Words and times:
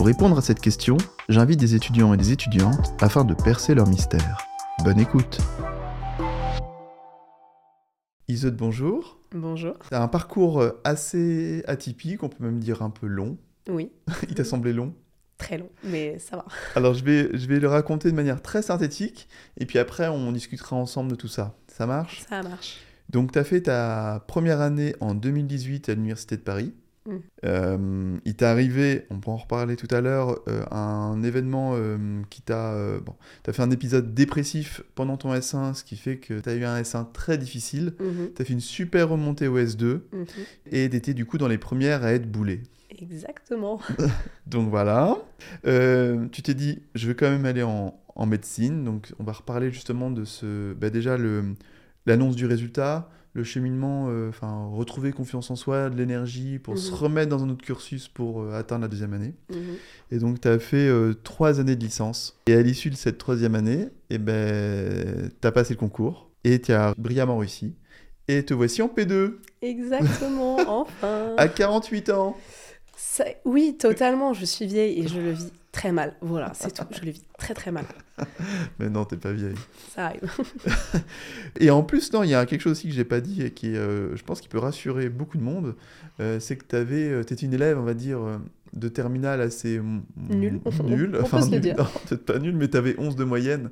Pour 0.00 0.06
répondre 0.06 0.38
à 0.38 0.40
cette 0.40 0.60
question, 0.60 0.96
j'invite 1.28 1.60
des 1.60 1.74
étudiants 1.74 2.14
et 2.14 2.16
des 2.16 2.32
étudiantes 2.32 2.94
afin 3.02 3.22
de 3.22 3.34
percer 3.34 3.74
leur 3.74 3.86
mystère. 3.86 4.38
Bonne 4.82 4.98
écoute 4.98 5.36
Iseut, 8.26 8.50
bonjour. 8.50 9.20
Bonjour. 9.32 9.74
Tu 9.86 9.94
as 9.94 10.00
un 10.00 10.08
parcours 10.08 10.62
euh, 10.62 10.80
assez 10.84 11.62
atypique, 11.66 12.22
on 12.22 12.30
peut 12.30 12.42
même 12.42 12.60
dire 12.60 12.80
un 12.80 12.88
peu 12.88 13.06
long. 13.06 13.36
Oui. 13.68 13.92
Il 14.30 14.34
t'a 14.34 14.42
semblé 14.44 14.72
long? 14.72 14.94
Très 15.36 15.58
long, 15.58 15.68
mais 15.84 16.18
ça 16.18 16.36
va. 16.36 16.46
Alors 16.76 16.94
je 16.94 17.04
vais, 17.04 17.28
je 17.36 17.46
vais 17.46 17.60
le 17.60 17.68
raconter 17.68 18.10
de 18.10 18.16
manière 18.16 18.40
très 18.40 18.62
synthétique, 18.62 19.28
et 19.58 19.66
puis 19.66 19.78
après 19.78 20.08
on 20.08 20.32
discutera 20.32 20.76
ensemble 20.76 21.10
de 21.10 21.16
tout 21.16 21.28
ça. 21.28 21.58
Ça 21.68 21.84
marche? 21.84 22.22
Ça 22.26 22.42
marche. 22.42 22.78
Donc 23.10 23.32
tu 23.32 23.38
as 23.38 23.44
fait 23.44 23.60
ta 23.60 24.24
première 24.28 24.62
année 24.62 24.96
en 25.00 25.14
2018 25.14 25.90
à 25.90 25.94
l'Université 25.94 26.38
de 26.38 26.42
Paris. 26.42 26.72
Mm. 27.10 27.18
Euh, 27.44 28.18
il 28.24 28.36
t'est 28.36 28.44
arrivé, 28.44 29.06
on 29.10 29.18
pourra 29.18 29.36
en 29.36 29.38
reparler 29.38 29.76
tout 29.76 29.88
à 29.90 30.00
l'heure, 30.00 30.40
euh, 30.48 30.64
un 30.70 31.22
événement 31.22 31.72
euh, 31.74 32.22
qui 32.30 32.42
t'a... 32.42 32.74
bon, 33.00 33.14
tu 33.42 33.50
as 33.50 33.52
fait 33.52 33.62
un 33.62 33.70
épisode 33.70 34.14
dépressif 34.14 34.82
pendant 34.94 35.16
ton 35.16 35.34
S1, 35.34 35.74
ce 35.74 35.84
qui 35.84 35.96
fait 35.96 36.16
que 36.16 36.40
tu 36.40 36.48
as 36.48 36.54
eu 36.54 36.64
un 36.64 36.80
S1 36.80 37.12
très 37.12 37.38
difficile. 37.38 37.94
Mhm, 38.00 38.30
Tu 38.34 38.42
as 38.42 38.44
fait 38.44 38.52
une 38.52 38.60
super 38.60 39.08
remontée 39.08 39.48
au 39.48 39.58
S2, 39.58 40.00
mhm. 40.12 40.26
et 40.70 40.88
tu 40.88 40.96
étais 40.96 41.14
du 41.14 41.26
coup 41.26 41.38
dans 41.38 41.48
les 41.48 41.58
premières 41.58 42.04
à 42.04 42.12
être 42.12 42.30
boulé. 42.30 42.62
Exactement. 43.00 43.80
Donc 44.46 44.68
voilà. 44.68 45.16
Tu 45.64 46.42
t'es 46.42 46.54
dit, 46.54 46.82
je 46.94 47.08
vais 47.08 47.14
quand 47.14 47.30
même 47.30 47.46
aller 47.46 47.62
en, 47.62 47.98
en 48.14 48.26
médecine. 48.26 48.84
Donc 48.84 49.12
on 49.18 49.24
va 49.24 49.32
reparler 49.32 49.70
justement 49.70 50.10
de 50.10 50.24
ce. 50.24 50.74
bah, 50.74 50.90
déjà, 50.90 51.16
l'annonce 52.06 52.36
du 52.36 52.46
résultat, 52.46 53.10
le 53.32 53.44
cheminement, 53.44 54.06
euh, 54.08 54.28
enfin, 54.28 54.66
retrouver 54.72 55.12
confiance 55.12 55.50
en 55.50 55.56
soi, 55.56 55.88
de 55.90 55.96
l'énergie 55.96 56.58
pour 56.58 56.76
se 56.78 56.90
Mhm. 56.90 56.96
remettre 56.96 57.28
dans 57.30 57.44
un 57.44 57.48
autre 57.50 57.64
cursus 57.64 58.08
pour 58.08 58.42
euh, 58.42 58.52
atteindre 58.58 58.82
la 58.82 58.88
deuxième 58.88 59.12
année. 59.12 59.34
Mhm. 59.50 59.58
Et 60.10 60.18
donc 60.18 60.40
tu 60.40 60.48
as 60.48 60.58
fait 60.58 60.88
euh, 60.88 61.14
trois 61.22 61.60
années 61.60 61.76
de 61.76 61.84
licence. 61.84 62.36
Et 62.46 62.54
à 62.54 62.62
l'issue 62.62 62.90
de 62.90 62.96
cette 62.96 63.18
troisième 63.18 63.54
année, 63.54 63.88
eh 64.10 64.18
ben, 64.18 65.30
tu 65.40 65.46
as 65.46 65.52
passé 65.52 65.74
le 65.74 65.78
concours 65.78 66.30
et 66.44 66.60
tu 66.60 66.72
as 66.72 66.94
brillamment 66.98 67.38
réussi. 67.38 67.74
Et 68.28 68.44
te 68.44 68.54
voici 68.54 68.82
en 68.82 68.88
P2 68.88 69.38
Exactement, 69.62 70.56
enfin. 70.68 71.34
à 71.36 71.48
48 71.48 72.10
ans. 72.10 72.36
Ça- 72.96 73.24
Oui, 73.44 73.76
totalement. 73.78 74.34
Je 74.34 74.44
suis 74.44 74.66
vieille 74.66 75.00
et 75.00 75.08
je 75.08 75.20
le 75.20 75.30
vis 75.32 75.52
très 75.72 75.92
mal. 75.92 76.14
Voilà, 76.20 76.52
c'est 76.54 76.72
tout. 76.74 76.84
Je 76.90 77.04
le 77.04 77.10
vis 77.12 77.22
très 77.38 77.54
très 77.54 77.70
mal. 77.72 77.84
Mais 78.78 78.88
non, 78.90 79.04
t'es 79.04 79.16
pas 79.16 79.32
vieille. 79.32 79.54
Ça 79.94 80.06
arrive. 80.06 80.22
Et 81.60 81.70
en 81.70 81.82
plus, 81.82 82.12
non, 82.12 82.22
il 82.22 82.30
y 82.30 82.34
a 82.34 82.44
quelque 82.46 82.60
chose 82.62 82.72
aussi 82.72 82.88
que 82.88 82.94
j'ai 82.94 83.04
pas 83.04 83.20
dit 83.20 83.42
et 83.42 83.50
qui, 83.52 83.76
euh, 83.76 84.14
je 84.16 84.22
pense, 84.24 84.40
qui 84.40 84.48
peut 84.48 84.58
rassurer 84.58 85.08
beaucoup 85.08 85.38
de 85.38 85.42
monde, 85.42 85.74
euh, 86.20 86.38
c'est 86.40 86.56
que 86.56 86.64
tu 86.68 86.76
avais, 86.76 87.20
étais 87.20 87.34
une 87.34 87.54
élève, 87.54 87.78
on 87.78 87.82
va 87.84 87.94
dire, 87.94 88.20
euh, 88.20 88.38
de 88.72 88.88
terminale 88.88 89.40
assez 89.40 89.80
Nulle. 90.28 90.60
nulle. 90.84 91.16
On 91.18 91.24
peut 91.24 91.40
se 91.40 91.44
le 91.46 91.50
nulle, 91.50 91.60
dire. 91.60 91.76
non, 91.78 91.86
peut-être 92.08 92.24
pas 92.24 92.38
nulle, 92.38 92.56
mais 92.56 92.68
tu 92.68 92.76
avais 92.76 92.94
11 92.98 93.16
de 93.16 93.24
moyenne. 93.24 93.70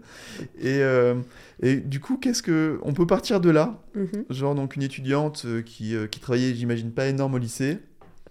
Et, 0.58 0.78
euh, 0.82 1.14
et 1.60 1.76
du 1.76 2.00
coup, 2.00 2.16
qu'est-ce 2.16 2.42
que 2.42 2.78
on 2.82 2.92
peut 2.94 3.06
partir 3.06 3.40
de 3.40 3.50
là 3.50 3.80
Mhm. 3.94 4.24
Genre 4.30 4.54
donc 4.54 4.76
une 4.76 4.82
étudiante 4.82 5.42
euh, 5.44 5.60
qui, 5.62 5.94
euh, 5.96 6.06
qui 6.06 6.20
travaillait, 6.20 6.54
j'imagine, 6.54 6.92
pas 6.92 7.06
énorme 7.06 7.34
au 7.34 7.38
lycée. 7.38 7.78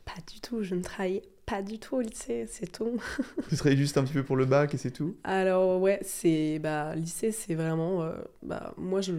Pas 0.05 0.13
du 0.33 0.39
tout. 0.39 0.63
Je 0.63 0.75
ne 0.75 0.81
travaillais 0.81 1.23
pas 1.47 1.61
du 1.61 1.79
tout 1.79 1.95
au 1.95 2.01
lycée, 2.01 2.45
c'est 2.49 2.69
tout. 2.69 2.99
Tu 3.49 3.55
travaillais 3.55 3.77
juste 3.77 3.97
un 3.97 4.03
petit 4.03 4.11
peu 4.13 4.23
pour 4.23 4.35
le 4.35 4.43
bac 4.45 4.73
et 4.73 4.77
c'est 4.77 4.91
tout. 4.91 5.15
Alors 5.23 5.79
ouais, 5.81 5.97
c'est 6.03 6.59
bah 6.59 6.93
lycée, 6.93 7.31
c'est 7.31 7.55
vraiment 7.55 8.03
euh, 8.03 8.11
bah 8.43 8.73
moi 8.77 8.99
j'ai 8.99 9.13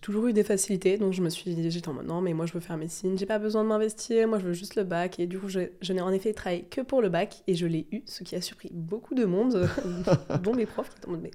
toujours 0.00 0.26
eu 0.26 0.32
des 0.32 0.42
facilités, 0.42 0.98
donc 0.98 1.12
je 1.12 1.22
me 1.22 1.28
suis 1.30 1.54
dit 1.54 1.70
j'étais 1.70 1.88
en 1.88 1.92
mode 1.94 2.06
non 2.06 2.20
mais 2.20 2.34
moi 2.34 2.46
je 2.46 2.52
veux 2.52 2.58
faire 2.60 2.76
médecine, 2.76 3.16
j'ai 3.16 3.26
pas 3.26 3.38
besoin 3.38 3.62
de 3.62 3.68
m'investir, 3.68 4.26
moi 4.26 4.40
je 4.40 4.46
veux 4.46 4.52
juste 4.54 4.74
le 4.74 4.82
bac 4.82 5.20
et 5.20 5.28
du 5.28 5.38
coup 5.38 5.48
je, 5.48 5.60
je 5.80 5.92
n'ai 5.92 6.00
en 6.00 6.10
effet 6.10 6.32
travaillé 6.32 6.64
que 6.64 6.80
pour 6.80 7.00
le 7.00 7.10
bac 7.10 7.44
et 7.46 7.54
je 7.54 7.66
l'ai 7.68 7.86
eu, 7.92 8.02
ce 8.06 8.24
qui 8.24 8.34
a 8.34 8.40
surpris 8.40 8.70
beaucoup 8.74 9.14
de 9.14 9.24
monde, 9.24 9.68
dont 10.42 10.54
mes 10.54 10.66
profs 10.66 10.90
qui 10.90 10.96
étaient 10.98 11.06
en 11.06 11.12
mode 11.12 11.22
mais 11.22 11.30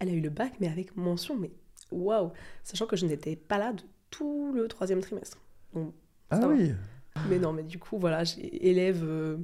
elle 0.00 0.10
a 0.10 0.12
eu 0.12 0.20
le 0.20 0.28
bac 0.30 0.52
mais 0.60 0.68
avec 0.68 0.94
mention 0.98 1.34
mais 1.34 1.50
waouh, 1.90 2.30
sachant 2.62 2.84
que 2.84 2.96
je 2.96 3.06
n'étais 3.06 3.36
pas 3.36 3.56
là 3.56 3.72
de 3.72 3.82
tout 4.10 4.52
le 4.54 4.68
troisième 4.68 5.00
trimestre. 5.00 5.38
Donc, 5.72 5.94
Ah 6.28 6.40
va. 6.40 6.48
oui. 6.48 6.72
mais 7.30 7.38
non 7.38 7.54
mais 7.54 7.62
du 7.62 7.78
coup 7.78 7.96
voilà 7.98 8.22
j'ai 8.24 8.68
élève 8.68 9.02
euh, 9.02 9.38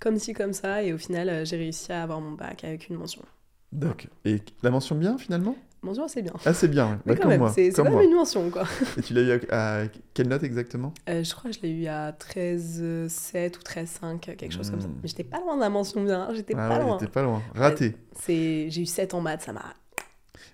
comme 0.00 0.18
ci 0.18 0.32
comme 0.32 0.52
ça 0.52 0.82
et 0.82 0.92
au 0.92 0.98
final 0.98 1.28
euh, 1.28 1.44
j'ai 1.44 1.56
réussi 1.56 1.92
à 1.92 2.02
avoir 2.02 2.20
mon 2.20 2.32
bac 2.32 2.64
avec 2.64 2.88
une 2.88 2.96
mention. 2.96 3.22
Donc, 3.72 4.08
et 4.24 4.40
la 4.62 4.70
mention 4.70 4.94
bien 4.94 5.18
finalement? 5.18 5.56
Mention 5.82 6.04
assez 6.04 6.22
bien. 6.22 6.32
Ah, 6.44 6.54
c'est 6.54 6.68
bien. 6.68 7.00
Mais 7.04 7.12
Bah, 7.12 7.16
quand 7.16 7.22
comme 7.22 7.30
même, 7.30 7.40
moi. 7.40 7.52
c'est 7.54 7.70
quand 7.70 7.84
même 7.84 8.00
une 8.00 8.14
mention, 8.14 8.48
quoi. 8.50 8.64
Et 8.98 9.02
tu 9.02 9.12
l'as 9.14 9.20
eu 9.22 9.40
à, 9.50 9.82
à 9.82 9.86
quelle 10.14 10.26
note 10.28 10.42
exactement? 10.42 10.92
Euh, 11.08 11.22
je 11.22 11.34
crois 11.34 11.50
que 11.50 11.56
je 11.56 11.62
l'ai 11.62 11.70
eu 11.70 11.86
à 11.86 12.12
13,7 12.12 13.56
ou 13.56 13.60
13,5, 13.60 14.18
quelque 14.36 14.52
chose 14.52 14.70
comme 14.70 14.80
ça. 14.80 14.88
Mm. 14.88 14.94
Mais 15.02 15.08
j'étais 15.08 15.24
pas 15.24 15.38
loin 15.40 15.54
de 15.56 15.60
la 15.60 15.68
mention 15.68 16.02
bien, 16.02 16.28
j'étais 16.34 16.54
Ah 16.56 16.68
pas 16.68 16.78
ouais, 16.78 16.84
loin. 16.84 16.96
t'es 16.96 17.06
pas 17.06 17.22
loin. 17.22 17.42
Raté. 17.54 17.94
C'est... 18.18 18.70
J'ai 18.70 18.80
eu 18.82 18.86
7 18.86 19.14
en 19.14 19.20
maths, 19.20 19.42
ça 19.42 19.52
m'a... 19.52 19.74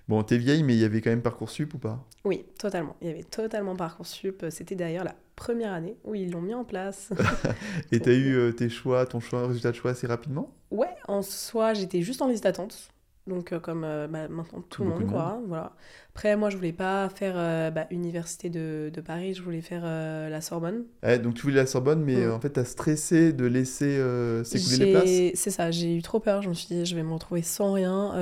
Bon, 0.08 0.22
t'es 0.22 0.36
vieille, 0.36 0.62
mais 0.62 0.74
il 0.74 0.80
y 0.80 0.84
avait 0.84 1.00
quand 1.00 1.10
même 1.10 1.22
Parcoursup 1.22 1.74
ou 1.74 1.78
pas? 1.78 2.04
Oui, 2.24 2.44
totalement. 2.58 2.96
Il 3.00 3.08
y 3.08 3.10
avait 3.10 3.22
totalement 3.22 3.76
Parcoursup. 3.76 4.44
C'était 4.50 4.74
d'ailleurs 4.74 5.04
la 5.04 5.14
première 5.36 5.72
année 5.72 5.96
où 6.04 6.14
ils 6.14 6.30
l'ont 6.30 6.40
mis 6.40 6.54
en 6.54 6.64
place. 6.64 7.10
Et 7.92 8.00
t'as 8.00 8.12
eu 8.12 8.34
euh, 8.34 8.52
tes 8.52 8.68
choix, 8.68 9.06
ton 9.06 9.20
choix, 9.20 9.46
résultat 9.46 9.70
de 9.70 9.76
choix 9.76 9.92
assez 9.92 10.06
rapidement? 10.06 10.54
Ouais, 10.70 10.94
en 11.06 11.22
soi, 11.22 11.74
j'étais 11.74 12.02
juste 12.02 12.20
en 12.20 12.28
liste 12.28 12.44
d'attente. 12.44 12.88
Donc, 13.26 13.52
euh, 13.52 13.60
comme 13.60 13.84
euh, 13.84 14.08
bah, 14.08 14.26
maintenant 14.28 14.62
tout 14.68 14.82
le 14.82 14.90
monde, 14.90 15.02
de 15.04 15.06
quoi. 15.06 15.40
Voilà. 15.46 15.72
Après, 16.12 16.36
moi, 16.36 16.50
je 16.50 16.56
voulais 16.56 16.72
pas 16.72 17.08
faire 17.08 17.34
euh, 17.36 17.70
bah, 17.70 17.86
Université 17.90 18.50
de, 18.50 18.90
de 18.92 19.00
Paris, 19.00 19.34
je 19.34 19.42
voulais 19.42 19.60
faire 19.60 19.82
euh, 19.84 20.28
la 20.28 20.40
Sorbonne. 20.40 20.84
Ouais, 21.02 21.18
Donc 21.18 21.34
tu 21.34 21.42
voulais 21.42 21.54
la 21.56 21.66
Sorbonne, 21.66 22.02
mais 22.02 22.26
Mm. 22.26 22.32
en 22.32 22.40
fait 22.40 22.50
t'as 22.50 22.64
stressé 22.64 23.32
de 23.32 23.44
laisser 23.44 24.00
s'écouler 24.44 24.76
les 24.78 24.86
places? 24.86 25.38
C'est 25.38 25.50
ça, 25.50 25.70
j'ai 25.70 25.96
eu 25.96 26.02
trop 26.02 26.20
peur. 26.20 26.42
Je 26.42 26.48
me 26.48 26.54
suis 26.54 26.66
dit, 26.74 26.84
je 26.84 26.94
vais 26.96 27.02
me 27.02 27.12
retrouver 27.12 27.42
sans 27.42 27.72
rien. 27.72 28.12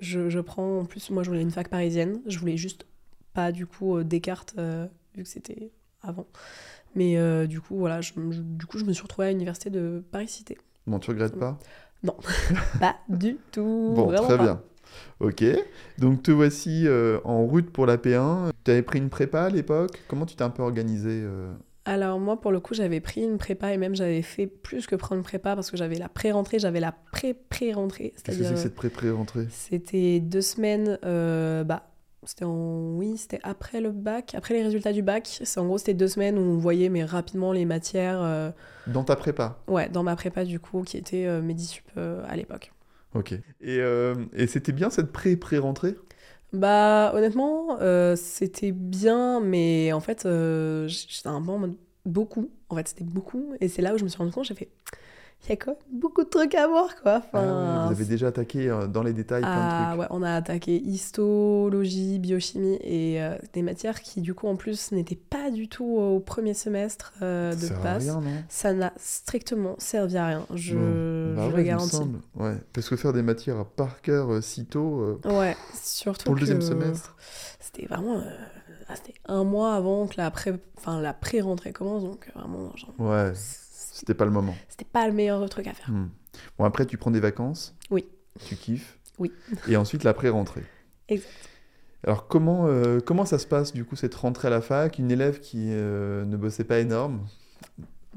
Je, 0.00 0.28
je 0.28 0.40
prends, 0.40 0.80
en 0.80 0.84
plus, 0.84 1.10
moi, 1.10 1.22
je 1.22 1.30
voulais 1.30 1.42
une 1.42 1.50
fac 1.50 1.68
parisienne. 1.68 2.20
Je 2.26 2.38
voulais 2.38 2.56
juste 2.56 2.86
pas, 3.32 3.52
du 3.52 3.66
coup, 3.66 4.02
Descartes, 4.04 4.54
vu 5.16 5.22
que 5.22 5.28
c'était 5.28 5.70
avant. 6.02 6.26
Mais 6.94 7.46
du 7.46 7.60
coup, 7.60 7.76
voilà, 7.76 8.00
je, 8.00 8.12
je- 8.30 8.40
du 8.42 8.66
coup, 8.66 8.78
je 8.78 8.84
me 8.84 8.92
suis 8.92 9.02
retrouvée 9.02 9.28
à 9.28 9.30
l'université 9.32 9.70
de 9.70 10.02
Paris-Cité. 10.12 10.58
Bon, 10.86 10.98
tu 10.98 11.10
regrettes 11.10 11.38
pas? 11.38 11.58
Pas 12.80 12.96
du 13.08 13.38
tout. 13.52 13.92
Bon, 13.94 14.12
très 14.12 14.36
pas. 14.36 14.42
bien. 14.42 14.60
Ok, 15.20 15.44
donc 15.98 16.22
te 16.22 16.30
voici 16.30 16.86
euh, 16.86 17.18
en 17.24 17.44
route 17.44 17.70
pour 17.70 17.86
la 17.86 17.96
P1. 17.96 18.50
Tu 18.64 18.70
avais 18.70 18.82
pris 18.82 18.98
une 18.98 19.10
prépa 19.10 19.42
à 19.42 19.48
l'époque? 19.48 20.02
Comment 20.08 20.26
tu 20.26 20.36
t'es 20.36 20.42
un 20.42 20.50
peu 20.50 20.62
organisé 20.62 21.22
euh? 21.24 21.52
Alors 21.86 22.18
moi, 22.18 22.40
pour 22.40 22.50
le 22.50 22.60
coup, 22.60 22.72
j'avais 22.74 23.00
pris 23.00 23.22
une 23.22 23.36
prépa 23.36 23.72
et 23.72 23.76
même 23.76 23.94
j'avais 23.94 24.22
fait 24.22 24.46
plus 24.46 24.86
que 24.86 24.96
prendre 24.96 25.18
une 25.18 25.24
prépa 25.24 25.54
parce 25.54 25.70
que 25.70 25.76
j'avais 25.76 25.96
la 25.96 26.08
pré-rentrée, 26.08 26.58
j'avais 26.58 26.80
la 26.80 26.92
pré-pré-rentrée. 27.12 28.14
Qu'est-ce 28.24 28.38
que 28.38 28.44
c'est 28.44 28.54
que 28.54 28.58
cette 28.58 28.74
pré-pré-rentrée? 28.74 29.46
C'était 29.50 30.20
deux 30.20 30.40
semaines, 30.40 30.98
euh, 31.04 31.62
bah, 31.62 31.93
c'était 32.26 32.44
en... 32.44 32.94
Oui, 32.96 33.16
c'était 33.16 33.40
après 33.42 33.80
le 33.80 33.90
bac, 33.90 34.34
après 34.34 34.54
les 34.54 34.62
résultats 34.62 34.92
du 34.92 35.02
bac. 35.02 35.40
C'est 35.44 35.60
en 35.60 35.66
gros, 35.66 35.78
c'était 35.78 35.94
deux 35.94 36.08
semaines 36.08 36.38
où 36.38 36.42
on 36.42 36.56
voyait 36.56 36.88
mais 36.88 37.04
rapidement 37.04 37.52
les 37.52 37.64
matières, 37.64 38.22
euh, 38.22 38.50
Dans 38.86 39.04
ta 39.04 39.16
prépa 39.16 39.58
ouais, 39.68 39.88
dans 39.88 40.02
ma 40.02 40.16
prépa 40.16 40.44
du 40.44 40.60
coup, 40.60 40.82
qui 40.82 40.96
était 40.96 41.26
euh, 41.26 41.42
Medisup 41.42 41.84
euh, 41.96 42.24
à 42.28 42.36
l'époque. 42.36 42.72
Ok. 43.14 43.32
Et, 43.32 43.42
euh, 43.80 44.14
et 44.32 44.46
c'était 44.46 44.72
bien 44.72 44.90
cette 44.90 45.12
pré-pré-rentrée 45.12 45.96
Bah, 46.52 47.12
honnêtement, 47.14 47.78
c'était 48.16 48.72
bien, 48.72 49.40
mais 49.40 49.92
en 49.92 50.00
fait, 50.00 50.22
j'étais 50.88 51.28
un 51.28 51.42
peu 51.42 51.50
en 51.50 51.58
mode 51.58 51.76
beaucoup. 52.04 52.50
En 52.68 52.76
fait, 52.76 52.88
c'était 52.88 53.04
beaucoup, 53.04 53.54
et 53.60 53.68
c'est 53.68 53.82
là 53.82 53.94
où 53.94 53.98
je 53.98 54.04
me 54.04 54.08
suis 54.08 54.18
rendu 54.18 54.32
compte, 54.32 54.44
j'ai 54.44 54.54
fait, 54.54 54.68
il 55.46 55.50
y 55.50 55.52
a 55.52 55.56
quand 55.56 55.72
même 55.72 56.00
beaucoup 56.00 56.24
de 56.24 56.28
trucs 56.28 56.54
à 56.54 56.66
voir, 56.66 56.96
quoi. 57.02 57.20
Ah 57.32 57.38
ouais, 57.40 57.86
Vous 57.86 57.92
avez 57.92 58.04
déjà 58.06 58.28
attaqué 58.28 58.68
euh, 58.70 58.86
dans 58.86 59.02
les 59.02 59.12
détails 59.12 59.42
plein 59.42 59.50
de 59.50 59.56
Ah 59.60 59.86
trucs. 59.90 60.00
ouais, 60.00 60.06
on 60.10 60.22
a 60.22 60.34
attaqué 60.34 60.76
histologie, 60.76 62.18
biochimie 62.18 62.78
et 62.82 63.22
euh, 63.22 63.36
des 63.52 63.62
matières 63.62 64.00
qui 64.02 64.20
du 64.20 64.34
coup 64.34 64.46
en 64.48 64.56
plus 64.56 64.92
n'étaient 64.92 65.14
pas 65.16 65.50
du 65.50 65.68
tout 65.68 65.84
au 65.84 66.20
premier 66.20 66.54
semestre 66.54 67.12
euh, 67.22 67.54
de 67.54 67.68
passe. 67.82 68.08
Ça 68.48 68.72
n'a 68.72 68.92
strictement 68.96 69.74
servi 69.78 70.16
à 70.16 70.26
rien, 70.26 70.46
je, 70.54 71.34
bah 71.34 71.46
ouais, 71.48 71.56
le 71.56 71.62
garantis. 71.62 71.96
Ouais. 72.36 72.54
Parce 72.72 72.88
que 72.88 72.96
faire 72.96 73.12
des 73.12 73.22
matières 73.22 73.58
à 73.58 73.64
par 73.64 74.00
cœur 74.02 74.32
euh, 74.32 74.40
si 74.40 74.64
tôt, 74.66 75.00
euh, 75.00 75.20
Ouais, 75.38 75.56
surtout 75.74 76.24
pour 76.24 76.34
le 76.34 76.40
deuxième 76.40 76.62
semestre. 76.62 77.16
C'était 77.60 77.86
vraiment... 77.86 78.22
ah, 78.88 78.94
c'était 78.96 79.14
un 79.26 79.44
mois 79.44 79.74
avant 79.74 80.06
que 80.06 80.14
la 80.16 80.30
pré... 80.30 80.54
Enfin, 80.76 81.02
pré-rentrée 81.20 81.72
commence, 81.72 82.02
donc 82.04 82.30
vraiment, 82.34 82.70
genre, 82.76 82.94
Ouais, 82.98 83.32
c'était 83.94 84.14
pas 84.14 84.24
le 84.24 84.30
moment. 84.32 84.54
c'était 84.68 84.84
pas 84.84 85.06
le 85.06 85.12
meilleur 85.12 85.48
truc 85.48 85.68
à 85.68 85.72
faire. 85.72 85.88
Hmm. 85.90 86.08
Bon, 86.58 86.64
après, 86.64 86.84
tu 86.84 86.96
prends 86.96 87.12
des 87.12 87.20
vacances. 87.20 87.76
Oui. 87.90 88.06
Tu 88.44 88.56
kiffes. 88.56 88.98
Oui. 89.18 89.30
Et 89.68 89.76
ensuite 89.76 90.02
la 90.02 90.12
pré-rentrée. 90.14 90.64
Exact. 91.08 91.30
Alors 92.04 92.26
comment, 92.26 92.66
euh, 92.66 92.98
comment 93.00 93.24
ça 93.24 93.38
se 93.38 93.46
passe 93.46 93.72
du 93.72 93.84
coup 93.84 93.94
cette 93.96 94.14
rentrée 94.16 94.48
à 94.48 94.50
la 94.50 94.60
fac? 94.60 94.98
Une 94.98 95.10
élève 95.12 95.38
qui 95.40 95.68
euh, 95.70 96.24
ne 96.24 96.36
bossait 96.36 96.64
pas 96.64 96.80
énorme 96.80 97.26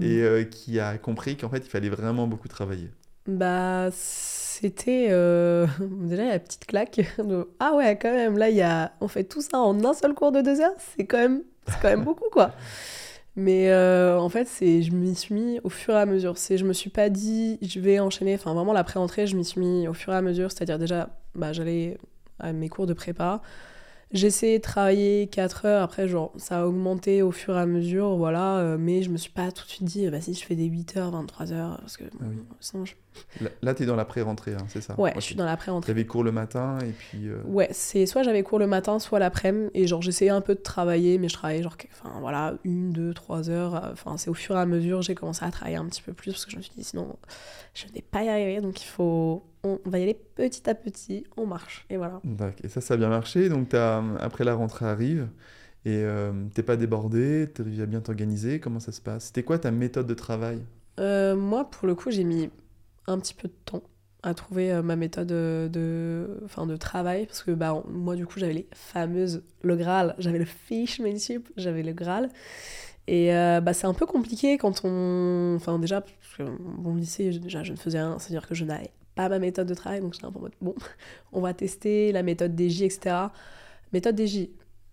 et 0.01 0.17
Mm. 0.17 0.23
euh, 0.23 0.43
qui 0.43 0.79
a 0.79 0.97
compris 0.97 1.37
qu'en 1.37 1.49
fait 1.49 1.59
il 1.59 1.69
fallait 1.69 1.89
vraiment 1.89 2.27
beaucoup 2.27 2.47
travailler. 2.47 2.89
Bah, 3.27 3.89
c'était 3.91 5.07
déjà 5.79 6.25
la 6.25 6.39
petite 6.39 6.65
claque 6.65 6.99
de 7.19 7.47
ah 7.59 7.73
ouais, 7.75 7.97
quand 7.97 8.11
même, 8.11 8.37
là, 8.37 8.49
y 8.49 8.61
a... 8.61 8.91
on 8.99 9.07
fait 9.07 9.23
tout 9.25 9.41
ça 9.41 9.59
en 9.59 9.83
un 9.85 9.93
seul 9.93 10.13
cours 10.15 10.31
de 10.31 10.41
deux 10.41 10.59
heures, 10.59 10.75
c'est 10.97 11.05
quand 11.05 11.17
même, 11.19 11.43
c'est 11.67 11.79
quand 11.81 11.89
même 11.89 12.03
beaucoup, 12.03 12.29
quoi. 12.31 12.51
Mais 13.39 13.69
euh, 13.71 14.19
en 14.19 14.29
fait, 14.29 14.45
c'est, 14.47 14.81
je 14.81 14.91
m'y 14.91 15.13
suis 15.13 15.35
mis 15.35 15.59
au 15.63 15.69
fur 15.69 15.93
et 15.93 15.97
à 15.99 16.05
mesure. 16.07 16.37
C'est, 16.39 16.57
je 16.57 16.65
me 16.65 16.73
suis 16.73 16.89
pas 16.89 17.09
dit, 17.09 17.59
je 17.61 17.79
vais 17.79 17.99
enchaîner. 17.99 18.33
Enfin, 18.33 18.53
vraiment, 18.55 18.73
la 18.73 18.83
pré-entrée, 18.83 19.27
je 19.27 19.35
m'y 19.37 19.45
suis 19.45 19.61
mis 19.61 19.87
au 19.87 19.93
fur 19.93 20.11
et 20.11 20.15
à 20.15 20.21
mesure. 20.23 20.51
C'est-à-dire, 20.51 20.79
déjà, 20.79 21.09
bah, 21.35 21.53
j'allais 21.53 21.99
à 22.39 22.51
mes 22.51 22.67
cours 22.67 22.87
de 22.87 22.93
prépa. 22.93 23.41
J'essayais 24.11 24.57
de 24.57 24.63
travailler 24.63 25.27
4 25.27 25.65
heures. 25.65 25.83
Après, 25.83 26.07
genre, 26.07 26.31
ça 26.37 26.61
a 26.61 26.65
augmenté 26.65 27.21
au 27.21 27.31
fur 27.31 27.55
et 27.55 27.59
à 27.59 27.65
mesure, 27.67 28.15
voilà. 28.15 28.57
euh, 28.57 28.77
mais 28.79 29.03
je 29.03 29.09
me 29.11 29.17
suis 29.17 29.31
pas 29.31 29.51
tout 29.51 29.65
de 29.65 29.69
suite 29.69 29.83
dit, 29.83 30.09
bah 30.09 30.19
si, 30.21 30.33
je 30.33 30.43
fais 30.43 30.55
des 30.55 30.65
8 30.65 30.97
heures, 30.97 31.11
23 31.11 31.51
heures. 31.53 31.77
Parce 31.81 31.97
que 31.97 32.05
oui. 32.21 32.37
sinon, 32.59 32.85
je- 32.85 32.93
Là, 33.61 33.73
tu 33.73 33.83
es 33.83 33.85
dans 33.85 33.95
la 33.95 34.05
pré-rentrée, 34.05 34.53
hein, 34.53 34.65
c'est 34.67 34.81
ça 34.81 34.99
Ouais, 34.99 35.13
je 35.15 35.21
suis 35.21 35.35
dans 35.35 35.45
la 35.45 35.55
Tu 35.55 35.61
pré-entrée. 35.63 35.91
avais 35.91 36.05
cours 36.05 36.23
le 36.23 36.31
matin 36.31 36.77
et 36.79 36.91
puis... 36.91 37.27
euh, 37.27 37.41
Ouais, 37.45 37.69
c'est 37.71 38.05
soit 38.05 38.23
j'avais 38.23 38.43
cours 38.43 38.59
le 38.59 38.67
matin, 38.67 38.99
soit 38.99 39.19
l'après-midi, 39.19 39.69
et 39.73 39.87
genre 39.87 40.01
j'essayais 40.01 40.31
un 40.31 40.41
peu 40.41 40.55
de 40.55 40.61
travailler, 40.61 41.17
mais 41.17 41.29
je 41.29 41.33
travaillais 41.33 41.63
genre, 41.63 41.75
enfin 41.91 42.19
voilà, 42.19 42.55
une, 42.63 42.91
deux, 42.91 43.13
trois 43.13 43.49
heures, 43.49 43.89
enfin 43.91 44.17
c'est 44.17 44.29
au 44.29 44.33
fur 44.33 44.55
et 44.55 44.59
à 44.59 44.65
mesure, 44.65 45.01
j'ai 45.01 45.15
commencé 45.15 45.45
à 45.45 45.51
travailler 45.51 45.77
un 45.77 45.85
petit 45.85 46.01
peu 46.01 46.13
plus, 46.13 46.31
parce 46.31 46.45
que 46.45 46.51
je 46.51 46.57
me 46.57 46.61
suis 46.61 46.73
dit 46.75 46.83
sinon 46.83 47.15
je 47.73 47.85
ne 47.87 47.91
vais 47.93 48.01
pas 48.01 48.23
y 48.23 48.29
arriver, 48.29 48.59
donc 48.61 48.81
il 48.81 48.85
faut, 48.87 49.43
on 49.63 49.79
va 49.85 49.99
y 49.99 50.03
aller 50.03 50.19
petit 50.35 50.69
à 50.69 50.75
petit, 50.75 51.25
on 51.37 51.45
marche, 51.45 51.85
et 51.89 51.97
voilà. 51.97 52.21
Et 52.63 52.69
ça, 52.69 52.81
ça 52.81 52.95
a 52.95 52.97
bien 52.97 53.09
marché. 53.09 53.49
Donc, 53.49 53.69
t'as- 53.69 54.03
après 54.19 54.43
la 54.43 54.55
rentrée 54.55 54.85
arrive 54.85 55.27
et 55.85 56.01
euh, 56.03 56.31
t'es 56.53 56.63
pas 56.63 56.75
débordé, 56.75 57.47
tu 57.53 57.61
arrives 57.61 57.81
à 57.81 57.85
bien 57.85 58.01
t'organiser. 58.01 58.59
Comment 58.59 58.79
ça 58.79 58.91
se 58.91 59.01
passe? 59.01 59.25
C'était 59.25 59.43
quoi 59.43 59.59
ta 59.59 59.71
méthode 59.71 60.07
de 60.07 60.13
travail? 60.13 60.63
Euh, 60.99 61.35
moi, 61.35 61.69
pour 61.69 61.87
le 61.87 61.95
coup, 61.95 62.09
j'ai 62.11 62.23
mis 62.23 62.49
un 63.07 63.19
petit 63.19 63.33
peu 63.33 63.47
de 63.47 63.53
temps 63.65 63.83
à 64.23 64.33
trouver 64.33 64.71
euh, 64.71 64.81
ma 64.81 64.95
méthode 64.95 65.31
euh, 65.31 65.69
de, 65.69 66.41
enfin, 66.45 66.65
de 66.65 66.75
travail, 66.75 67.25
parce 67.25 67.43
que 67.43 67.51
bah, 67.51 67.83
moi, 67.87 68.15
du 68.15 68.25
coup, 68.25 68.39
j'avais 68.39 68.53
les 68.53 68.67
fameuses, 68.73 69.43
le 69.61 69.75
Graal, 69.75 70.15
j'avais 70.17 70.39
le 70.39 70.45
Fishmanship, 70.45 71.49
j'avais 71.57 71.83
le 71.83 71.93
Graal. 71.93 72.29
Et 73.07 73.33
euh, 73.33 73.61
bah, 73.61 73.73
c'est 73.73 73.87
un 73.87 73.93
peu 73.93 74.05
compliqué 74.05 74.57
quand 74.57 74.81
on. 74.83 75.53
Enfin, 75.55 75.79
déjà, 75.79 76.01
parce 76.01 76.35
que 76.37 76.43
au 76.43 76.95
lycée, 76.95 77.29
déjà, 77.39 77.63
je 77.63 77.71
ne 77.71 77.77
faisais 77.77 77.99
rien, 77.99 78.19
c'est-à-dire 78.19 78.47
que 78.47 78.55
je 78.55 78.65
n'avais 78.65 78.91
pas 79.15 79.29
ma 79.29 79.39
méthode 79.39 79.67
de 79.67 79.73
travail, 79.73 80.01
donc 80.01 80.13
j'étais 80.13 80.25
un 80.25 80.31
peu 80.31 80.39
en 80.39 80.43
mode, 80.43 80.53
bon, 80.61 80.75
on 81.31 81.41
va 81.41 81.53
tester 81.53 82.11
la 82.11 82.23
méthode 82.23 82.59
DJ, 82.59 82.83
etc. 82.83 83.15
Méthode 83.93 84.19
DJ, 84.19 84.49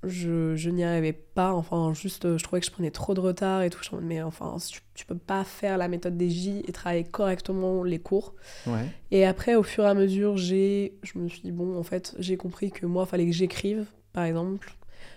je, 0.07 0.57
je 0.57 0.71
n'y 0.71 0.85
arrivais 0.85 1.13
pas, 1.13 1.53
enfin, 1.53 1.93
juste, 1.95 2.25
euh, 2.25 2.39
je 2.39 2.45
trouvais 2.45 2.61
que 2.61 2.67
je 2.67 2.71
prenais 2.71 2.91
trop 2.91 3.15
de 3.15 3.21
retard 3.21 3.63
et 3.63 3.71
tout. 3.71 3.81
Je 3.83 3.97
mais 3.97 4.23
enfin, 4.23 4.57
tu, 4.71 4.81
tu 4.95 5.07
peux 5.07 5.17
pas 5.17 5.45
faire 5.45 5.79
la 5.79 5.89
méthode 5.89 6.21
DJ 6.21 6.63
et 6.67 6.73
travailler 6.73 7.05
correctement 7.05 7.83
les 7.83 7.99
cours. 7.99 8.35
Ouais. 8.67 8.87
Et 9.11 9.25
après, 9.25 9.55
au 9.55 9.63
fur 9.63 9.85
et 9.85 9.89
à 9.89 9.95
mesure, 9.95 10.37
j'ai, 10.37 10.95
je 11.03 11.19
me 11.19 11.29
suis 11.29 11.43
dit, 11.43 11.53
bon, 11.53 11.79
en 11.79 11.83
fait, 11.83 12.15
j'ai 12.19 12.37
compris 12.37 12.71
que 12.71 12.87
moi, 12.87 13.05
il 13.07 13.11
fallait 13.11 13.27
que 13.27 13.33
j'écrive, 13.33 13.87
par 14.13 14.25
exemple, 14.25 14.75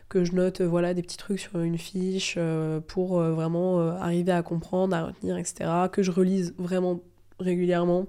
que 0.09 0.23
je 0.23 0.33
note, 0.33 0.61
euh, 0.61 0.67
voilà, 0.67 0.93
des 0.93 1.01
petits 1.01 1.17
trucs 1.17 1.39
sur 1.39 1.59
une 1.59 1.77
fiche 1.77 2.35
euh, 2.37 2.79
pour 2.79 3.19
euh, 3.19 3.33
vraiment 3.33 3.79
euh, 3.79 3.91
arriver 3.91 4.31
à 4.31 4.41
comprendre, 4.41 4.95
à 4.95 5.05
retenir, 5.05 5.37
etc. 5.37 5.69
Que 5.91 6.03
je 6.03 6.11
relise 6.11 6.53
vraiment 6.57 7.01
régulièrement. 7.39 8.07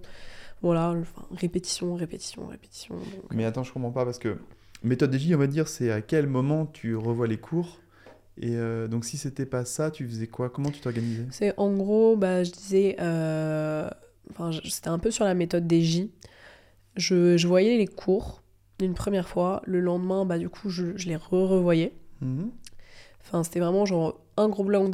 Voilà, 0.63 0.91
enfin, 0.91 1.27
répétition, 1.37 1.95
répétition, 1.95 2.47
répétition. 2.47 2.97
donc, 2.97 3.33
Mais 3.33 3.45
attends, 3.45 3.63
je 3.63 3.73
comprends 3.73 3.93
pas 3.93 4.05
parce 4.05 4.19
que 4.19 4.39
méthode 4.83 5.15
DJ, 5.15 5.35
on 5.35 5.39
va 5.39 5.47
dire, 5.47 5.69
c'est 5.69 5.91
à 5.91 6.01
quel 6.01 6.27
moment 6.27 6.67
tu 6.67 6.97
revois 6.97 7.27
les 7.27 7.39
cours. 7.39 7.81
Et 8.41 8.57
euh, 8.57 8.87
donc, 8.87 9.05
si 9.05 9.17
c'était 9.17 9.47
pas 9.47 9.65
ça, 9.65 9.91
tu 9.91 10.07
faisais 10.07 10.29
quoi? 10.29 10.49
Comment 10.49 10.71
tu 10.71 10.81
t'organisais? 10.81 11.27
C'est 11.31 11.55
en 11.57 11.73
gros, 11.73 12.17
bah, 12.17 12.45
je 12.45 12.53
disais, 12.53 12.97
euh, 13.01 13.89
enfin, 14.31 14.51
c'était 14.65 14.89
un 14.89 14.99
peu 14.99 15.11
sur 15.11 15.25
la 15.25 15.35
méthode 15.35 15.67
des 15.67 15.83
J. 15.83 16.13
Je, 16.97 17.37
je 17.37 17.49
voyais 17.49 17.77
les 17.77 17.87
cours 17.87 18.43
une 18.81 18.95
première 18.95 19.29
fois, 19.29 19.63
le 19.67 19.81
lendemain, 19.81 20.25
bah, 20.25 20.39
du 20.39 20.49
coup, 20.49 20.71
je, 20.71 20.97
je 20.97 21.09
les 21.09 21.17
re-revoyais. 21.17 21.93
Mhm. 22.21 22.51
Enfin, 23.21 23.43
c'était 23.43 23.61
vraiment 23.61 23.85
genre 23.85 24.21
un 24.37 24.49
gros 24.49 24.65
bloc 24.65 24.91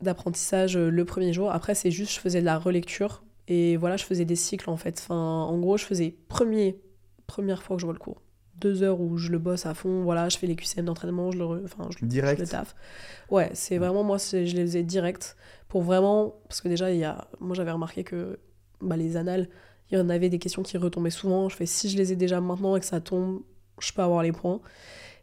d'apprentissage 0.00 0.76
euh, 0.76 0.90
le 0.90 1.04
premier 1.04 1.32
jour. 1.32 1.50
Après, 1.50 1.74
c'est 1.74 1.90
juste, 1.90 2.14
je 2.14 2.20
faisais 2.20 2.40
de 2.40 2.46
la 2.46 2.58
relecture. 2.58 3.22
Et 3.48 3.76
voilà, 3.76 3.96
je 3.96 4.04
faisais 4.04 4.24
des 4.24 4.36
cycles 4.36 4.70
en 4.70 4.76
fait. 4.76 4.98
Enfin, 4.98 5.14
en 5.14 5.58
gros, 5.58 5.76
je 5.76 5.84
faisais 5.84 6.16
premier, 6.28 6.80
première 7.26 7.62
fois 7.62 7.76
que 7.76 7.80
je 7.80 7.86
vois 7.86 7.92
le 7.92 8.00
cours. 8.00 8.22
Deux 8.60 8.82
heures 8.82 9.00
où 9.00 9.18
je 9.18 9.30
le 9.30 9.38
bosse 9.38 9.66
à 9.66 9.74
fond. 9.74 10.02
Voilà, 10.02 10.28
je 10.28 10.38
fais 10.38 10.46
les 10.46 10.56
QCM 10.56 10.84
d'entraînement, 10.84 11.30
je 11.30 11.38
le, 11.38 11.44
enfin, 11.64 11.88
je, 11.90 11.98
je 11.98 12.40
le 12.40 12.46
taf. 12.46 12.74
Ouais, 13.30 13.50
c'est 13.54 13.78
vraiment 13.78 14.02
moi, 14.02 14.18
je 14.18 14.36
les 14.36 14.62
faisais 14.62 14.82
direct 14.82 15.36
pour 15.68 15.82
vraiment. 15.82 16.34
Parce 16.48 16.60
que 16.60 16.68
déjà, 16.68 16.90
il 16.90 16.98
y 16.98 17.04
a, 17.04 17.28
moi 17.40 17.54
j'avais 17.54 17.72
remarqué 17.72 18.04
que 18.04 18.38
bah, 18.80 18.96
les 18.96 19.16
annales, 19.16 19.48
il 19.90 19.98
y 19.98 20.00
en 20.00 20.08
avait 20.08 20.28
des 20.28 20.38
questions 20.38 20.62
qui 20.62 20.78
retombaient 20.78 21.10
souvent. 21.10 21.48
Je 21.48 21.56
fais 21.56 21.66
si 21.66 21.90
je 21.90 21.96
les 21.96 22.12
ai 22.12 22.16
déjà 22.16 22.40
maintenant 22.40 22.76
et 22.76 22.80
que 22.80 22.86
ça 22.86 23.00
tombe, 23.00 23.42
je 23.78 23.92
peux 23.92 24.02
avoir 24.02 24.22
les 24.22 24.32
points. 24.32 24.60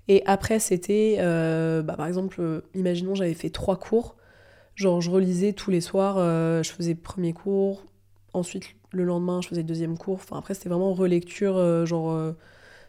Et 0.08 0.22
après, 0.26 0.60
c'était, 0.60 1.18
euh, 1.20 1.82
bah, 1.82 1.96
par 1.96 2.08
exemple, 2.08 2.38
euh, 2.42 2.62
imaginons, 2.74 3.16
j'avais 3.16 3.34
fait 3.34 3.50
trois 3.50 3.78
cours. 3.78 4.16
Genre, 4.76 5.02
je 5.02 5.12
relisais 5.12 5.54
tous 5.54 5.72
les 5.72 5.82
soirs, 5.82 6.16
euh, 6.18 6.64
je 6.64 6.72
faisais 6.72 6.96
premier 6.96 7.32
cours, 7.34 7.84
ensuite 8.34 8.64
le 8.92 9.04
lendemain, 9.04 9.40
je 9.42 9.48
faisais 9.48 9.64
deuxième 9.64 9.98
cours. 9.98 10.16
Enfin, 10.16 10.38
après, 10.38 10.54
c'était 10.56 10.70
vraiment 10.70 10.94
relecture, 10.94 11.58
euh, 11.58 11.86
genre, 11.86 12.34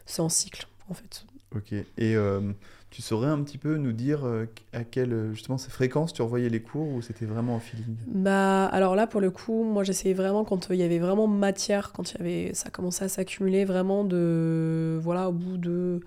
c'est 0.05 0.21
en 0.21 0.29
cycle, 0.29 0.67
en 0.89 0.93
fait. 0.93 1.25
Ok. 1.55 1.73
Et 1.73 2.15
euh, 2.15 2.41
tu 2.89 3.01
saurais 3.01 3.27
un 3.27 3.41
petit 3.43 3.57
peu 3.57 3.77
nous 3.77 3.93
dire 3.93 4.25
euh, 4.25 4.45
à 4.73 4.83
quelle 4.83 5.31
justement 5.33 5.57
ces 5.57 5.69
fréquences 5.69 6.13
tu 6.13 6.21
revoyais 6.21 6.49
les 6.49 6.61
cours 6.61 6.87
ou 6.93 7.01
c'était 7.01 7.25
vraiment 7.25 7.55
en 7.55 7.59
feeling? 7.59 7.95
Bah, 8.07 8.65
alors 8.67 8.95
là, 8.95 9.07
pour 9.07 9.21
le 9.21 9.31
coup, 9.31 9.63
moi, 9.63 9.83
j'essayais 9.83 10.13
vraiment, 10.13 10.43
quand 10.43 10.69
euh, 10.69 10.75
il 10.75 10.79
y 10.79 10.83
avait 10.83 10.99
vraiment 10.99 11.27
matière, 11.27 11.91
quand 11.93 12.11
il 12.11 12.17
y 12.17 12.21
avait, 12.21 12.53
ça 12.53 12.69
commençait 12.69 13.05
à 13.05 13.09
s'accumuler, 13.09 13.65
vraiment 13.65 14.03
de, 14.03 14.99
voilà, 15.01 15.29
au 15.29 15.33
bout 15.33 15.57
de, 15.57 16.01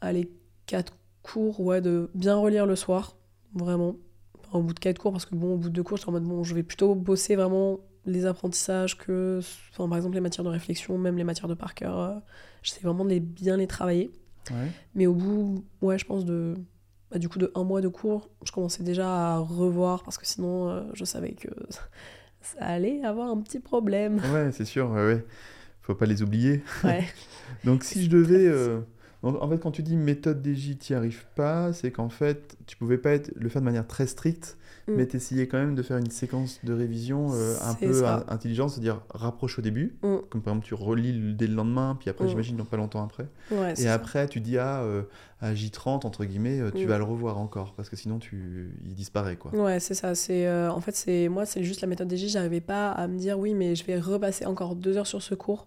allez, 0.00 0.30
quatre 0.66 0.94
cours, 1.22 1.60
ouais, 1.60 1.80
de 1.80 2.10
bien 2.14 2.36
relire 2.36 2.66
le 2.66 2.76
soir, 2.76 3.16
vraiment. 3.54 3.96
Enfin, 4.38 4.58
au 4.58 4.62
bout 4.62 4.74
de 4.74 4.80
quatre 4.80 4.98
cours, 4.98 5.12
parce 5.12 5.26
que 5.26 5.34
bon, 5.34 5.54
au 5.54 5.56
bout 5.56 5.68
de 5.68 5.74
deux 5.74 5.82
cours, 5.82 5.96
j'étais 5.96 6.08
en 6.08 6.12
mode, 6.12 6.24
bon, 6.24 6.42
je 6.42 6.54
vais 6.54 6.62
plutôt 6.62 6.94
bosser 6.94 7.36
vraiment 7.36 7.80
les 8.08 8.26
apprentissages 8.26 8.96
que, 8.96 9.40
enfin, 9.72 9.88
par 9.88 9.96
exemple, 9.96 10.14
les 10.14 10.20
matières 10.20 10.44
de 10.44 10.50
réflexion, 10.50 10.98
même 10.98 11.16
les 11.16 11.24
matières 11.24 11.48
de 11.48 11.54
par 11.54 11.74
cœur, 11.74 11.98
euh, 11.98 12.14
j'essaie 12.62 12.80
vraiment 12.80 13.04
de 13.04 13.10
les, 13.10 13.20
bien 13.20 13.56
les 13.56 13.66
travailler. 13.66 14.10
Ouais. 14.50 14.70
Mais 14.94 15.06
au 15.06 15.14
bout, 15.14 15.64
ouais, 15.82 15.98
je 15.98 16.06
pense 16.06 16.24
de. 16.24 16.54
bah, 17.10 17.18
du 17.18 17.28
coup, 17.28 17.38
de 17.38 17.52
un 17.54 17.64
mois 17.64 17.80
de 17.80 17.88
cours, 17.88 18.30
je 18.44 18.52
commençais 18.52 18.82
déjà 18.82 19.34
à 19.34 19.38
revoir 19.38 20.02
parce 20.02 20.18
que 20.18 20.26
sinon, 20.26 20.70
euh, 20.70 20.82
je 20.94 21.04
savais 21.04 21.32
que 21.32 21.48
ça 22.40 22.58
allait 22.60 23.04
avoir 23.04 23.28
un 23.28 23.40
petit 23.40 23.60
problème. 23.60 24.20
Ouais, 24.32 24.50
c'est 24.52 24.64
sûr. 24.64 24.90
Ouais, 24.90 25.06
ouais. 25.06 25.24
Faut 25.82 25.94
pas 25.94 26.06
les 26.06 26.22
oublier. 26.22 26.62
Ouais. 26.84 27.06
Donc 27.64 27.84
si 27.84 28.04
je 28.04 28.10
devais... 28.10 28.46
euh, 28.46 28.80
en 29.22 29.48
fait, 29.48 29.58
quand 29.58 29.70
tu 29.70 29.82
dis 29.82 29.96
méthode 29.96 30.46
DJ, 30.46 30.78
tu 30.78 30.92
n'y 30.92 30.96
arrives 30.96 31.26
pas, 31.34 31.72
c'est 31.72 31.90
qu'en 31.90 32.08
fait, 32.08 32.56
tu 32.66 32.76
pouvais 32.76 32.98
pas 32.98 33.10
être, 33.10 33.32
le 33.34 33.48
faire 33.48 33.62
de 33.62 33.64
manière 33.64 33.86
très 33.86 34.06
stricte, 34.06 34.56
Mm. 34.88 34.94
mais 34.96 35.06
tu 35.06 35.16
essayais 35.16 35.46
quand 35.46 35.58
même 35.58 35.74
de 35.74 35.82
faire 35.82 35.98
une 35.98 36.10
séquence 36.10 36.58
de 36.64 36.72
révision 36.72 37.28
euh, 37.32 37.54
un 37.64 37.74
peu 37.74 38.04
intelligente, 38.28 38.70
c'est-à-dire 38.70 39.00
rapproche 39.10 39.58
au 39.58 39.62
début, 39.62 39.96
Mm. 40.02 40.16
comme 40.30 40.42
par 40.42 40.52
exemple 40.54 40.66
tu 40.66 40.74
relis 40.74 41.34
dès 41.34 41.46
le 41.46 41.54
lendemain, 41.54 41.96
puis 42.00 42.08
après 42.10 42.24
Mm. 42.24 42.28
j'imagine 42.28 42.56
dans 42.56 42.64
pas 42.64 42.76
longtemps 42.76 43.04
après. 43.04 43.26
Ouais, 43.50 43.72
Et 43.72 43.76
ça. 43.84 43.94
après 43.94 44.26
tu 44.28 44.40
dis 44.40 44.58
ah, 44.58 44.80
euh, 44.82 45.02
à 45.40 45.52
J30, 45.54 46.04
entre 46.06 46.24
guillemets, 46.24 46.60
euh, 46.60 46.70
tu 46.74 46.86
vas 46.86 46.98
le 46.98 47.04
revoir 47.04 47.38
encore, 47.38 47.74
parce 47.74 47.88
que 47.88 47.96
sinon 47.96 48.18
tu... 48.18 48.72
il 48.86 48.94
disparaît 48.94 49.36
quoi. 49.36 49.54
Ouais, 49.54 49.78
c'est 49.80 49.94
ça. 49.94 50.14
C'est 50.14 50.46
euh, 50.46 50.70
en 50.70 50.80
fait, 50.80 50.96
c'est 50.96 51.28
moi, 51.28 51.44
c'est 51.46 51.62
juste 51.62 51.80
la 51.80 51.86
méthode 51.86 52.10
DJ. 52.12 52.28
J'arrivais 52.28 52.60
pas 52.60 52.90
à 52.90 53.06
me 53.06 53.18
dire 53.18 53.38
oui, 53.38 53.54
mais 53.54 53.74
je 53.76 53.84
vais 53.84 53.98
repasser 54.00 54.46
encore 54.46 54.74
deux 54.74 54.96
heures 54.96 55.06
sur 55.06 55.22
ce 55.22 55.34
cours. 55.34 55.66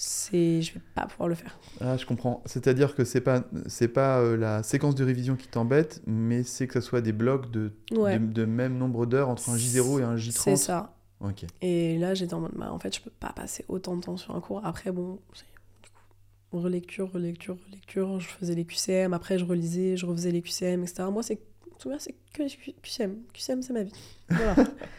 C'est, 0.00 0.62
je 0.62 0.74
vais 0.74 0.80
pas 0.94 1.06
pouvoir 1.06 1.28
le 1.28 1.34
faire. 1.34 1.58
Ah, 1.80 1.96
je 1.96 2.06
comprends. 2.06 2.40
C'est-à-dire 2.46 2.94
que 2.94 3.04
c'est 3.04 3.20
pas 3.20 3.42
c'est 3.66 3.88
pas 3.88 4.20
euh, 4.20 4.36
la 4.36 4.62
séquence 4.62 4.94
de 4.94 5.04
révision 5.04 5.34
qui 5.34 5.48
t'embête, 5.48 6.02
mais 6.06 6.44
c'est 6.44 6.68
que 6.68 6.74
ce 6.74 6.80
soit 6.80 7.00
des 7.00 7.10
blocs 7.10 7.50
de, 7.50 7.72
Ouais. 7.90 8.16
de, 8.16 8.24
de 8.26 8.44
même 8.44 8.78
nombre 8.78 9.06
d'heures 9.06 9.28
entre 9.28 9.50
un 9.50 9.56
J0 9.56 9.98
et 9.98 10.04
un 10.04 10.14
J30. 10.14 10.30
C'est 10.38 10.54
ça. 10.56 10.94
Ok. 11.20 11.44
Et 11.62 11.98
là, 11.98 12.14
j'étais 12.14 12.34
en 12.34 12.40
mode, 12.42 12.52
bah, 12.54 12.72
en 12.72 12.78
fait, 12.78 12.94
je 12.94 13.00
peux 13.00 13.10
pas 13.10 13.32
passer 13.32 13.64
autant 13.66 13.96
de 13.96 14.02
temps 14.02 14.16
sur 14.16 14.36
un 14.36 14.40
cours. 14.40 14.64
Après, 14.64 14.92
bon, 14.92 15.18
c'est- 15.34 15.42
du 15.82 15.88
coup, 15.90 16.60
relecture, 16.60 17.10
relecture, 17.10 17.56
relecture. 17.66 18.20
Je 18.20 18.28
faisais 18.28 18.54
les 18.54 18.64
QCM. 18.64 19.12
Après, 19.14 19.36
je 19.36 19.44
relisais, 19.44 19.96
je 19.96 20.06
refaisais 20.06 20.30
les 20.30 20.42
QCM, 20.42 20.84
etc. 20.84 21.08
Moi, 21.10 21.24
c'est, 21.24 21.40
tout 21.80 21.90
c'est 21.98 22.14
que 22.32 22.44
les 22.44 22.50
QCM. 22.82 23.16
QCM, 23.32 23.62
c'est 23.62 23.72
ma 23.72 23.82
vie. 23.82 23.92
Voilà. 24.28 24.54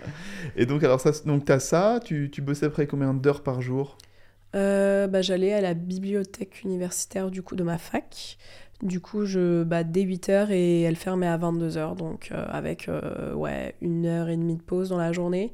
Et 0.58 0.66
donc, 0.66 0.84
alors, 0.84 1.00
ça, 1.00 1.12
donc 1.26 1.46
t'as 1.46 1.60
ça, 1.60 2.02
tu, 2.04 2.30
tu 2.30 2.42
bossais 2.42 2.66
après 2.66 2.86
combien 2.86 3.14
d'heures 3.14 3.44
par 3.44 3.62
jour? 3.62 3.98
Euh, 4.56 5.08
bah, 5.08 5.22
j'allais 5.22 5.54
à 5.54 5.62
la 5.62 5.74
bibliothèque 5.74 6.64
universitaire 6.64 7.30
du 7.32 7.42
coup 7.44 7.56
de 7.56 7.64
ma 7.64 7.78
fac. 7.78 8.38
Du 8.82 9.00
coup, 9.02 9.26
je, 9.26 9.64
bah, 9.64 9.84
dès 9.84 10.04
8h 10.04 10.52
et 10.52 10.82
elle 10.82 10.96
fermait 10.96 11.28
à 11.28 11.38
22h. 11.38 11.96
Donc, 11.96 12.30
euh, 12.32 12.46
avec 12.48 12.88
euh, 12.88 13.34
ouais, 13.34 13.76
une 13.82 14.06
heure 14.06 14.30
et 14.30 14.38
demie 14.38 14.56
de 14.56 14.62
pause 14.64 14.90
dans 14.90 14.98
la 14.98 15.12
journée. 15.12 15.52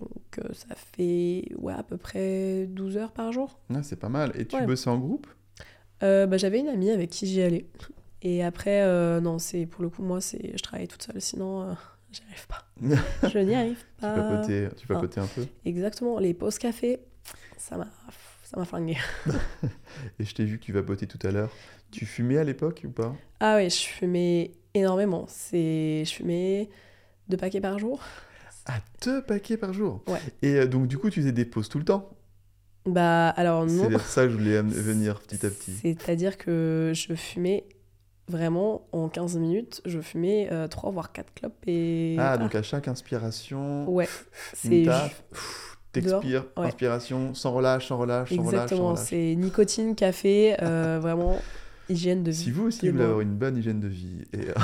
Donc 0.00 0.40
ça 0.54 0.74
fait 0.74 1.44
ouais, 1.56 1.72
à 1.72 1.84
peu 1.84 1.96
près 1.96 2.66
12 2.66 2.96
heures 2.96 3.12
par 3.12 3.30
jour. 3.32 3.60
Ah, 3.72 3.82
c'est 3.84 3.98
pas 3.98 4.08
mal. 4.08 4.32
Et 4.34 4.44
tu 4.46 4.56
Ouais. 4.56 4.66
bossais 4.66 4.90
en 4.90 4.98
groupe? 4.98 5.26
Bah, 6.00 6.36
J'avais 6.36 6.58
une 6.60 6.68
amie 6.68 6.90
avec 6.90 7.10
qui 7.10 7.26
j'y 7.26 7.40
allais. 7.40 7.66
Et 8.22 8.42
après, 8.42 8.82
non, 9.20 9.38
c'est 9.38 9.66
pour 9.66 9.82
le 9.82 9.88
coup, 9.90 10.02
moi, 10.02 10.20
c'est 10.20 10.52
je 10.56 10.62
travaille 10.62 10.88
toute 10.88 11.02
seule, 11.02 11.20
sinon 11.20 11.76
j'y 12.14 12.22
arrive 12.28 12.46
pas. 12.46 13.28
je 13.28 13.38
n'y 13.38 13.54
arrive 13.54 13.78
Tu 13.78 14.00
pas. 14.00 14.14
papotais, 14.14 14.68
tu 14.76 14.86
Ah. 14.88 14.94
papotais 14.94 15.20
un 15.20 15.26
peu? 15.26 15.46
Exactement, 15.64 16.18
les 16.18 16.34
pauses 16.34 16.58
café, 16.58 17.00
ça 17.58 17.76
m'a 17.76 17.88
ça 18.42 18.58
m'a 18.58 18.64
flingué. 18.64 18.96
Et 20.18 20.24
je 20.24 20.34
t'ai 20.34 20.44
vu 20.44 20.58
que 20.58 20.64
tu 20.64 20.72
vapotais 20.72 21.06
tout 21.06 21.18
à 21.26 21.30
l'heure. 21.30 21.50
Tu 21.90 22.06
fumais 22.06 22.38
à 22.38 22.44
l'époque 22.44 22.82
ou 22.84 22.90
pas? 22.90 23.14
Ah 23.40 23.56
oui, 23.56 23.70
je 23.70 23.76
fumais 23.84 24.52
énormément. 24.74 25.26
C'est, 25.28 26.04
je 26.04 26.12
fumais 26.12 26.68
deux 27.28 27.36
paquets 27.36 27.60
par 27.60 27.78
jour. 27.78 28.00
À 28.66 28.74
deux 29.04 29.22
paquets 29.22 29.56
par 29.56 29.72
jour? 29.72 30.02
Ouais. 30.08 30.20
Et 30.42 30.54
euh, 30.56 30.66
donc, 30.66 30.88
du 30.88 30.98
coup, 30.98 31.10
tu 31.10 31.20
faisais 31.20 31.32
des 31.32 31.44
pauses 31.44 31.68
tout 31.68 31.78
le 31.78 31.84
temps? 31.84 32.10
Bah 32.86 33.28
alors 33.30 33.64
non. 33.66 33.84
C'est 33.84 33.88
vers 33.90 34.04
ça 34.06 34.24
que 34.24 34.30
je 34.30 34.36
voulais 34.36 34.60
venir 34.60 35.20
petit 35.20 35.44
à 35.46 35.50
petit. 35.50 35.72
C'est-à-dire 35.80 36.36
que 36.36 36.92
je 36.94 37.14
fumais 37.14 37.64
vraiment 38.28 38.86
en 38.92 39.08
15 39.08 39.36
minutes, 39.36 39.80
je 39.84 40.00
fumais 40.00 40.48
3 40.70 40.90
voire 40.90 41.12
4 41.12 41.32
clopes 41.34 41.52
et 41.66 42.16
Ah, 42.18 42.38
donc 42.38 42.54
à 42.54 42.62
chaque 42.62 42.88
inspiration, 42.88 43.88
ouais, 43.88 44.08
c'est 44.54 44.84
t'expires, 45.92 46.44
Ouais. 46.56 46.66
inspiration, 46.66 47.34
sans 47.34 47.52
relâche, 47.52 47.88
sans 47.88 47.98
relâche, 47.98 48.30
sans 48.34 48.42
relâche, 48.42 48.54
exactement, 48.54 48.96
c'est 48.96 49.34
nicotine, 49.36 49.94
café, 49.94 50.56
euh, 50.62 50.98
vraiment 51.02 51.40
hygiène 51.88 52.22
de 52.24 52.30
vie. 52.30 52.36
Si 52.36 52.50
vous 52.50 52.64
aussi 52.66 52.86
vous 52.88 52.92
voulez 52.94 53.04
avoir 53.04 53.20
une 53.20 53.34
bonne 53.36 53.56
hygiène 53.58 53.78
de 53.78 53.88
vie, 53.88 54.24
et 54.32 54.48
euh, 54.48 54.54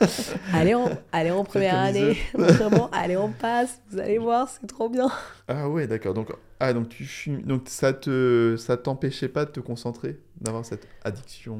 Allez 0.54 0.74
en 0.74 0.90
allez 1.12 1.30
en 1.30 1.44
première 1.44 1.78
année, 1.78 2.16
vraiment 2.34 2.88
allez 2.90 3.16
en 3.16 3.28
passe, 3.28 3.80
vous 3.90 3.98
allez 4.00 4.18
voir, 4.18 4.48
c'est 4.48 4.66
trop 4.66 4.88
bien. 4.88 5.10
ah 5.46 5.68
ouais 5.68 5.86
d'accord 5.86 6.14
donc 6.14 6.28
ah 6.60 6.72
donc 6.74 6.88
tu 6.90 7.04
fumes 7.04 7.42
donc 7.42 7.62
ça 7.68 7.92
te 7.92 8.54
ça 8.58 8.76
t'empêchait 8.76 9.28
pas 9.28 9.44
de 9.46 9.50
te 9.50 9.60
concentrer 9.60 10.20
d'avoir 10.40 10.64
cette 10.64 10.86
addiction 11.04 11.58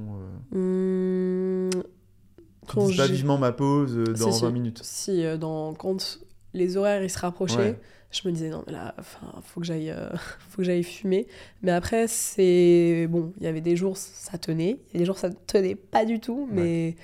euh... 0.54 1.70
Tu 1.70 1.78
quand 2.76 2.86
dis 2.86 2.96
pas 2.96 3.06
j'ai- 3.06 3.14
vivement 3.14 3.38
ma 3.38 3.52
pause 3.52 3.96
euh, 3.96 4.04
dans 4.14 4.30
Si, 4.30 4.38
si. 4.38 4.44
20 4.44 4.50
minutes 4.50 4.80
si 4.84 5.24
euh, 5.24 5.36
dans 5.36 5.74
quand 5.74 6.20
les 6.54 6.76
horaires 6.76 7.02
ils 7.02 7.10
se 7.10 7.18
rapprochaient, 7.18 7.56
Ouais. 7.56 7.80
Je 8.10 8.26
me 8.26 8.32
disais 8.32 8.48
non 8.48 8.64
mais 8.66 8.72
là 8.72 8.94
enfin 8.98 9.40
faut 9.42 9.60
que 9.60 9.66
j'aille 9.66 9.90
euh, 9.90 10.10
faut 10.48 10.58
que 10.58 10.64
j'aille 10.64 10.82
fumer. 10.82 11.26
Mais 11.62 11.70
après 11.70 12.08
c'est 12.08 13.06
bon 13.08 13.32
il 13.38 13.44
y 13.44 13.46
avait 13.46 13.60
des 13.60 13.76
jours 13.76 13.96
ça 13.96 14.38
tenait. 14.38 14.78
Il 14.88 14.94
y 14.94 14.96
a 14.96 14.98
des 15.00 15.04
jours 15.04 15.18
ça 15.18 15.28
ne 15.28 15.34
tenait 15.46 15.76
pas 15.76 16.04
du 16.04 16.20
tout. 16.20 16.48
Mais 16.50 16.96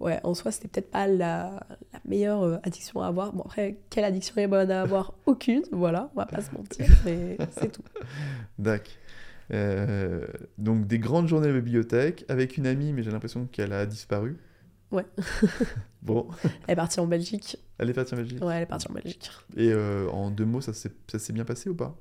ouais, 0.00 0.20
en 0.22 0.34
soi 0.34 0.52
c'était 0.52 0.68
peut-être 0.68 0.90
pas 0.90 1.06
la, 1.06 1.66
la 1.92 2.00
meilleure 2.04 2.42
euh, 2.44 2.56
addiction 2.62 3.00
à 3.02 3.08
avoir. 3.08 3.32
Bon 3.32 3.42
après 3.42 3.76
quelle 3.90 4.04
addiction 4.04 4.36
est 4.36 4.46
bonne 4.46 4.70
à 4.70 4.82
avoir? 4.82 5.14
Aucune 5.26 5.62
voilà 5.72 6.10
on 6.14 6.20
va 6.20 6.26
pas 6.26 6.40
se 6.40 6.52
mentir 6.52 6.86
mais 7.04 7.36
c'est 7.58 7.72
tout. 7.72 7.82
D'accord. 8.58 8.92
Euh, 9.52 10.26
donc 10.56 10.86
des 10.86 10.98
grandes 10.98 11.28
journées 11.28 11.48
à 11.48 11.52
la 11.52 11.60
bibliothèque 11.60 12.24
avec 12.28 12.56
une 12.56 12.66
amie 12.66 12.94
mais 12.94 13.02
j'ai 13.02 13.10
l'impression 13.10 13.46
qu'elle 13.46 13.74
a 13.74 13.84
disparu 13.84 14.38
Ouais. 14.92 15.06
bon. 16.02 16.28
Elle 16.66 16.72
est 16.72 16.76
partie 16.76 17.00
en 17.00 17.06
Belgique. 17.06 17.56
Elle 17.78 17.90
est 17.90 17.94
partie 17.94 18.14
en 18.14 18.18
Belgique. 18.18 18.42
Ouais 18.42 18.54
elle 18.56 18.62
est 18.62 18.66
partie 18.66 18.88
en 18.90 18.94
Belgique. 18.94 19.30
Et 19.56 19.72
euh, 19.72 20.08
en 20.10 20.30
deux 20.30 20.44
mots 20.44 20.60
ça 20.60 20.72
s'est 20.72 21.32
bien 21.32 21.44
passé 21.44 21.68
ou 21.70 21.74
pas? 21.74 21.96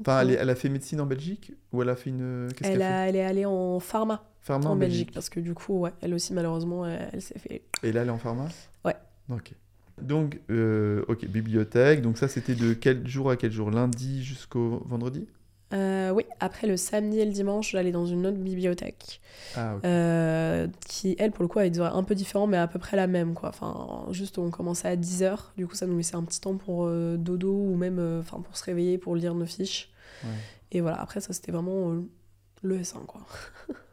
Enfin 0.00 0.20
elle, 0.22 0.30
est- 0.30 0.34
elle 0.34 0.48
a 0.50 0.54
fait 0.54 0.68
médecine 0.70 1.00
en 1.00 1.06
Belgique 1.06 1.52
ou 1.72 1.82
elle 1.82 1.90
a 1.90 1.96
fait 1.96 2.10
une 2.10 2.48
qu'est-ce 2.56 2.70
elle, 2.70 2.82
a, 2.82 3.08
elle 3.08 3.16
est 3.16 3.24
allée 3.24 3.44
en 3.44 3.80
pharma. 3.80 4.24
Fait 4.40 4.46
pharma 4.52 4.70
en 4.70 4.76
Belgique 4.76 5.10
parce 5.12 5.28
que 5.28 5.40
du 5.40 5.52
coup 5.52 5.80
ouais 5.80 5.92
elle 6.00 6.14
aussi 6.14 6.32
malheureusement 6.32 6.86
elle, 6.86 7.10
elle 7.12 7.20
s'est 7.22 7.38
fait 7.38 7.62
Et 7.82 7.92
là, 7.92 8.02
elle 8.02 8.08
est 8.08 8.12
en 8.12 8.18
pharma? 8.18 8.48
Ouais. 8.84 8.96
Ok. 9.28 9.52
Donc, 10.00 10.40
euh, 10.50 11.04
ok, 11.08 11.26
bibliothèque. 11.26 12.00
Donc 12.00 12.16
ça, 12.16 12.26
c'était 12.26 12.54
de 12.54 12.72
quel 12.72 13.06
jour 13.06 13.30
à 13.30 13.36
quel 13.36 13.52
jour? 13.52 13.70
Lundi 13.70 14.24
jusqu'au 14.24 14.82
vendredi? 14.86 15.26
Euh, 15.72 16.10
oui, 16.10 16.24
après 16.40 16.66
le 16.66 16.76
samedi 16.76 17.20
et 17.20 17.24
le 17.24 17.30
dimanche, 17.30 17.70
j'allais 17.70 17.92
dans 17.92 18.06
une 18.06 18.26
autre 18.26 18.38
bibliothèque 18.38 19.20
Ah, 19.56 19.76
euh, 19.84 20.66
qui, 20.86 21.14
elle, 21.18 21.30
pour 21.30 21.42
le 21.42 21.48
coup, 21.48 21.60
avait 21.60 21.70
des 21.70 21.78
horaires 21.78 21.96
un 21.96 22.02
peu 22.02 22.14
différents, 22.16 22.48
mais 22.48 22.56
à 22.56 22.66
peu 22.66 22.78
près 22.78 22.96
la 22.96 23.06
même. 23.06 23.34
Quoi. 23.34 23.50
Enfin, 23.50 24.06
juste, 24.10 24.38
on 24.38 24.50
commençait 24.50 24.88
à 24.88 24.96
10h, 24.96 25.38
du 25.56 25.66
coup, 25.66 25.74
ça 25.74 25.86
nous 25.86 25.96
laissait 25.96 26.16
un 26.16 26.24
petit 26.24 26.40
temps 26.40 26.56
pour 26.56 26.86
euh, 26.86 27.16
dodo 27.16 27.52
ou 27.52 27.76
même 27.76 28.20
enfin 28.20 28.40
pour 28.40 28.56
se 28.56 28.64
réveiller, 28.64 28.98
pour 28.98 29.14
lire 29.14 29.34
nos 29.34 29.46
fiches. 29.46 29.90
Ouais. 30.24 30.30
Et 30.72 30.80
voilà, 30.80 31.00
après, 31.00 31.20
ça, 31.20 31.32
c'était 31.32 31.52
vraiment 31.52 31.94
le 32.62 32.78
S1, 32.78 33.06
quoi. 33.06 33.20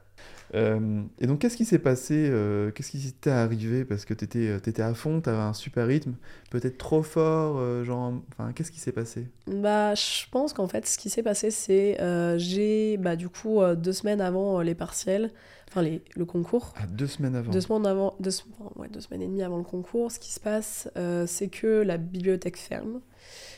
Euh, 0.55 1.03
et 1.19 1.27
donc, 1.27 1.39
qu'est-ce 1.39 1.57
qui 1.57 1.65
s'est 1.65 1.79
passé 1.79 2.29
euh, 2.31 2.71
Qu'est-ce 2.71 2.91
qui 2.91 3.11
t'est 3.13 3.29
arrivé? 3.29 3.83
Parce 3.85 4.05
que 4.05 4.13
t'étais 4.13 4.55
étais 4.55 4.81
à 4.81 4.93
fond, 4.93 5.19
t'avais 5.21 5.37
un 5.37 5.53
super 5.53 5.87
rythme, 5.87 6.15
peut-être 6.49 6.77
trop 6.77 7.03
fort, 7.03 7.57
euh, 7.57 7.83
genre... 7.83 8.13
Enfin, 8.31 8.53
qu'est-ce 8.53 8.71
qui 8.71 8.79
s'est 8.79 8.91
passé? 8.91 9.27
Bah, 9.47 9.93
je 9.95 10.29
pense 10.31 10.53
qu'en 10.53 10.67
fait, 10.67 10.85
ce 10.87 10.97
qui 10.97 11.09
s'est 11.09 11.23
passé, 11.23 11.51
c'est 11.51 11.99
euh, 12.01 12.37
j'ai, 12.37 12.97
bah, 12.97 13.15
du 13.15 13.29
coup, 13.29 13.61
euh, 13.61 13.75
deux 13.75 13.93
semaines 13.93 14.21
avant 14.21 14.59
euh, 14.59 14.63
les 14.63 14.75
partiels, 14.75 15.31
enfin, 15.69 15.81
les, 15.81 16.01
le 16.15 16.25
concours, 16.25 16.73
Ah, 16.77 16.87
deux 16.87 17.07
semaines 17.07 17.35
avant. 17.35 17.51
Deux 17.51 17.61
semaines, 17.61 17.85
avant, 17.85 18.15
deux, 18.19 18.31
ouais, 18.77 18.87
deux 18.89 19.01
semaines 19.01 19.21
et 19.23 19.27
demie 19.27 19.43
avant 19.43 19.57
le 19.57 19.63
concours, 19.63 20.11
ce 20.11 20.19
qui 20.19 20.31
se 20.31 20.39
passe, 20.39 20.89
euh, 20.97 21.25
c'est 21.27 21.49
que 21.49 21.67
la 21.81 21.97
bibliothèque 21.97 22.57
ferme. 22.57 23.01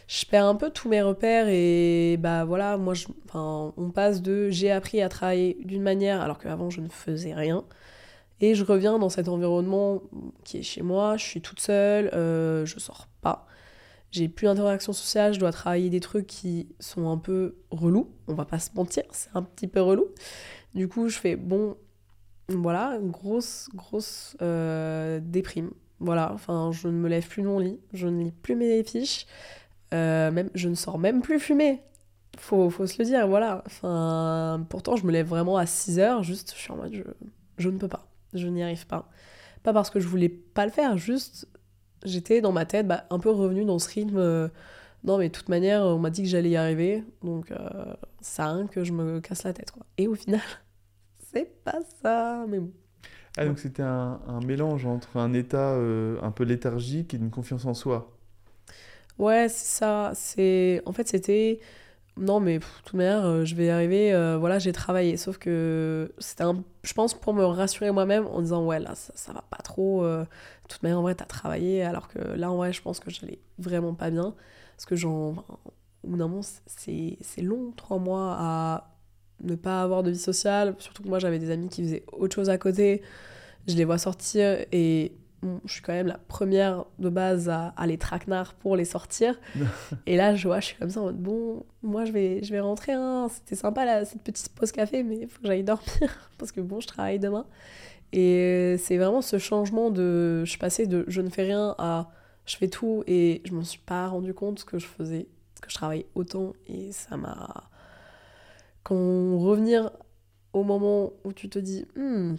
Je 0.10 0.26
perds 0.26 0.46
un 0.46 0.56
peu 0.56 0.72
tous 0.72 0.90
mes 0.90 1.04
repères 1.04 1.48
et 1.50 2.18
bah 2.18 2.44
voilà, 2.44 2.78
moi, 2.78 2.96
je, 2.96 3.06
enfin, 3.26 3.72
on 3.78 3.92
passe 3.92 4.24
de 4.24 4.50
j'ai 4.50 4.72
appris 4.72 5.04
à 5.04 5.08
travailler 5.08 5.56
d'une 5.64 5.84
manière 5.84 6.20
alors 6.22 6.40
qu'avant 6.40 6.72
je 6.72 6.82
ne 6.82 6.90
faisais 6.90 7.36
rien. 7.36 7.64
Et 8.42 8.56
je 8.56 8.64
reviens 8.64 8.98
dans 8.98 9.10
cet 9.10 9.28
environnement 9.28 10.02
qui 10.44 10.58
est 10.58 10.64
chez 10.64 10.82
moi, 10.82 11.16
je 11.18 11.26
suis 11.26 11.42
toute 11.42 11.60
seule, 11.60 12.10
euh, 12.16 12.66
je 12.66 12.80
sors 12.80 13.08
pas. 13.22 13.46
J'ai 14.10 14.28
plus 14.30 14.46
d'interaction 14.46 14.94
sociale, 14.94 15.36
je 15.36 15.40
dois 15.40 15.52
travailler 15.52 15.92
des 15.92 16.00
trucs 16.00 16.26
qui 16.26 16.70
sont 16.80 17.12
un 17.12 17.18
peu 17.20 17.58
relous, 17.70 18.10
on 18.28 18.34
va 18.34 18.46
pas 18.46 18.58
se 18.58 18.72
mentir, 18.74 19.04
c'est 19.12 19.30
un 19.36 19.44
petit 19.44 19.68
peu 19.68 19.80
relou. 19.80 20.08
Du 20.74 20.88
coup, 20.88 21.10
je 21.10 21.20
fais 21.20 21.36
bon, 21.36 21.78
voilà, 22.48 22.98
grosse, 23.00 23.70
grosse 23.76 24.36
euh, 24.42 25.20
déprime. 25.22 25.70
Voilà, 26.00 26.32
enfin, 26.34 26.72
je 26.72 26.88
ne 26.88 26.94
me 26.94 27.10
lève 27.10 27.28
plus 27.28 27.44
de 27.44 27.48
mon 27.48 27.60
lit, 27.60 27.80
je 27.94 28.08
ne 28.08 28.24
lis 28.24 28.32
plus 28.32 28.56
mes 28.56 28.84
fiches, 28.84 29.28
euh, 29.94 30.32
même, 30.32 30.50
je 30.56 30.70
ne 30.70 30.76
sors 30.76 30.98
même 31.00 31.22
plus 31.22 31.40
fumer. 31.40 31.82
Faut, 32.38 32.70
faut 32.70 32.88
se 32.88 32.98
le 33.00 33.06
dire, 33.06 33.28
voilà. 33.28 33.64
Enfin, 33.66 34.66
pourtant, 34.70 34.96
je 34.96 35.06
me 35.06 35.12
lève 35.12 35.28
vraiment 35.28 35.58
à 35.58 35.66
6 35.66 36.00
heures, 36.00 36.24
juste, 36.24 36.54
je 36.56 36.60
suis 36.62 36.72
en 36.72 36.78
mode, 36.78 36.94
je, 36.94 37.04
je 37.58 37.70
ne 37.70 37.78
peux 37.78 37.88
pas, 37.88 38.08
je 38.34 38.48
n'y 38.48 38.64
arrive 38.64 38.88
pas. 38.88 39.10
Pas 39.64 39.74
parce 39.74 39.90
que 39.90 40.00
je 40.00 40.08
voulais 40.08 40.30
pas 40.30 40.66
le 40.66 40.72
faire, 40.72 40.98
juste, 40.98 41.48
j'étais 42.06 42.42
dans 42.42 42.52
ma 42.54 42.66
tête 42.66 42.88
bah, 42.88 43.06
un 43.10 43.20
peu 43.20 43.30
revenue 43.32 43.66
dans 43.66 43.80
ce 43.80 43.90
rythme. 43.90 44.18
euh, 44.18 44.48
non, 45.04 45.18
mais 45.18 45.30
de 45.30 45.34
toute 45.34 45.50
manière, 45.50 45.84
on 45.84 46.00
m'a 46.00 46.10
dit 46.12 46.24
que 46.24 46.30
j'allais 46.30 46.52
y 46.52 46.58
arriver, 46.58 47.04
donc 47.24 47.52
euh, 47.52 47.96
ça 48.22 48.46
a 48.48 48.54
rien 48.54 48.68
que 48.68 48.84
je 48.84 48.94
me 48.94 49.22
casse 49.22 49.44
la 49.44 49.54
tête. 49.54 49.72
Et 49.98 50.08
au 50.08 50.16
final, 50.16 50.42
c'est 51.34 51.64
pas 51.64 51.80
ça, 52.04 52.46
mais 52.50 52.60
bon. 52.60 52.72
Ah, 53.38 53.46
donc 53.46 53.60
c'était 53.60 53.84
un, 53.84 54.22
un 54.28 54.42
mélange 54.42 54.86
entre 54.86 55.18
un 55.18 55.34
état 55.34 55.72
euh, 55.74 56.20
un 56.22 56.32
peu 56.32 56.44
léthargique 56.44 57.14
et 57.14 57.18
une 57.18 57.30
confiance 57.32 57.66
en 57.66 57.74
soi. 57.74 58.19
Ouais, 59.20 59.50
c'est 59.50 59.66
ça. 59.80 60.12
C'est 60.16 60.82
en 60.86 60.94
fait 60.94 61.08
c'était 61.08 61.60
non 62.18 62.40
mais 62.42 62.60
de 62.60 62.66
toute 62.86 62.94
manière 62.96 63.26
euh, 63.26 63.46
je 63.46 63.56
vais 63.56 63.68
y 63.68 63.70
arriver. 63.72 64.14
euh, 64.14 64.38
voilà, 64.38 64.60
j'ai 64.60 64.74
travaillé. 64.74 65.18
Sauf 65.18 65.38
que 65.40 66.14
c'était 66.20 66.44
un, 66.44 66.64
je 66.84 66.94
pense 66.94 67.14
pour 67.16 67.34
me 67.34 67.46
rassurer 67.46 67.92
moi-même 67.92 68.28
en 68.28 68.42
disant 68.42 68.66
ouais 68.66 68.80
là 68.80 68.96
ça, 68.96 69.14
ça 69.16 69.34
va 69.34 69.44
pas 69.50 69.58
trop. 69.64 70.04
euh, 70.06 70.24
de 70.24 70.70
toute 70.70 70.84
manière 70.84 71.00
en 71.00 71.04
vrai 71.04 71.16
t'as 71.16 71.26
travaillé. 71.26 71.84
Alors 71.84 72.08
que 72.10 72.20
là 72.20 72.52
en 72.52 72.58
vrai 72.58 72.74
je 72.74 72.82
pense 72.84 73.00
que 73.02 73.12
j'allais 73.12 73.40
vraiment 73.60 73.96
pas 73.96 74.12
bien 74.12 74.36
parce 74.78 74.86
que 74.86 74.96
j'en 74.98 75.32
au 76.04 76.08
bout 76.10 76.18
d'un 76.18 76.28
moment 76.30 76.42
c'est 76.68 77.18
c'est 77.22 77.42
long 77.42 77.72
trois 77.78 78.00
mois 78.00 78.36
à 78.40 78.96
ne 79.42 79.56
pas 79.56 79.82
avoir 79.84 80.04
de 80.04 80.12
vie 80.12 80.20
sociale. 80.20 80.76
Surtout 80.80 81.04
que 81.04 81.10
moi 81.10 81.20
j'avais 81.20 81.40
des 81.40 81.52
amis 81.52 81.70
qui 81.70 81.84
faisaient 81.84 82.06
autre 82.14 82.36
chose 82.36 82.50
à 82.52 82.58
côté. 82.58 83.02
Je 83.68 83.76
les 83.76 83.86
vois 83.86 83.98
sortir 83.98 84.66
et 84.72 85.14
bon, 85.42 85.62
je 85.66 85.74
suis 85.74 85.82
quand 85.82 85.94
même 85.94 86.08
la 86.08 86.18
première 86.18 86.86
de 87.00 87.10
base 87.10 87.50
à, 87.50 87.74
à 87.78 87.88
les 87.88 87.98
traquenard 87.98 88.54
pour 88.56 88.76
les 88.76 88.86
sortir. 88.86 89.40
et 90.06 90.16
là, 90.16 90.36
je 90.36 90.48
vois, 90.48 90.60
je 90.60 90.68
suis 90.68 90.78
comme 90.78 90.90
ça 90.90 91.02
en 91.02 91.06
mode 91.06 91.18
bon, 91.22 91.66
moi 91.82 92.06
je 92.06 92.12
vais, 92.12 92.44
je 92.44 92.52
vais 92.52 92.60
rentrer. 92.60 92.94
Hein. 92.94 93.28
C'était 93.30 93.56
sympa 93.56 93.86
là, 93.86 94.06
cette 94.06 94.22
petite 94.22 94.50
pause 94.50 94.72
café, 94.72 95.04
mais 95.04 95.20
il 95.22 95.28
faut 95.28 95.42
que 95.42 95.48
j'aille 95.48 95.64
dormir 95.64 96.30
parce 96.38 96.52
que 96.52 96.62
bon, 96.62 96.80
je 96.80 96.88
travaille 96.88 97.20
demain. 97.20 97.46
Et 98.12 98.76
c'est 98.80 98.98
vraiment 98.98 99.22
ce 99.22 99.38
changement 99.38 99.92
de. 99.92 100.44
Je 100.46 100.58
passée 100.58 100.88
de 100.88 101.06
je 101.08 101.22
ne 101.22 101.30
fais 101.30 101.44
rien 101.44 101.76
à 101.78 102.10
je 102.50 102.58
fais 102.58 102.68
tout 102.68 103.04
et 103.06 103.44
je 103.46 103.54
m'en 103.54 103.64
suis 103.64 103.80
pas 103.80 104.08
rendu 104.08 104.34
compte 104.34 104.66
que 104.66 104.80
je 104.80 104.88
faisais, 104.88 105.28
que 105.62 105.70
je 105.70 105.76
travaillais 105.76 106.08
autant 106.16 106.54
et 106.68 106.92
ça 106.92 107.16
m'a. 107.16 107.70
Quand 108.82 109.38
revenir 109.38 109.92
au 110.54 110.64
moment 110.64 111.14
où 111.24 111.32
tu 111.32 111.48
te 111.48 111.60
dis 111.60 111.86
Hmm, 111.96 112.36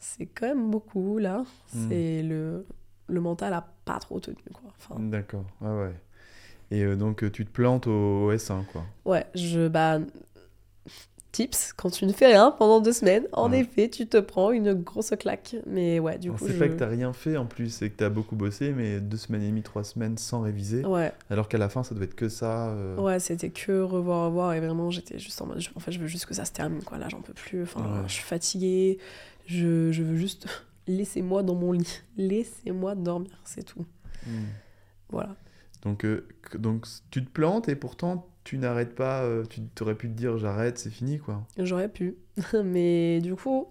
c'est 0.00 0.26
quand 0.26 0.46
même 0.46 0.70
beaucoup 0.70 1.18
là, 1.18 1.44
Hmm. 1.74 1.88
c'est 1.88 2.22
le, 2.22 2.66
le 3.08 3.20
mental 3.20 3.52
a 3.52 3.66
pas 3.84 3.98
trop 3.98 4.20
tenu 4.20 4.36
quoi. 4.52 4.70
Enfin, 4.78 5.00
D'accord, 5.00 5.44
ah 5.64 5.74
ouais. 5.76 5.94
Et 6.70 6.82
euh, 6.84 6.96
donc 6.96 7.24
euh, 7.24 7.30
tu 7.30 7.44
te 7.46 7.50
plantes 7.50 7.86
au, 7.86 8.26
au 8.26 8.32
S1, 8.32 8.64
quoi. 8.72 8.84
Ouais, 9.06 9.26
je 9.34 9.68
bah 9.68 9.98
tips, 11.30 11.74
quand 11.74 11.90
tu 11.90 12.06
ne 12.06 12.12
fais 12.12 12.26
rien 12.26 12.50
pendant 12.50 12.80
deux 12.80 12.92
semaines, 12.92 13.26
en 13.32 13.52
Ouais. 13.52 13.60
effet, 13.60 13.88
tu 13.90 14.06
te 14.06 14.16
prends 14.16 14.50
une 14.50 14.72
grosse 14.72 15.12
claque. 15.20 15.56
Mais 15.66 16.00
ouais, 16.00 16.18
du 16.18 16.32
coup. 16.32 16.46
sait 16.46 16.54
je- 16.54 16.58
pas 16.58 16.68
que 16.68 16.74
t'as 16.74 16.86
rien 16.86 17.12
fait 17.12 17.36
en 17.36 17.44
plus, 17.44 17.68
c'est 17.68 17.90
que 17.90 17.96
t'as 17.96 18.08
beaucoup 18.08 18.34
bossé, 18.34 18.72
mais 18.72 18.98
deux 18.98 19.18
semaines 19.18 19.42
et 19.42 19.48
demie, 19.48 19.62
trois 19.62 19.84
semaines 19.84 20.16
sans 20.16 20.40
réviser. 20.40 20.84
Ouais, 20.86 21.12
Alors 21.30 21.48
qu'à 21.48 21.58
la 21.58 21.68
fin, 21.68 21.82
ça 21.84 21.94
doit 21.94 22.04
être 22.04 22.14
que 22.16 22.28
ça. 22.30 22.70
euh, 22.70 22.96
ouais, 22.96 23.20
c'était 23.20 23.50
que 23.50 23.82
revoir, 23.82 24.26
revoir. 24.26 24.54
Et 24.54 24.60
vraiment, 24.60 24.90
j'étais 24.90 25.18
juste 25.18 25.40
en 25.42 25.46
mode. 25.46 25.62
En 25.76 25.80
fait, 25.80 25.92
je 25.92 26.00
veux 26.00 26.06
juste 26.06 26.24
que 26.26 26.34
ça 26.34 26.44
se 26.46 26.52
termine, 26.52 26.82
quoi. 26.82 26.96
Là, 26.98 27.08
j'en 27.10 27.20
peux 27.20 27.34
plus. 27.34 27.62
Enfin, 27.62 27.80
Ouais. 27.82 28.08
je 28.08 28.12
suis 28.14 28.24
fatiguée. 28.24 28.98
Je, 29.48 29.90
je 29.92 30.02
veux 30.02 30.16
juste. 30.16 30.46
Laissez-moi 30.86 31.42
dans 31.42 31.54
mon 31.54 31.72
lit. 31.72 32.00
Laissez-moi 32.16 32.94
dormir, 32.94 33.40
c'est 33.44 33.62
tout. 33.64 33.84
hmm. 34.26 34.44
Voilà. 35.10 35.36
Donc, 35.82 36.04
euh, 36.04 36.26
donc 36.54 36.86
tu 37.10 37.24
te 37.24 37.30
plantes 37.30 37.68
et 37.68 37.76
pourtant 37.76 38.26
tu 38.44 38.58
n'arrêtes 38.58 38.94
pas. 38.94 39.22
euh, 39.22 39.44
tu 39.48 39.62
t'aurais 39.74 39.94
pu 39.94 40.08
te 40.08 40.14
dire 40.14 40.36
j'arrête, 40.38 40.78
c'est 40.78 40.90
fini 40.90 41.18
quoi. 41.18 41.46
J'aurais 41.58 41.88
pu. 41.88 42.16
Mais 42.64 43.20
du 43.20 43.34
coup, 43.34 43.68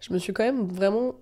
je 0.00 0.12
me 0.12 0.18
suis 0.18 0.32
quand 0.32 0.44
même 0.44 0.66
vraiment. 0.68 1.14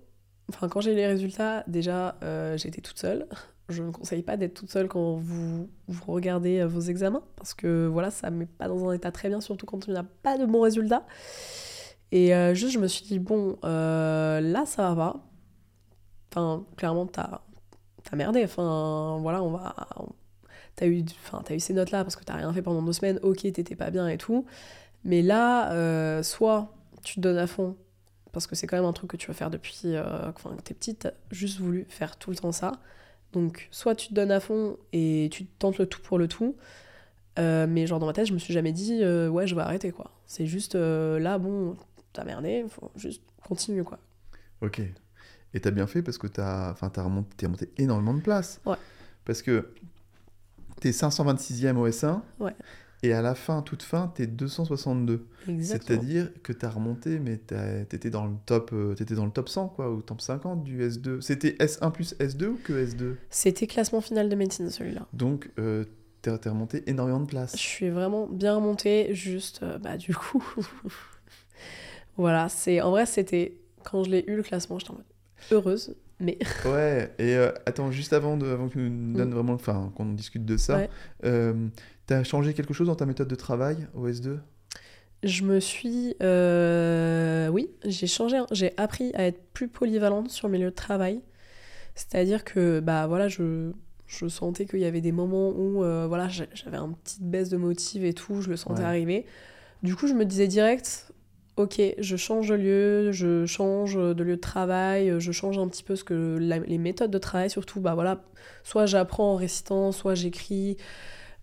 Enfin, 0.49 0.67
quand 0.67 0.81
j'ai 0.81 0.93
eu 0.93 0.95
les 0.95 1.07
résultats, 1.07 1.63
déjà, 1.67 2.17
euh, 2.23 2.57
j'étais 2.57 2.81
toute 2.81 2.97
seule. 2.97 3.27
Je 3.69 3.83
ne 3.83 3.91
conseille 3.91 4.23
pas 4.23 4.35
d'être 4.35 4.55
toute 4.55 4.71
seule 4.71 4.87
quand 4.87 5.17
vous, 5.17 5.69
vous 5.87 6.11
regardez 6.11 6.65
vos 6.65 6.79
examens, 6.81 7.21
parce 7.35 7.53
que 7.53 7.85
voilà, 7.85 8.09
ça 8.09 8.31
ne 8.31 8.37
met 8.37 8.47
pas 8.47 8.67
dans 8.67 8.89
un 8.89 8.93
état 8.93 9.11
très 9.11 9.29
bien, 9.29 9.41
surtout 9.41 9.67
quand 9.67 9.77
tu 9.85 9.91
n'as 9.91 10.01
pas 10.23 10.39
de 10.39 10.45
bons 10.47 10.61
résultats. 10.61 11.05
Et 12.11 12.33
euh, 12.33 12.53
juste, 12.53 12.73
je 12.73 12.79
me 12.79 12.87
suis 12.87 13.05
dit, 13.05 13.19
bon, 13.19 13.57
euh, 13.63 14.41
là, 14.41 14.65
ça 14.65 14.93
va. 14.93 15.17
Enfin, 16.31 16.65
clairement, 16.77 17.05
t'as 17.05 17.41
as 18.11 18.15
merdé. 18.15 18.43
Enfin, 18.43 19.19
voilà, 19.21 19.43
on 19.43 19.51
va. 19.51 19.75
T'as 20.75 20.87
eu, 20.87 21.03
enfin, 21.23 21.41
t'as 21.43 21.55
eu 21.55 21.59
ces 21.59 21.73
notes-là 21.73 22.03
parce 22.03 22.15
que 22.15 22.23
t'as 22.23 22.35
rien 22.35 22.51
fait 22.53 22.61
pendant 22.61 22.81
deux 22.81 22.93
semaines, 22.93 23.19
ok, 23.21 23.41
t'étais 23.41 23.75
pas 23.75 23.91
bien 23.91 24.07
et 24.07 24.17
tout. 24.17 24.45
Mais 25.03 25.21
là, 25.21 25.71
euh, 25.73 26.23
soit 26.23 26.73
tu 27.03 27.15
te 27.15 27.19
donnes 27.19 27.37
à 27.37 27.47
fond, 27.47 27.75
parce 28.31 28.47
que 28.47 28.55
c'est 28.55 28.67
quand 28.67 28.77
même 28.77 28.85
un 28.85 28.93
truc 28.93 29.11
que 29.11 29.17
tu 29.17 29.27
vas 29.27 29.33
faire 29.33 29.49
depuis 29.49 29.95
enfin, 30.27 30.55
que 30.55 30.61
t'es 30.61 30.73
petite, 30.73 31.09
juste 31.31 31.59
voulu 31.59 31.85
faire 31.89 32.17
tout 32.17 32.31
le 32.31 32.37
temps 32.37 32.51
ça. 32.51 32.73
Donc, 33.33 33.67
soit 33.71 33.95
tu 33.95 34.09
te 34.09 34.13
donnes 34.13 34.31
à 34.31 34.39
fond 34.39 34.77
et 34.93 35.29
tu 35.31 35.45
tentes 35.45 35.77
le 35.77 35.85
tout 35.85 36.01
pour 36.01 36.17
le 36.17 36.27
tout. 36.27 36.55
mais 37.37 37.85
genre 37.87 37.99
dans 37.99 38.07
ma 38.07 38.13
tête, 38.13 38.27
je 38.27 38.33
me 38.33 38.39
suis 38.39 38.53
jamais 38.53 38.71
dit, 38.71 39.03
ouais, 39.03 39.47
je 39.47 39.55
vais 39.55 39.61
arrêter 39.61 39.91
quoi. 39.91 40.11
C'est 40.25 40.45
juste 40.47 40.75
là, 40.75 41.37
bon, 41.37 41.75
t'as 42.19 42.25
merdé, 42.25 42.65
faut 42.67 42.91
juste 42.95 43.21
continuer 43.47 43.83
quoi. 43.83 43.97
Ok. 44.61 44.81
Et 45.53 45.59
t'as 45.61 45.71
bien 45.71 45.87
fait 45.87 46.01
parce 46.01 46.17
que 46.17 46.27
t'as 46.27 46.71
enfin, 46.71 46.91
remonté, 46.97 47.29
t'es 47.37 47.45
remonté 47.45 47.69
énormément 47.77 48.13
de 48.13 48.21
place. 48.21 48.59
Ouais. 48.65 48.75
Parce 49.25 49.41
que 49.41 49.69
t'es 50.81 50.91
526e 50.91 51.75
au 51.77 51.87
S1. 51.87 52.21
Ouais. 52.39 52.53
Et 53.01 53.13
à 53.13 53.21
la 53.21 53.33
fin, 53.33 53.61
toute 53.61 53.83
fin, 53.83 54.11
t'es 54.13 54.27
262. 54.27 55.25
Exactement. 55.47 56.01
C'est-à-dire 56.01 56.29
que 56.43 56.51
t'as 56.51 56.69
remonté, 56.69 57.19
mais 57.19 57.37
t'étais 57.37 58.09
dans 58.09 58.25
le 58.25 58.33
top, 58.45 58.71
euh, 58.73 58.93
dans 59.11 59.25
le 59.25 59.31
top 59.31 59.47
100 59.47 59.69
quoi, 59.69 59.89
ou 59.89 60.01
top 60.01 60.19
50 60.19 60.63
du 60.65 60.81
S2. 60.85 61.21
C'était 61.21 61.51
S1 61.51 61.91
plus 61.91 62.13
S2 62.19 62.45
ou 62.47 62.59
que 62.61 62.73
S2 62.73 63.15
C'était 63.29 63.67
classement 63.67 64.01
final 64.01 64.27
de 64.27 64.35
médecine 64.35 64.69
celui-là. 64.69 65.07
Donc 65.13 65.49
euh, 65.57 65.85
t'es 66.21 66.49
remonté 66.49 66.83
énormément 66.89 67.21
de 67.21 67.25
Je 67.25 67.29
place. 67.29 67.55
suis 67.55 67.89
vraiment 67.89 68.27
bien 68.27 68.55
remontée, 68.55 69.15
juste, 69.15 69.63
euh, 69.63 69.77
bah 69.77 69.95
du 69.95 70.13
coup, 70.13 70.43
voilà, 72.21 72.49
c'est, 72.49 72.81
en 72.81 72.91
vrai, 72.91 73.05
c'était, 73.05 73.55
quand 73.83 74.03
je 74.03 74.09
l'ai 74.11 74.23
eu 74.27 74.35
le 74.35 74.43
classement, 74.43 74.77
j'étais 74.79 74.91
en 74.91 74.95
mode 74.95 75.05
heureuse, 75.51 75.95
mais 76.19 76.37
Ouais. 76.65 77.13
Et 77.17 77.35
euh, 77.35 77.51
attends, 77.65 77.91
juste 77.91 78.13
avant 78.13 78.37
de, 78.37 78.45
avant 78.47 78.67
que 78.67 78.73
tu 78.73 78.79
nous 78.89 79.17
donnes 79.17 79.33
vraiment, 79.33 79.53
enfin, 79.53 79.91
qu'on 79.95 80.05
discute 80.13 80.45
de 80.45 80.57
ça, 80.57 80.75
Mm. 80.77 80.79
Ouais. 80.81 80.89
euh, 81.25 81.67
t'as 82.05 82.23
changé 82.23 82.53
quelque 82.53 82.73
chose 82.73 82.87
dans 82.87 82.95
ta 82.95 83.05
méthode 83.05 83.27
de 83.27 83.35
travail 83.35 83.87
au 83.93 84.07
S2 84.07 84.37
je 85.21 85.43
me 85.43 85.59
suis, 85.59 86.15
euh, 86.23 87.49
oui, 87.49 87.69
j'ai 87.83 88.07
changé, 88.07 88.37
hein. 88.37 88.45
j'ai 88.51 88.71
appris 88.77 89.11
à 89.15 89.23
être 89.23 89.41
plus 89.51 89.67
polyvalente 89.67 90.29
sur 90.29 90.47
mes 90.47 90.57
lieux 90.57 90.69
de 90.69 90.75
travail, 90.75 91.19
c'est-à-dire 91.93 92.45
que, 92.45 92.79
bah 92.79 93.05
voilà, 93.05 93.27
je, 93.27 93.71
je 94.07 94.29
sentais 94.29 94.65
qu'il 94.65 94.79
y 94.79 94.85
avait 94.85 95.01
des 95.01 95.11
moments 95.11 95.49
où, 95.49 95.83
euh, 95.83 96.05
voilà, 96.07 96.29
j'avais 96.29 96.77
une 96.77 96.95
petite 96.95 97.21
baisse 97.23 97.49
de 97.49 97.57
motive 97.57 98.05
et 98.05 98.13
tout, 98.13 98.41
je 98.41 98.49
le 98.49 98.55
sentais 98.55 98.79
Ouais. 98.79 98.87
arriver. 98.87 99.25
Du 99.83 99.93
coup, 99.95 100.07
je 100.07 100.13
me 100.13 100.23
disais 100.23 100.47
direct, 100.47 101.11
ok, 101.59 101.81
je 101.97 102.15
change 102.15 102.49
de 102.49 102.55
lieu, 102.55 103.11
je 103.11 103.45
change 103.45 103.95
de 103.95 104.23
lieu 104.23 104.35
de 104.35 104.41
travail, 104.41 105.13
je 105.19 105.31
change 105.31 105.57
un 105.57 105.67
petit 105.67 105.83
peu 105.83 105.95
ce 105.95 106.03
que 106.03 106.37
la- 106.39 106.59
les 106.59 106.77
méthodes 106.77 107.11
de 107.11 107.17
travail, 107.17 107.49
surtout, 107.49 107.79
bah 107.81 107.93
voilà, 107.95 108.23
soit 108.63 108.85
j'apprends 108.85 109.33
en 109.33 109.35
récitant, 109.35 109.91
soit 109.91 110.15
j'écris. 110.15 110.77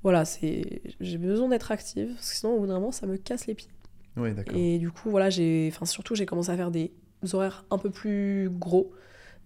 Voilà, 0.03 0.25
c'est 0.25 0.83
j'ai 1.01 1.19
besoin 1.19 1.49
d'être 1.49 1.71
active, 1.73 2.13
parce 2.15 2.31
que 2.31 2.37
sinon, 2.37 2.53
au 2.55 2.61
bout 2.61 2.67
d'un 2.67 2.75
moment, 2.75 2.93
ça 2.93 3.07
me 3.07 3.17
casse 3.17 3.47
les 3.47 3.55
pieds. 3.55 3.71
Oui, 4.17 4.33
d'accord. 4.33 4.57
Et 4.57 4.79
du 4.79 4.91
coup, 4.91 5.11
voilà, 5.11 5.29
j'ai, 5.31 5.69
enfin, 5.73 5.85
surtout, 5.85 6.15
j'ai 6.15 6.27
commencé 6.27 6.51
à 6.51 6.57
faire 6.57 6.71
des 6.71 6.93
horaires 7.33 7.65
un 7.71 7.79
peu 7.79 7.91
plus 7.91 8.49
gros. 8.51 8.93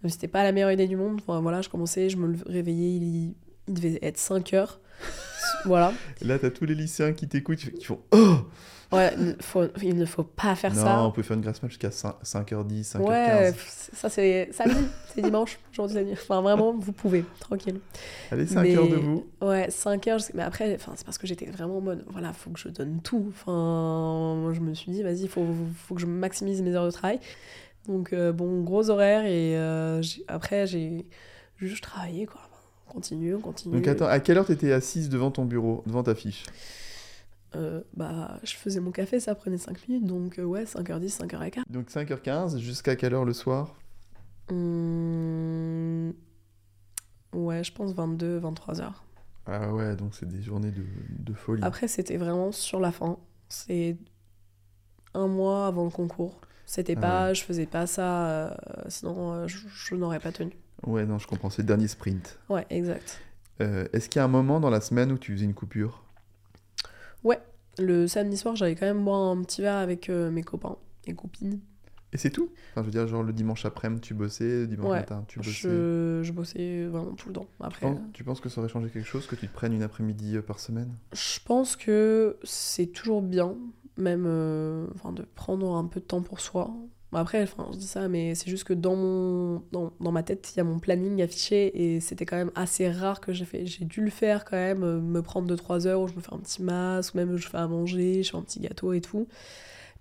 C'était 0.07 0.29
pas 0.29 0.45
la 0.45 0.53
meilleure 0.53 0.71
idée 0.71 0.87
du 0.87 0.97
monde. 0.97 1.21
Enfin, 1.21 1.41
voilà, 1.41 1.61
je 1.63 1.69
commençais, 1.69 2.09
je 2.09 2.17
me 2.17 2.35
réveillais, 2.47 2.97
il, 2.97 3.35
il 3.69 3.75
devait 3.75 3.99
être 4.03 4.19
5 4.19 4.55
heures. 4.55 4.81
voilà. 5.65 5.93
Là, 6.23 6.39
t'as 6.39 6.51
tous 6.51 6.65
les 6.65 6.75
lycéens 6.75 7.13
qui 7.13 7.27
t'écoutent, 7.29 7.59
qui 7.59 7.85
font 7.85 8.01
Oh 8.13 8.37
Ouais, 8.93 9.15
il 9.19 9.37
faut- 9.41 9.69
il 9.83 9.97
ne 9.97 10.05
faut 10.05 10.25
pas 10.25 10.57
faire 10.57 10.75
Non, 10.75 10.83
ça. 10.83 11.03
on 11.05 11.13
peut 11.13 11.23
faire 11.23 11.37
une 11.37 11.43
grasse 11.43 11.63
mat 11.63 11.69
jusqu'à 11.69 11.91
5, 11.93 12.15
5h10, 12.25 12.83
5h15. 12.85 13.09
Ouais, 13.09 13.55
ça 13.93 14.09
c'est 14.09 14.49
samedi, 14.53 14.81
c'est 15.15 15.23
dimanche, 15.23 15.59
aujourd'hui 15.73 16.03
dimanche. 16.05 16.19
Enfin 16.23 16.41
vraiment, 16.43 16.73
vous 16.77 16.91
pouvez, 16.93 17.25
tranquille. 17.39 17.79
Allez, 18.33 18.47
5 18.47 18.63
Mais- 18.63 18.77
heures 18.77 18.89
debout. 18.89 19.27
Ouais, 19.41 19.71
5 19.71 20.09
heures, 20.09 20.19
je 20.19 20.25
sais- 20.25 20.33
mais 20.35 20.43
après, 20.43 20.75
enfin, 20.75 20.93
c'est 20.97 21.05
parce 21.05 21.19
que 21.19 21.27
j'étais 21.29 21.47
vraiment 21.47 21.79
en 21.79 21.81
mode, 21.81 22.05
voilà, 22.09 22.33
faut 22.33 22.51
que 22.51 22.59
je 22.59 22.69
donne 22.69 23.01
tout. 23.01 23.27
Enfin, 23.29 24.35
moi, 24.41 24.53
je 24.55 24.61
me 24.61 24.75
suis 24.75 24.91
dit, 24.91 25.03
vas-y, 25.05 25.29
faut, 25.29 25.47
faut 25.87 25.95
que 25.95 26.01
je 26.01 26.07
maximise 26.07 26.61
mes 26.63 26.75
heures 26.75 26.87
de 26.87 26.91
travail. 26.91 27.21
Donc, 27.87 28.13
euh, 28.13 28.33
bon, 28.33 28.63
gros 28.63 28.91
horaire, 28.91 29.25
et 29.25 29.57
euh, 29.57 30.03
après, 30.29 30.67
j'ai 30.67 31.07
juste 31.59 31.85
travaillé, 31.85 32.27
quoi. 32.27 32.41
On 32.89 32.93
continue, 32.95 33.37
on 33.37 33.41
continue. 33.41 33.77
Donc 33.77 33.87
attends, 33.87 34.07
à 34.07 34.19
quelle 34.19 34.37
heure 34.37 34.47
t'étais 34.47 34.73
assise 34.73 35.09
devant 35.11 35.31
ton 35.31 35.45
bureau, 35.45 35.85
devant 35.87 36.03
ta 36.03 36.17
fiche? 36.17 36.43
Euh, 37.57 37.83
bah, 37.95 38.39
je 38.45 38.55
faisais 38.55 38.81
mon 38.81 38.93
café, 38.93 39.19
ça 39.19 39.35
prenait 39.35 39.59
5 39.59 39.89
minutes, 39.89 40.07
donc 40.07 40.39
euh, 40.39 40.45
ouais, 40.45 40.65
5h10, 40.65 41.19
5h15. 41.19 41.63
Donc 41.69 41.89
5h15, 41.91 42.59
jusqu'à 42.59 42.95
quelle 42.97 43.15
heure 43.15 43.25
le 43.25 43.33
soir? 43.33 43.75
Hum, 44.51 46.13
Ouais, 47.33 47.63
je 47.63 47.73
pense 47.73 47.93
22, 47.93 48.39
23 48.39 48.81
heures. 48.81 49.05
Ah 49.47 49.73
ouais, 49.73 49.97
donc 49.97 50.15
c'est 50.15 50.29
des 50.29 50.43
journées 50.43 50.71
de, 50.71 50.85
de 51.19 51.33
folie. 51.33 51.63
Après, 51.65 51.89
c'était 51.89 52.17
vraiment 52.17 52.53
sur 52.53 52.81
la 52.81 52.93
fin. 52.93 53.19
C'est 53.49 53.97
un 55.15 55.27
mois 55.27 55.67
avant 55.67 55.85
le 55.85 55.91
concours. 55.91 56.41
C'était 56.67 56.95
Ah 56.97 57.01
pas, 57.01 57.35
je 57.35 57.43
faisais 57.43 57.67
pas 57.67 57.87
ça, 57.87 58.29
euh, 58.29 58.55
sinon 58.89 59.33
euh, 59.33 59.49
je, 59.49 59.59
je 59.69 59.95
n'aurais 59.97 60.21
pas 60.21 60.31
tenu. 60.31 60.53
Ouais, 60.87 61.05
non, 61.05 61.19
je 61.19 61.27
comprends, 61.27 61.51
c'est 61.51 61.63
le 61.63 61.67
dernier 61.69 61.89
sprint. 61.89 62.39
Ouais, 62.49 62.65
exact. 62.71 63.21
Est-ce 63.59 64.09
qu'il 64.09 64.21
y 64.21 64.23
a 64.23 64.25
un 64.25 64.29
moment 64.29 64.59
dans 64.59 64.71
la 64.71 64.81
semaine 64.81 65.13
où 65.13 65.19
tu 65.19 65.33
faisais 65.35 65.45
une 65.45 65.53
coupure? 65.53 66.03
Le 67.79 68.07
samedi 68.07 68.37
soir, 68.37 68.57
j'allais 68.57 68.75
quand 68.75 68.87
même 68.87 69.05
boire 69.05 69.31
un 69.31 69.43
petit 69.43 69.63
verre 69.63 69.77
avec 69.77 70.09
euh, 70.09 70.31
mes 70.31 70.43
copains 70.43 70.77
et 71.07 71.15
copines. 71.15 71.61
Et 72.13 72.19
c'est 72.19 72.31
tout? 72.31 72.51
Enfin, 72.73 72.81
je 72.83 72.87
veux 72.87 72.91
dire, 72.91 73.07
genre 73.07 73.23
le 73.23 73.33
dimanche 73.33 73.65
après-midi, 73.65 74.01
tu 74.01 74.15
bossais, 74.15 74.45
le 74.63 74.67
dimanche 74.67 74.91
Ouais, 74.91 74.99
matin, 74.99 75.25
tu 75.29 75.39
bossais. 75.39 75.51
Je, 75.53 76.21
je 76.25 76.33
bossais 76.33 76.87
vraiment 76.87 77.13
tout 77.15 77.29
le 77.29 77.35
temps. 77.35 77.47
Tu, 77.59 77.65
Après, 77.65 77.87
penses, 77.87 78.01
tu 78.13 78.25
penses 78.25 78.41
que 78.41 78.49
ça 78.49 78.61
aurait 78.61 78.69
changé 78.69 78.91
quelque 78.91 79.07
chose 79.07 79.27
que 79.27 79.37
tu 79.37 79.47
te 79.47 79.53
prennes 79.53 79.73
une 79.73 79.83
après-midi 79.85 80.37
euh, 80.37 80.43
par 80.43 80.59
semaine? 80.59 80.93
Je 81.13 81.39
pense 81.45 81.77
que 81.77 82.37
c'est 82.43 82.89
toujours 82.89 83.23
bien, 83.23 83.57
même 83.97 84.25
euh, 84.27 84.89
enfin, 84.97 85.13
de 85.13 85.23
prendre 85.23 85.73
un 85.77 85.87
peu 85.87 86.01
de 86.01 86.05
temps 86.05 86.23
pour 86.23 86.41
soi. 86.41 86.75
Après, 87.13 87.43
enfin, 87.43 87.69
je 87.73 87.77
dis 87.79 87.87
ça, 87.89 88.09
mais 88.09 88.37
c'est 88.37 88.49
juste 88.51 88.63
que 88.65 88.73
dans, 88.73 88.95
mon, 88.95 89.63
dans, 89.73 89.93
dans 90.01 90.13
ma 90.13 90.23
tête, 90.23 90.53
il 90.55 90.59
y 90.59 90.61
a 90.61 90.65
mon 90.65 90.79
planning 90.79 91.21
affiché 91.23 91.95
et 91.95 92.01
c'était 92.01 92.25
quand 92.25 92.37
même 92.37 92.53
assez 92.55 92.89
rare 92.89 93.21
que 93.21 93.33
j'ai 93.33 93.45
fait. 93.45 93.67
J'ai 93.67 93.85
dû 93.85 94.01
le 94.03 94.11
faire 94.11 94.45
quand 94.45 94.57
même, 94.57 94.85
euh, 94.85 95.01
me 95.01 95.21
prendre 95.21 95.53
2-3 95.53 95.87
heures 95.89 96.01
où 96.03 96.07
je 96.09 96.15
me 96.15 96.21
fais 96.21 96.33
un 96.33 96.39
petit 96.39 96.63
masque, 96.63 97.15
ou 97.15 97.19
même 97.19 97.37
je 97.37 97.49
fais 97.49 97.59
à 97.59 97.67
manger, 97.67 98.23
je 98.23 98.31
fais 98.31 98.37
un 98.37 98.43
petit 98.43 98.61
gâteau 98.61 98.93
et 98.93 99.01
tout. 99.01 99.27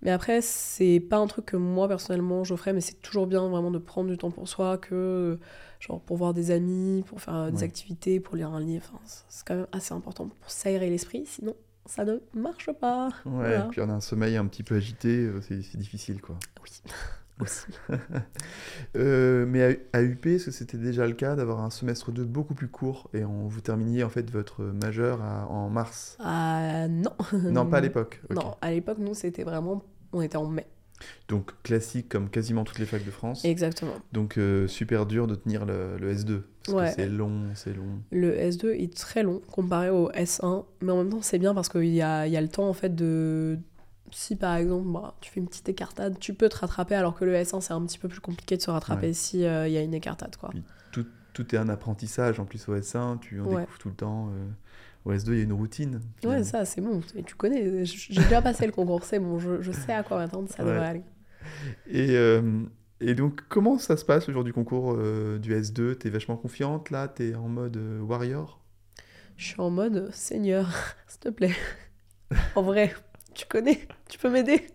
Mais 0.02 0.10
après, 0.12 0.40
c'est 0.40 1.00
pas 1.00 1.16
un 1.18 1.26
truc 1.26 1.46
que 1.46 1.56
moi 1.56 1.88
personnellement 1.88 2.44
je 2.44 2.54
ferais, 2.56 2.72
mais 2.72 2.80
c'est 2.80 3.00
toujours 3.02 3.26
bien 3.26 3.48
vraiment 3.48 3.70
de 3.70 3.78
prendre 3.78 4.08
du 4.10 4.16
temps 4.16 4.30
pour 4.30 4.48
soi, 4.48 4.78
que 4.78 5.38
genre 5.80 6.00
pour 6.00 6.16
voir 6.16 6.32
des 6.34 6.50
amis, 6.52 7.02
pour 7.06 7.20
faire 7.20 7.34
euh, 7.34 7.50
des 7.50 7.58
Ouais. 7.58 7.64
activités, 7.64 8.20
pour 8.20 8.36
lire 8.36 8.50
un 8.50 8.60
livre. 8.60 8.84
Enfin, 8.94 9.00
c'est 9.28 9.46
quand 9.46 9.56
même 9.56 9.66
assez 9.72 9.92
important 9.94 10.28
pour 10.40 10.50
s'aérer 10.50 10.88
l'esprit, 10.90 11.24
sinon 11.26 11.54
ça 11.86 12.04
ne 12.04 12.18
marche 12.34 12.70
pas. 12.72 13.08
Ouais, 13.08 13.12
Voilà. 13.32 13.68
puis 13.70 13.80
on 13.80 13.88
a 13.88 13.92
un 13.94 14.00
sommeil 14.00 14.36
un 14.36 14.46
petit 14.46 14.62
peu 14.62 14.76
agité, 14.76 15.18
euh, 15.26 15.40
c'est 15.40 15.76
difficile 15.76 16.20
quoi. 16.20 16.36
Oui, 16.62 16.70
aussi. 17.40 17.66
Euh, 18.96 19.46
mais 19.46 19.78
à, 19.92 19.98
à 19.98 20.02
UP, 20.02 20.26
est-ce 20.26 20.46
que 20.46 20.50
c'était 20.50 20.76
déjà 20.78 21.06
le 21.06 21.12
cas 21.14 21.36
d'avoir 21.36 21.60
un 21.60 21.70
semestre 21.70 22.10
2 22.12 22.24
beaucoup 22.24 22.54
plus 22.54 22.68
court 22.68 23.08
et 23.14 23.24
on, 23.24 23.46
vous 23.46 23.60
terminiez 23.60 24.02
en 24.04 24.08
fait 24.08 24.28
votre 24.30 24.62
majeur 24.64 25.22
à- 25.22 25.46
en 25.48 25.68
mars? 25.70 26.16
Ah 26.20 26.88
non. 26.88 27.12
Non, 27.32 27.66
pas 27.66 27.78
à 27.78 27.80
l'époque. 27.82 28.20
Non, 28.30 28.56
à 28.60 28.70
l'époque, 28.72 28.98
nous, 28.98 29.14
c'était 29.14 29.44
vraiment. 29.44 29.82
On 30.12 30.20
était 30.22 30.36
en 30.36 30.46
mai. 30.48 30.66
Donc 31.28 31.52
classique 31.62 32.08
comme 32.08 32.28
quasiment 32.30 32.64
toutes 32.64 32.78
les 32.78 32.86
facs 32.86 33.04
de 33.04 33.10
France. 33.10 33.44
Exactement. 33.44 33.94
Donc 34.12 34.36
euh, 34.38 34.66
super 34.66 35.06
dur 35.06 35.26
de 35.26 35.34
tenir 35.34 35.64
le, 35.66 35.96
le 35.98 36.14
S2. 36.14 36.42
Parce 36.66 36.76
Ouais. 36.76 36.88
que 36.90 36.94
c'est 37.02 37.08
long, 37.08 37.42
c'est 37.54 37.72
long. 37.74 38.00
Le 38.10 38.32
S2 38.36 38.70
est 38.82 38.94
très 38.94 39.22
long 39.22 39.40
comparé 39.50 39.88
au 39.90 40.10
S1, 40.12 40.64
mais 40.82 40.92
en 40.92 40.98
même 40.98 41.08
temps, 41.10 41.22
c'est 41.22 41.38
bien 41.38 41.54
parce 41.54 41.68
qu'il 41.68 41.86
y 41.86 42.02
a, 42.02 42.26
y 42.26 42.36
a 42.36 42.40
le 42.40 42.48
temps, 42.48 42.68
en 42.68 42.74
fait, 42.74 42.94
de. 42.94 43.58
si 44.10 44.36
par 44.36 44.56
exemple 44.56 44.88
bah, 44.88 45.14
tu 45.20 45.30
fais 45.30 45.40
une 45.40 45.46
petite 45.48 45.68
écartade, 45.68 46.18
tu 46.18 46.34
peux 46.34 46.48
te 46.48 46.56
rattraper, 46.58 46.94
alors 46.96 47.14
que 47.14 47.24
le 47.24 47.34
S1 47.34 47.60
c'est 47.60 47.72
un 47.72 47.80
petit 47.86 47.98
peu 47.98 48.08
plus 48.08 48.20
compliqué 48.20 48.56
de 48.56 48.62
se 48.62 48.70
rattraper 48.70 49.06
Ouais. 49.08 49.12
si 49.12 49.44
euh, 49.44 49.68
il 49.68 49.72
y 49.72 49.78
a 49.78 49.82
une 49.82 49.94
écartade 49.94 50.36
quoi. 50.36 50.50
Puis 50.50 50.62
tout, 50.92 51.06
tout 51.32 51.54
est 51.54 51.58
un 51.58 51.68
apprentissage 51.68 52.40
en 52.40 52.44
plus 52.44 52.68
au 52.68 52.74
S1, 52.76 53.20
tu 53.20 53.40
en 53.40 53.44
Ouais. 53.44 53.60
découvres 53.60 53.78
tout 53.78 53.88
le 53.88 53.94
temps. 53.94 54.28
euh. 54.30 54.48
Au 55.04 55.12
S2, 55.12 55.32
il 55.34 55.38
y 55.38 55.40
a 55.40 55.44
une 55.44 55.52
routine. 55.52 56.00
Ouais, 56.24 56.44
ça 56.44 56.64
c'est 56.66 56.82
bon, 56.82 57.00
et 57.16 57.22
tu 57.22 57.34
connais, 57.34 57.84
j'ai 57.86 58.22
déjà 58.22 58.42
passé 58.42 58.66
le 58.66 58.72
concours, 58.72 59.04
c'est 59.04 59.18
bon, 59.18 59.38
je, 59.38 59.62
je 59.62 59.72
sais 59.72 59.92
à 59.92 60.02
quoi 60.02 60.18
m'attendre, 60.18 60.48
ça 60.50 60.64
Ouais. 60.64 60.66
devrait 60.66 60.86
aller. 60.86 61.02
Et, 61.86 62.10
euh, 62.16 62.62
et 63.00 63.14
donc, 63.14 63.42
comment 63.48 63.78
ça 63.78 63.96
se 63.96 64.04
passe 64.04 64.26
le 64.28 64.34
jour 64.34 64.44
du 64.44 64.52
concours 64.52 64.94
euh, 64.96 65.38
du 65.38 65.54
S2 65.54 65.94
T'es 65.96 66.10
vachement 66.10 66.36
confiante 66.36 66.90
là? 66.90 67.08
T'es 67.08 67.34
en 67.34 67.48
mode 67.48 67.76
euh, 67.76 68.00
warrior? 68.00 68.60
Je 69.36 69.46
suis 69.46 69.60
en 69.60 69.70
mode 69.70 70.10
Seigneur, 70.12 70.68
s'il 71.08 71.20
te 71.20 71.28
plaît. 71.30 71.54
en 72.54 72.62
vrai, 72.62 72.94
tu 73.34 73.46
connais, 73.46 73.86
tu 74.08 74.18
peux 74.18 74.30
m'aider? 74.30 74.66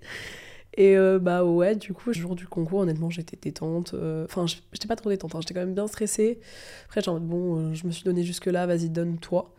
Et 0.78 0.98
euh, 0.98 1.20
bah 1.20 1.44
ouais, 1.46 1.76
du 1.76 1.94
coup, 1.94 2.10
le 2.10 2.14
jour 2.14 2.36
du 2.36 2.48
concours, 2.48 2.80
honnêtement, 2.80 3.10
j'étais 3.10 3.38
détente. 3.42 3.94
euh, 3.94 4.26
Enfin, 4.26 4.46
je- 4.46 4.58
j'étais 4.74 4.88
pas 4.88 4.96
trop 4.98 5.10
détente, 5.10 5.34
hein, 5.36 5.40
j'étais 5.42 5.54
quand 5.54 5.62
même 5.62 5.74
bien 5.74 5.88
stressée. 5.88 6.40
Après, 6.86 7.02
j'ai 7.02 7.10
en 7.10 7.14
mode, 7.14 7.28
bon, 7.28 7.58
euh, 7.58 7.74
je 7.74 7.88
me 7.88 7.92
suis 7.92 8.04
donné 8.04 8.24
jusque-là, 8.24 8.66
vas-y, 8.68 8.90
donne-toi. 8.90 9.54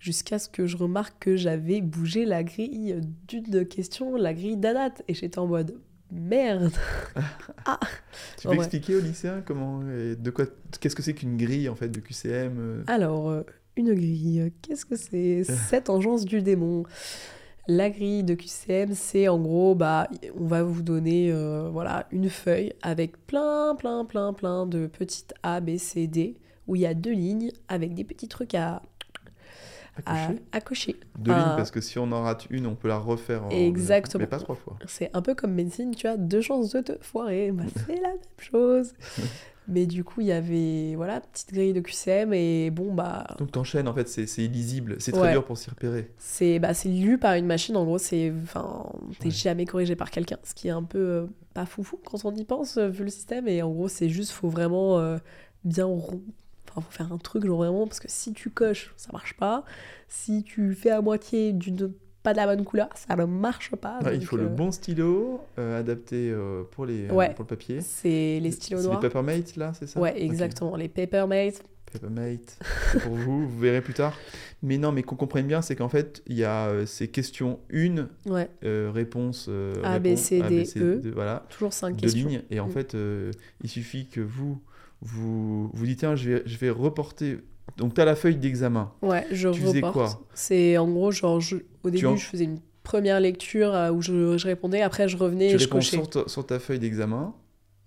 Jusqu'à 0.00 0.38
ce 0.38 0.48
que 0.48 0.66
je 0.66 0.76
remarque 0.76 1.14
que 1.20 1.36
j'avais 1.36 1.80
bougé 1.82 2.24
la 2.24 2.42
grille 2.42 3.00
d'une 3.28 3.66
question, 3.66 4.16
la 4.16 4.32
grille 4.32 4.56
d'Anat. 4.56 4.94
Et 5.08 5.14
j'étais 5.14 5.38
en 5.38 5.46
mode, 5.46 5.76
merde. 6.10 6.70
Tu 8.38 8.48
Ouais. 8.48 8.54
peux 8.56 8.62
expliquer 8.62 8.94
aux 8.96 9.00
lycéens 9.00 9.42
comment, 9.44 9.82
et 9.90 10.16
de 10.16 10.30
quoi, 10.30 10.46
qu'est-ce 10.80 10.94
que 10.96 11.02
c'est 11.02 11.14
qu'une 11.14 11.36
grille 11.36 11.68
en 11.68 11.74
fait 11.74 11.88
de 11.88 12.00
QCM 12.00 12.54
euh, 12.58 12.82
Alors, 12.86 13.28
euh, 13.28 13.42
une 13.76 13.92
grille, 13.92 14.52
qu'est-ce 14.62 14.86
que 14.86 14.96
c'est? 14.96 15.42
Cette 15.68 15.90
engeance 15.90 16.24
du 16.24 16.42
démon. 16.42 16.84
La 17.68 17.90
grille 17.90 18.22
de 18.22 18.34
QCM, 18.34 18.94
c'est 18.94 19.26
en 19.28 19.38
gros, 19.38 19.74
bah, 19.74 20.08
on 20.38 20.46
va 20.46 20.62
vous 20.62 20.82
donner 20.82 21.32
euh, 21.32 21.68
voilà, 21.72 22.06
une 22.12 22.30
feuille 22.30 22.72
avec 22.82 23.16
plein, 23.26 23.74
plein, 23.74 24.04
plein, 24.04 24.32
plein 24.32 24.66
de 24.66 24.86
petites 24.86 25.34
A, 25.42 25.60
B, 25.60 25.76
C, 25.76 26.06
D, 26.06 26.36
où 26.68 26.76
il 26.76 26.82
y 26.82 26.86
a 26.86 26.94
deux 26.94 27.10
lignes 27.12 27.50
avec 27.68 27.94
des 27.94 28.04
petits 28.04 28.28
trucs 28.28 28.54
à, 28.54 28.82
à 30.04 30.26
à, 30.26 30.26
cocher 30.28 30.42
à 30.52 30.60
cocher. 30.60 30.96
Deux 31.18 31.32
lignes 31.32 31.56
parce 31.56 31.70
que 31.72 31.80
si 31.80 31.98
on 31.98 32.12
en 32.12 32.22
rate 32.22 32.46
une, 32.50 32.66
on 32.66 32.76
peut 32.76 32.86
la 32.88 32.98
refaire. 32.98 33.44
en- 33.46 33.50
Exactement. 33.50 34.20
Mais 34.22 34.28
pas 34.28 34.38
trois 34.38 34.54
fois. 34.54 34.76
C'est 34.86 35.10
un 35.14 35.22
peu 35.22 35.34
comme 35.34 35.52
médecine, 35.54 35.92
tu 35.94 36.06
as 36.06 36.16
deux 36.16 36.42
chances 36.42 36.70
de 36.70 36.80
te 36.82 36.92
foirer. 37.00 37.50
Bah, 37.50 37.64
c'est 37.86 38.00
la 38.00 38.08
même 38.10 38.18
chose. 38.38 38.92
Mais 39.68 39.86
du 39.86 40.04
coup, 40.04 40.20
il 40.20 40.28
y 40.28 40.32
avait, 40.32 40.94
voilà, 40.94 41.20
petite 41.20 41.52
grille 41.52 41.72
de 41.72 41.80
QCM 41.80 42.32
et 42.32 42.70
bon, 42.70 42.94
bah, 42.94 43.26
Donc 43.38 43.50
t'enchaînes 43.50 43.88
en 43.88 43.94
fait, 43.94 44.08
c'est 44.08 44.44
illisible, 44.44 44.96
c'est 45.00 45.10
très 45.12 45.22
Ouais. 45.22 45.30
dur 45.32 45.44
pour 45.44 45.58
s'y 45.58 45.68
repérer. 45.70 46.12
C'est 46.18 46.58
bah, 46.60 46.72
c'est 46.72 46.88
lu 46.88 47.18
par 47.18 47.34
une 47.34 47.46
machine, 47.46 47.76
en 47.76 47.84
gros, 47.84 47.98
c'est 47.98 48.32
enfin, 48.44 48.86
t'es 49.18 49.26
Ouais. 49.26 49.30
jamais 49.32 49.64
corrigé 49.64 49.96
par 49.96 50.10
quelqu'un, 50.12 50.38
ce 50.44 50.54
qui 50.54 50.68
est 50.68 50.72
un 50.72 50.84
peu 50.84 50.98
euh, 50.98 51.26
pas 51.52 51.66
foufou 51.66 51.98
quand 52.04 52.24
on 52.24 52.34
y 52.36 52.44
pense, 52.44 52.76
euh, 52.76 52.88
vu 52.88 53.02
le 53.04 53.10
système. 53.10 53.48
Et 53.48 53.60
en 53.62 53.70
gros, 53.72 53.88
c'est 53.88 54.08
juste, 54.08 54.30
faut 54.30 54.48
vraiment 54.48 54.98
euh, 55.00 55.18
bien 55.64 55.86
rond. 55.86 56.22
Enfin, 56.68 56.80
faut 56.82 56.92
faire 56.92 57.12
un 57.12 57.18
truc, 57.18 57.44
genre 57.44 57.56
vraiment, 57.58 57.86
parce 57.88 57.98
que 58.00 58.08
si 58.08 58.32
tu 58.32 58.50
coches, 58.50 58.92
ça 58.96 59.10
marche 59.12 59.34
pas. 59.36 59.64
Si 60.08 60.44
tu 60.44 60.74
fais 60.74 60.90
à 60.90 61.00
moitié 61.00 61.52
d'une 61.52 61.92
pas 62.26 62.32
de 62.32 62.38
la 62.38 62.46
bonne 62.46 62.64
couleur, 62.64 62.88
ça 62.94 63.14
ne 63.14 63.24
marche 63.24 63.70
pas. 63.76 64.00
Ouais, 64.02 64.16
il 64.16 64.26
faut 64.26 64.36
le 64.36 64.46
euh, 64.46 64.48
bon 64.48 64.72
stylo 64.72 65.40
euh, 65.60 65.78
adapté 65.78 66.28
euh, 66.32 66.64
pour, 66.72 66.84
les, 66.84 67.08
Ouais. 67.08 67.32
pour 67.34 67.44
le 67.44 67.46
papier. 67.46 67.80
C'est 67.80 68.40
les 68.42 68.50
stylos 68.50 68.80
C'est 68.80 68.86
noirs. 68.88 69.00
les 69.00 69.08
Papermate 69.08 69.54
là, 69.56 69.72
c'est 69.78 69.86
ça? 69.86 70.00
Ouais, 70.00 70.20
exactement. 70.20 70.74
Les 70.74 70.88
Papermate. 70.88 71.62
Papermate, 71.92 72.58
c'est 72.90 73.00
pour 73.00 73.12
vous, 73.14 73.46
vous 73.48 73.58
verrez 73.60 73.80
plus 73.80 73.94
tard. 73.94 74.12
Mais 74.60 74.76
non, 74.76 74.90
mais 74.90 75.04
qu'on 75.04 75.14
comprenne 75.14 75.46
bien, 75.46 75.62
c'est 75.62 75.76
qu'en 75.76 75.88
fait, 75.88 76.20
il 76.26 76.36
y 76.36 76.42
a 76.44 76.84
ces 76.84 77.06
questions 77.06 77.60
une 77.70 78.08
Ouais, 78.26 78.48
euh, 78.64 78.90
réponse 78.92 79.48
A, 79.84 80.00
B, 80.00 80.16
C, 80.16 80.42
A, 80.42 80.48
D, 80.48 80.62
B, 80.62 80.64
C, 80.64 80.80
E. 80.80 81.00
Voilà, 81.14 81.46
toujours 81.48 81.72
cinq 81.72 81.94
deux 81.94 82.08
questions. 82.08 82.28
lignes. 82.28 82.42
Et 82.50 82.58
en 82.58 82.66
Mm. 82.66 82.70
fait, 82.72 82.96
il 83.62 83.70
suffit 83.70 84.08
que 84.08 84.20
vous 84.20 84.60
vous 85.00 85.70
vous 85.72 85.86
dites 85.86 86.00
tiens, 86.00 86.16
je 86.16 86.30
vais, 86.30 86.42
je 86.44 86.58
vais 86.58 86.70
reporter. 86.70 87.38
Donc 87.76 87.94
tu 87.94 88.00
as 88.00 88.04
la 88.04 88.16
feuille 88.16 88.36
d'examen. 88.36 88.90
Ouais, 89.02 89.26
je 89.32 89.48
Tu 89.48 89.60
faisais 89.60 89.76
reporte. 89.80 89.92
quoi 89.92 90.26
C'est 90.34 90.78
en 90.78 90.88
gros, 90.88 91.10
genre, 91.10 91.40
je- 91.40 91.56
au 91.82 91.90
début, 91.90 92.06
en- 92.06 92.16
je 92.16 92.26
faisais 92.26 92.44
une 92.44 92.60
première 92.82 93.20
lecture 93.20 93.74
euh, 93.74 93.90
où 93.90 94.00
je, 94.00 94.38
je 94.38 94.46
répondais, 94.46 94.80
après 94.82 95.08
je 95.08 95.16
revenais 95.16 95.48
tu 95.48 95.54
et 95.56 95.58
je 95.58 95.68
cochais. 95.68 95.96
sur 95.96 96.08
ta, 96.08 96.28
sur 96.28 96.46
ta 96.46 96.58
feuille 96.60 96.78
d'examen, 96.78 97.34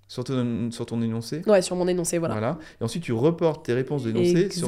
sur 0.09 0.23
ton, 0.25 0.69
sur 0.71 0.85
ton 0.85 1.01
énoncé. 1.01 1.41
Ouais, 1.47 1.61
sur 1.61 1.75
mon 1.75 1.87
énoncé, 1.87 2.17
voilà. 2.17 2.33
Voilà. 2.35 2.59
Et 2.81 2.83
ensuite, 2.83 3.03
tu 3.03 3.13
reportes 3.13 3.65
tes 3.65 3.73
réponses 3.73 4.03
d'énoncé 4.03 4.49
sur, 4.51 4.67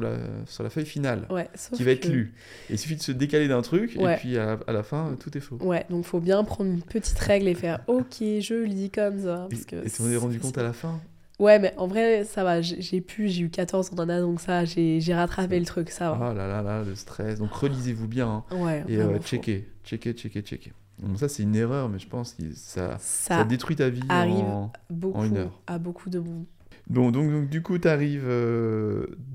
la, 0.00 0.16
sur 0.46 0.62
la 0.62 0.70
feuille 0.70 0.86
finale, 0.86 1.26
Ouais, 1.30 1.48
qui 1.74 1.82
va 1.84 1.90
être 1.90 2.08
lue. 2.08 2.34
Et 2.70 2.74
il 2.74 2.78
suffit 2.78 2.96
de 2.96 3.02
se 3.02 3.12
décaler 3.12 3.48
d'un 3.48 3.62
truc, 3.62 3.96
Ouais. 4.00 4.14
et 4.14 4.16
puis 4.16 4.38
à 4.38 4.46
la, 4.46 4.58
à 4.66 4.72
la 4.72 4.82
fin, 4.82 5.14
tout 5.20 5.36
est 5.36 5.40
faux. 5.40 5.58
Ouais, 5.60 5.84
donc 5.90 6.04
faut 6.06 6.20
bien 6.20 6.42
prendre 6.44 6.70
une 6.70 6.82
petite 6.82 7.18
règle 7.18 7.46
et 7.48 7.54
faire 7.54 7.80
OK, 7.88 8.16
je 8.20 8.54
le 8.54 8.68
dis 8.68 8.90
comme 8.90 9.18
ça. 9.22 9.46
Parce 9.50 9.64
que 9.66 9.76
et 9.84 9.90
tu 9.90 9.98
t'en 9.98 10.08
es 10.08 10.16
rendu 10.16 10.38
compte 10.40 10.56
à 10.56 10.62
la 10.62 10.72
fin? 10.72 10.98
Ouais, 11.38 11.58
mais 11.58 11.74
en 11.76 11.86
vrai, 11.86 12.24
ça 12.24 12.44
va, 12.44 12.62
j'ai 12.62 13.00
pu, 13.02 13.28
j'ai 13.28 13.42
eu 13.42 13.50
14 13.50 13.90
en 13.92 13.96
nana, 13.96 14.20
donc 14.22 14.40
ça, 14.40 14.64
j'ai 14.64 15.00
rattrapé 15.14 15.58
le 15.58 15.66
truc, 15.66 15.90
ça 15.90 16.10
va. 16.12 16.28
Ah 16.30 16.34
là 16.34 16.46
là 16.48 16.62
là, 16.62 16.82
le 16.82 16.94
stress. 16.94 17.38
Donc 17.38 17.52
relisez-vous 17.52 18.08
bien, 18.08 18.28
hein. 18.50 18.56
Ouais, 18.56 18.84
et 18.88 18.96
euh, 18.98 19.18
checkez, 19.18 19.68
checkez, 19.84 20.12
checkez, 20.14 20.40
checkez. 20.42 20.72
Donc 20.98 21.18
ça, 21.18 21.28
c'est 21.28 21.42
une 21.42 21.54
erreur, 21.54 21.90
mais 21.90 21.98
je 21.98 22.08
pense 22.08 22.32
que 22.32 22.42
ça, 22.54 22.96
ça 22.98 23.38
Ça 23.38 23.44
détruit 23.44 23.76
ta 23.76 23.90
vie 23.90 24.00
arrive. 24.08 24.36
en... 24.46 24.72
beaucoup 24.88 25.24
une 25.24 25.36
heure. 25.36 25.60
à 25.66 25.78
beaucoup 25.78 26.08
de 26.08 26.18
monde. 26.20 26.46
Bon, 26.88 27.10
donc, 27.10 27.30
donc 27.30 27.50
du 27.50 27.62
coup, 27.62 27.78
tu 27.78 27.86
arrives 27.88 28.26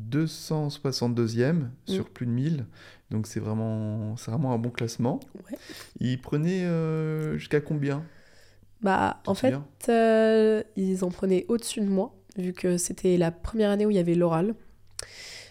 262e 0.10 1.54
Mm. 1.54 1.68
sur 1.86 2.10
plus 2.10 2.26
de 2.26 2.32
1000. 2.32 2.66
Donc 3.12 3.28
c'est 3.28 3.40
vraiment, 3.40 4.14
vraiment 4.16 4.54
un 4.54 4.58
bon 4.58 4.70
classement. 4.70 5.20
Ouais. 5.36 5.58
Il 6.00 6.20
prenait 6.22 6.64
euh, 6.64 7.38
jusqu'à 7.38 7.60
combien? 7.62 8.04
Bah, 8.82 9.22
en 9.28 9.34
fait, 9.36 9.48
souviens 9.54 9.68
euh, 9.90 10.64
ils 10.76 11.04
en 11.04 11.10
prenaient 11.10 11.46
au-dessus 11.48 11.82
de 11.82 11.88
moi, 11.90 12.14
vu 12.38 12.54
que 12.54 12.78
c'était 12.78 13.18
la 13.18 13.32
première 13.32 13.70
année 13.70 13.86
où 13.86 13.92
il 13.92 13.96
y 13.98 14.00
avait 14.00 14.16
l'oral. 14.16 14.56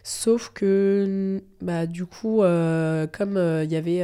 Sauf 0.02 0.50
que, 0.54 1.42
bah, 1.60 1.86
du 1.86 2.06
coup, 2.06 2.42
euh, 2.42 3.06
comme 3.06 3.36
euh, 3.36 3.64
il 3.64 3.70
y 3.72 3.76
avait 3.76 4.02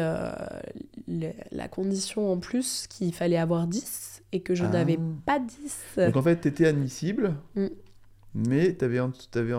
le- 1.09 1.31
la 1.53 1.69
condition 1.69 2.31
en 2.31 2.37
plus 2.39 2.87
qu'il 2.89 3.15
fallait 3.15 3.39
avoir 3.39 3.67
10 3.67 4.23
et 4.33 4.41
que 4.41 4.55
je 4.55 4.65
Ah. 4.65 4.69
n'avais 4.69 4.99
pas 5.25 5.39
10, 5.39 5.83
Donc 5.97 6.17
en 6.17 6.23
fait, 6.23 6.41
tu 6.41 6.49
étais 6.49 6.67
admissible, 6.67 7.35
Mm. 7.55 7.67
Mais 8.39 8.77
tu 8.77 8.85
avais, 8.85 9.01
en 9.01 9.09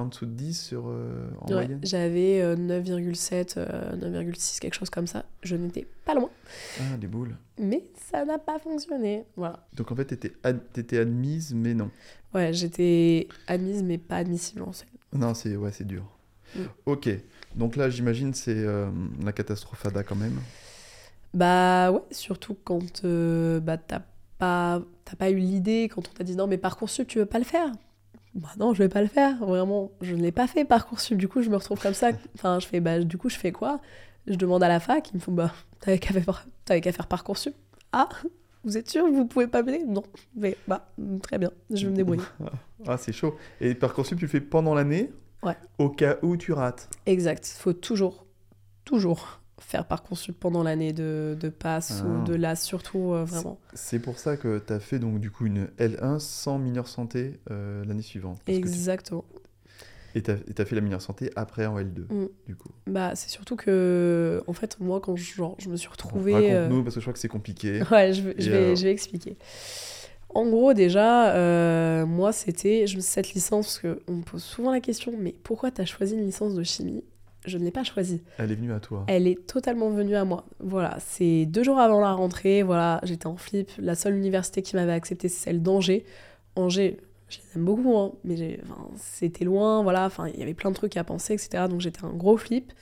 dessous 0.06 0.28
de 0.28 0.32
10 0.32 0.54
sur, 0.54 0.88
euh, 0.88 1.28
en 1.42 1.48
ouais, 1.48 1.54
moyenne. 1.54 1.80
j'avais 1.82 2.42
euh, 2.42 2.56
9,7, 2.56 3.56
euh, 3.58 3.96
9,6, 3.96 4.60
quelque 4.60 4.76
chose 4.76 4.92
comme 4.92 5.08
ça. 5.08 5.26
Je 5.42 5.56
n'étais 5.56 5.88
pas 6.06 6.14
loin. 6.14 6.30
Ah, 6.80 6.96
des 6.98 7.08
boules. 7.08 7.36
Mais 7.58 7.86
ça 8.12 8.24
n'a 8.24 8.38
pas 8.38 8.60
fonctionné. 8.60 9.26
Voilà. 9.36 9.66
Donc 9.74 9.92
en 9.92 9.96
fait, 9.96 10.06
tu 10.06 10.80
étais, 10.80 10.98
admise, 11.00 11.56
mais 11.56 11.74
non. 11.74 11.90
Ouais, 12.36 12.54
j'étais 12.54 13.28
admise, 13.48 13.82
mais 13.82 13.98
pas 13.98 14.18
admissible 14.18 14.62
en 14.62 14.72
fait. 14.72 14.86
Non, 15.12 15.34
c'est 15.34 15.56
ouais, 15.56 15.72
dur. 15.82 16.04
Mm. 16.56 16.60
Ok, 16.86 17.10
donc 17.56 17.78
là, 17.78 17.90
j'imagine 17.90 18.36
c'est 18.36 18.56
euh, 18.56 18.92
la 19.24 19.32
catastrophada 19.32 20.04
quand 20.04 20.16
même. 20.16 20.40
Bah 21.34 21.92
ouais, 21.92 22.02
surtout 22.12 22.56
quand 22.64 23.04
euh, 23.06 23.60
bah, 23.60 23.78
t'as 23.78 24.02
pas, 24.38 24.84
pas 25.18 25.30
eu 25.32 25.38
l'idée, 25.38 25.90
quand 25.92 26.08
on 26.08 26.14
t'a 26.14 26.24
dit 26.24 26.36
non, 26.36 26.46
mais 26.46 26.60
Parcoursup, 26.60 27.08
tu 27.08 27.18
veux 27.18 27.26
pas 27.26 27.40
le 27.40 27.44
faire 27.44 27.72
Bah 28.36 28.50
non, 28.60 28.74
je 28.74 28.84
vais 28.84 28.90
pas 28.90 29.02
le 29.02 29.08
faire, 29.08 29.38
vraiment. 29.46 29.92
Je 30.02 30.16
ne 30.16 30.22
l'ai 30.22 30.32
pas 30.32 30.48
fait 30.48 30.66
Parcoursup, 30.66 31.18
du 31.18 31.28
coup, 31.28 31.42
je 31.42 31.50
me 31.50 31.56
retrouve 31.56 31.80
comme 31.80 31.94
ça. 31.94 32.10
Enfin, 32.36 32.60
je 32.60 32.68
fais, 32.68 32.80
bah 32.80 33.00
du 33.00 33.18
coup, 33.18 33.30
je 33.30 33.38
fais 33.38 33.52
quoi? 33.52 33.80
Je 34.28 34.36
demande 34.36 34.64
à 34.64 34.68
la 34.68 34.80
fac, 34.80 35.10
ils 35.12 35.16
me 35.16 35.20
font, 35.22 35.32
bah 35.32 35.52
t'avais 35.80 36.00
qu'à 36.00 36.14
faire, 36.14 36.48
qu'à 36.66 36.92
faire 36.92 37.08
Parcoursup. 37.08 37.56
Ah 37.94 38.10
vous 38.64 38.78
êtes 38.78 38.90
sûr 38.90 39.08
Vous 39.10 39.26
pouvez 39.26 39.48
pas 39.48 39.64
m'aider? 39.64 39.86
Non. 39.86 40.04
Mais 40.36 40.58
bah, 40.68 40.90
très 41.22 41.38
bien, 41.38 41.52
je 41.70 41.86
vais 41.86 41.92
me 41.92 41.96
débrouiller. 41.96 42.24
Ah, 42.86 42.98
c'est 42.98 43.12
chaud. 43.12 43.36
Et 43.60 43.74
Parcoursup, 43.74 44.20
tu 44.20 44.26
le 44.26 44.30
fais 44.30 44.40
pendant 44.40 44.76
l'année? 44.76 45.10
Ouais. 45.42 45.56
Au 45.80 45.90
cas 45.90 46.18
où 46.22 46.38
tu 46.38 46.54
rates. 46.54 46.90
Exact, 47.08 47.46
faut 47.48 47.74
toujours, 47.74 48.26
toujours 48.86 49.40
faire 49.60 49.86
Parcoursup 49.88 50.38
pendant 50.40 50.64
l'année 50.64 50.94
de, 50.94 51.38
de 51.40 51.50
passe 51.50 52.02
Ah. 52.04 52.08
ou 52.08 52.24
de 52.26 52.36
là, 52.36 52.56
surtout 52.56 53.14
euh, 53.14 53.24
vraiment. 53.26 53.60
C'est 53.74 54.00
pour 54.00 54.20
ça 54.20 54.38
que 54.38 54.60
tu 54.66 54.72
as 54.74 54.80
fait 54.80 55.00
donc 55.00 55.20
du 55.20 55.32
coup 55.32 55.46
une 55.46 55.68
L1 55.80 56.20
sans 56.20 56.58
mineur 56.60 56.88
santé 56.88 57.40
euh, 57.52 57.84
l'année 57.86 58.02
suivante. 58.02 58.40
Tu- 58.46 58.54
Exactement. 58.54 59.26
Et 60.16 60.22
tu 60.24 60.32
as, 60.32 60.66
fait 60.66 60.74
la 60.76 60.82
mineur 60.82 61.02
santé 61.02 61.32
après 61.36 61.66
en 61.68 61.78
L2, 61.80 62.08
Mm. 62.12 62.28
du 62.48 62.56
coup. 62.56 62.70
Bah, 62.88 63.12
c'est 63.16 63.30
surtout 63.30 63.56
que, 63.56 64.42
en 64.48 64.54
fait, 64.54 64.80
moi, 64.80 65.00
quand 65.00 65.16
je, 65.16 65.36
genre, 65.36 65.56
je 65.60 65.70
me 65.70 65.76
suis 65.76 65.90
retrouvée. 65.90 66.34
euh, 66.34 66.62
Raconte-nous, 66.64 66.84
parce 66.84 66.96
que 66.96 67.02
je 67.02 67.06
crois 67.06 67.14
que 67.14 67.20
c'est 67.20 67.28
compliqué. 67.28 67.82
Ouais, 67.92 68.14
je, 68.14 68.22
vais- 68.24 68.36
je 68.40 68.50
vais, 68.50 68.58
alors 68.64 68.76
je 68.76 68.84
vais 68.84 68.92
expliquer. 68.92 69.38
En 70.30 70.46
gros, 70.48 70.74
déjà, 70.74 71.36
euh, 71.36 72.06
moi, 72.06 72.32
c'était 72.32 72.86
cette 73.00 73.34
licence, 73.34 73.80
parce 73.82 73.96
qu'on 73.96 74.14
me 74.14 74.24
pose 74.24 74.44
souvent 74.44 74.72
la 74.72 74.80
question, 74.80 75.14
mais 75.20 75.36
pourquoi 75.44 75.70
t'as 75.72 75.86
choisi 75.86 76.16
une 76.16 76.26
licence 76.26 76.56
de 76.56 76.64
chimie? 76.64 77.04
Je 77.48 77.58
ne 77.58 77.64
l'ai 77.64 77.72
pas 77.72 77.84
choisie. 77.84 78.22
Elle 78.38 78.52
est 78.52 78.56
venue 78.56 78.74
à 78.74 78.80
toi. 78.80 79.06
Elle 79.08 79.26
est 79.26 79.48
totalement 79.48 79.90
venue 79.90 80.16
à 80.16 80.26
moi. 80.26 80.46
Voilà, 80.60 80.98
c'est 81.00 81.46
deux 81.46 81.64
jours 81.64 81.80
avant 81.80 82.02
la 82.02 82.12
rentrée, 82.12 82.62
voilà, 82.62 83.00
j'étais 83.04 83.28
en 83.28 83.38
flip. 83.38 83.72
La 83.80 83.96
seule 83.96 84.16
université 84.16 84.62
qui 84.62 84.76
m'avait 84.76 84.92
accepté, 84.92 85.30
c'est 85.30 85.46
celle 85.46 85.64
d'Angers. 85.64 86.06
Angers, 86.56 86.98
je 87.30 87.38
les 87.38 87.44
aime 87.56 87.66
beaucoup, 87.66 87.98
hein, 87.98 88.14
mais 88.24 88.60
enfin, 88.64 88.90
c'était 88.98 89.46
loin, 89.46 89.82
voilà, 89.82 90.06
enfin, 90.06 90.28
il 90.28 90.40
y 90.40 90.44
avait 90.44 90.54
plein 90.54 90.72
de 90.72 90.76
trucs 90.76 90.98
à 90.98 91.04
penser, 91.04 91.34
etc. 91.34 91.66
Donc 91.70 91.82
j'étais 91.82 92.04
un 92.04 92.14
gros 92.14 92.38
flip. 92.38 92.74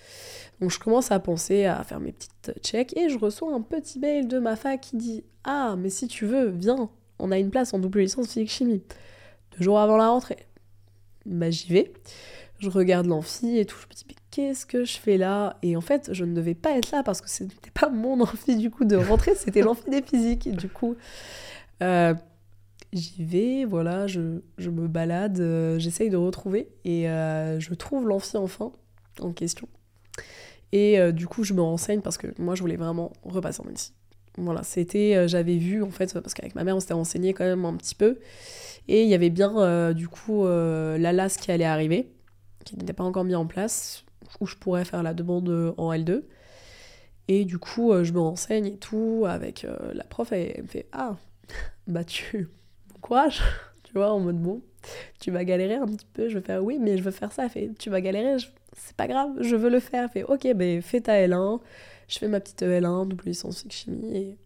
Donc 0.62 0.72
je 0.72 0.80
commence 0.80 1.12
à 1.12 1.20
penser 1.20 1.66
à 1.66 1.84
faire 1.84 2.00
mes 2.00 2.12
petites 2.12 2.54
checks 2.62 2.96
et 2.98 3.10
je 3.10 3.20
reçois 3.20 3.54
un 3.54 3.62
petit 3.62 4.00
mail 4.00 4.28
de 4.28 4.40
ma 4.40 4.56
fac 4.56 4.82
qui 4.82 4.98
dit 4.98 5.24
Ah, 5.44 5.76
mais 5.78 5.90
si 5.90 6.08
tu 6.08 6.26
veux, 6.26 6.50
viens, 6.50 6.90
on 7.20 7.32
a 7.32 7.38
une 7.38 7.50
place 7.50 7.74
en 7.74 7.80
double 7.80 8.00
licence 8.00 8.28
physique-chimie. 8.28 8.82
Deux 9.58 9.64
jours 9.64 9.80
avant 9.80 9.98
la 9.98 10.10
rentrée. 10.10 10.48
Bah 11.26 11.50
j'y 11.50 11.72
vais. 11.74 11.94
Je 12.60 12.70
regarde 12.70 13.06
l'amphi 13.06 13.58
et 13.58 13.66
tout. 13.66 13.78
Je 13.80 13.88
me 13.88 13.94
dis, 13.94 14.06
mais 14.08 14.16
qu'est-ce 14.32 14.66
que 14.66 14.86
je 14.86 14.98
fais 14.98 15.18
là? 15.18 15.58
Et 15.62 15.76
en 15.76 15.82
fait, 15.82 16.10
je 16.14 16.24
ne 16.24 16.34
devais 16.34 16.56
pas 16.56 16.78
être 16.78 16.92
là 16.92 17.04
parce 17.04 17.22
que 17.22 17.30
ce 17.30 17.44
n'était 17.44 17.72
pas 17.72 17.90
mon 17.90 18.22
amphi 18.22 18.56
du 18.56 18.72
coup 18.72 18.86
de 18.86 18.96
rentrée, 18.96 19.34
c'était 19.36 19.62
l'amphi 19.62 19.90
des 19.90 20.02
physiques. 20.02 20.50
Du 20.56 20.70
coup, 20.70 20.96
euh, 21.84 22.14
j'y 22.94 23.24
vais, 23.24 23.66
voilà, 23.66 24.08
je, 24.08 24.40
je 24.58 24.70
me 24.70 24.88
balade, 24.88 25.40
euh, 25.40 25.78
j'essaye 25.80 26.10
de 26.10 26.18
retrouver 26.18 26.70
et 26.86 27.10
euh, 27.10 27.60
je 27.60 27.74
trouve 27.74 28.08
l'amphi 28.08 28.38
enfin 28.38 28.72
en 29.20 29.32
question. 29.32 29.68
Et 30.72 31.14
du 31.14 31.26
coup, 31.26 31.46
je 31.46 31.54
me 31.54 31.62
renseigne 31.62 32.02
parce 32.02 32.18
que 32.18 32.28
moi, 32.38 32.54
je 32.54 32.62
voulais 32.62 32.76
vraiment 32.76 33.14
repasser 33.24 33.62
en 33.62 33.66
médecine. 33.66 33.94
Voilà, 34.38 34.62
c'était, 34.64 35.26
j'avais 35.26 35.56
vu 35.56 35.82
en 35.82 35.90
fait, 35.90 36.14
parce 36.20 36.34
qu'avec 36.34 36.54
ma 36.54 36.66
mère, 36.66 36.76
on 36.76 36.82
s'était 36.82 36.94
renseigné 36.94 37.34
quand 37.34 37.46
même 37.46 37.64
un 37.64 37.76
petit 37.76 37.96
peu. 37.96 38.18
Et 38.88 39.04
il 39.04 39.10
y 39.10 39.14
avait 39.14 39.30
bien 39.30 39.94
du 39.94 40.08
coup 40.08 40.46
euh, 40.46 40.98
la 40.98 41.14
LAS 41.14 41.38
qui 41.38 41.52
allait 41.52 41.66
arriver, 41.66 42.12
qui 42.66 42.78
n'était 42.78 42.94
pas 42.94 43.04
encore 43.06 43.24
mis 43.26 43.36
en 43.36 43.48
place, 43.48 44.06
où 44.42 44.48
je 44.48 44.56
pourrais 44.56 44.86
faire 44.86 45.04
la 45.04 45.14
demande 45.14 45.50
euh, 45.50 45.74
en 45.78 45.94
L2. 45.94 46.26
Et 47.28 47.46
du 47.46 47.58
coup, 47.58 47.92
euh, 47.92 48.04
je 48.04 48.14
me 48.14 48.20
renseigne 48.20 48.68
et 48.68 48.78
tout 48.78 49.26
avec 49.28 49.66
euh, 49.66 49.94
la 49.94 50.04
prof, 50.04 50.32
et 50.32 50.54
elle 50.58 50.64
me 50.64 50.68
fait 50.68 50.88
Ah, 50.92 51.18
bah 51.88 52.04
tu. 52.04 52.50
Bon 52.94 53.00
courage 53.02 53.42
Tu 53.84 53.94
vois, 53.94 54.12
en 54.12 54.20
mode 54.20 54.42
bon, 54.42 54.62
tu 55.22 55.32
vas 55.32 55.46
galérer 55.46 55.76
un 55.76 55.88
petit 55.88 56.08
peu. 56.14 56.30
Je 56.30 56.40
vais 56.40 56.46
faire 56.46 56.64
Oui, 56.64 56.80
mais 56.80 56.98
je 56.98 57.04
veux 57.04 57.12
faire 57.12 57.32
ça. 57.32 57.46
Elle 57.46 57.50
fait 57.50 57.72
Tu 57.80 57.90
vas 57.90 58.02
galérer, 58.02 58.40
je- 58.40 58.48
c'est 58.78 58.96
pas 58.96 59.08
grave, 59.08 59.32
je 59.42 59.56
veux 59.56 59.70
le 59.70 59.80
faire. 59.80 60.04
Elle 60.06 60.10
fait 60.10 60.24
Ok, 60.24 60.48
ben 60.56 60.82
fais 60.82 61.02
ta 61.02 61.14
L1. 61.16 61.62
Je 62.08 62.20
fais 62.20 62.28
ma 62.28 62.40
petite 62.42 62.62
L1, 62.64 63.06
double 63.08 63.24
licence 63.26 63.66
chimie, 63.70 64.16
et 64.18 64.38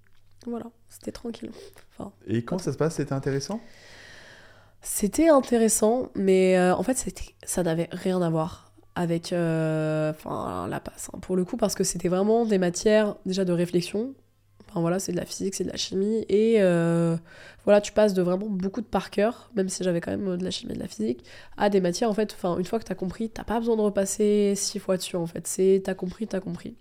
voilà, 0.45 0.67
c'était 0.89 1.11
tranquille. 1.11 1.51
Enfin, 1.97 2.13
Et 2.27 2.43
comment 2.45 2.59
ça 2.59 2.71
se 2.71 2.77
passe? 2.77 2.95
C'était 2.95 3.13
intéressant? 3.13 3.59
C'était 4.81 5.29
intéressant, 5.29 6.09
mais 6.15 6.57
euh, 6.57 6.75
en 6.75 6.83
fait, 6.83 7.05
ça 7.43 7.63
n'avait 7.63 7.89
rien 7.91 8.21
à 8.21 8.29
voir 8.29 8.71
avec 8.95 9.33
euh, 9.33 10.13
la 10.69 10.79
passe. 10.79 11.09
hein, 11.13 11.19
pour 11.19 11.35
le 11.35 11.45
coup, 11.45 11.57
parce 11.57 11.75
que 11.75 11.83
c'était 11.83 12.07
vraiment 12.09 12.45
des 12.45 12.57
matières 12.57 13.15
déjà 13.25 13.45
de 13.45 13.53
réflexion. 13.53 14.13
Enfin 14.67 14.81
voilà, 14.81 14.99
c'est 14.99 15.11
de 15.11 15.17
la 15.17 15.25
physique, 15.25 15.55
c'est 15.55 15.63
de 15.63 15.69
la 15.69 15.77
chimie. 15.77 16.25
Et 16.29 16.57
euh, 16.61 17.17
voilà, 17.65 17.81
tu 17.81 17.91
passes 17.91 18.13
de 18.13 18.21
vraiment 18.21 18.47
beaucoup 18.47 18.81
de 18.81 18.85
par 18.85 19.09
cœur, 19.09 19.51
même 19.55 19.67
si 19.67 19.83
j'avais 19.83 19.99
quand 19.99 20.11
même 20.11 20.37
de 20.37 20.43
la 20.43 20.51
chimie 20.51 20.73
et 20.73 20.75
de 20.75 20.79
la 20.81 20.87
physique, 20.87 21.25
à 21.57 21.69
des 21.69 21.81
matières, 21.81 22.09
en 22.09 22.13
fait, 22.13 22.33
enfin, 22.33 22.57
une 22.57 22.65
fois 22.65 22.79
que 22.79 22.85
t'as 22.85 22.95
compris, 22.95 23.29
t'as 23.29 23.43
pas 23.43 23.59
besoin 23.59 23.75
de 23.75 23.81
repasser 23.81 24.53
six 24.55 24.79
fois 24.79 24.97
dessus, 24.97 25.15
en 25.15 25.25
fait. 25.25 25.47
C'est 25.47 25.81
t'as 25.83 25.95
compris, 25.95 26.27
t'as 26.27 26.39
compris. 26.39 26.75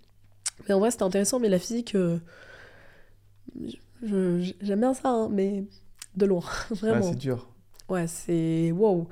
Mais 0.67 0.73
en 0.73 0.79
vrai, 0.79 0.91
c'était 0.91 1.03
intéressant, 1.03 1.39
mais 1.39 1.49
la 1.49 1.59
physique, 1.59 1.95
j'aime 4.03 4.79
bien 4.79 4.93
ça, 4.93 5.09
hein, 5.09 5.29
mais 5.31 5.63
de 6.15 6.25
loin, 6.25 6.43
vraiment. 6.71 7.01
C'est 7.01 7.17
dur. 7.17 7.47
Ouais, 7.89 8.07
c'est. 8.07 8.71
Wow! 8.71 9.07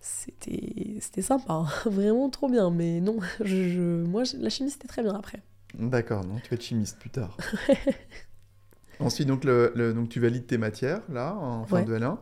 C'était 0.00 0.96
c'était 1.00 1.22
sympa, 1.22 1.52
hein. 1.52 1.66
vraiment 1.90 2.28
trop 2.30 2.48
bien, 2.48 2.70
mais 2.70 3.00
non, 3.00 3.18
je, 3.40 3.68
je- 3.68 4.04
moi 4.04 4.24
je- 4.24 4.36
la 4.36 4.48
chimie 4.50 4.70
c'était 4.70 4.88
très 4.88 5.02
bien 5.02 5.14
après. 5.14 5.40
D'accord, 5.74 6.24
donc 6.24 6.42
tu 6.42 6.50
vas 6.50 6.54
être 6.56 6.62
chimiste 6.62 6.98
plus 6.98 7.10
tard. 7.10 7.36
Ensuite, 9.04 9.28
donc, 9.28 9.44
le, 9.44 9.72
le- 9.74 9.92
donc 9.92 10.08
tu 10.08 10.20
valides 10.20 10.46
tes 10.46 10.58
matières, 10.58 11.00
là, 11.12 11.34
en 11.34 11.64
fin 11.64 11.76
Ouais. 11.78 11.84
de 11.84 11.96
L1. 11.98 12.18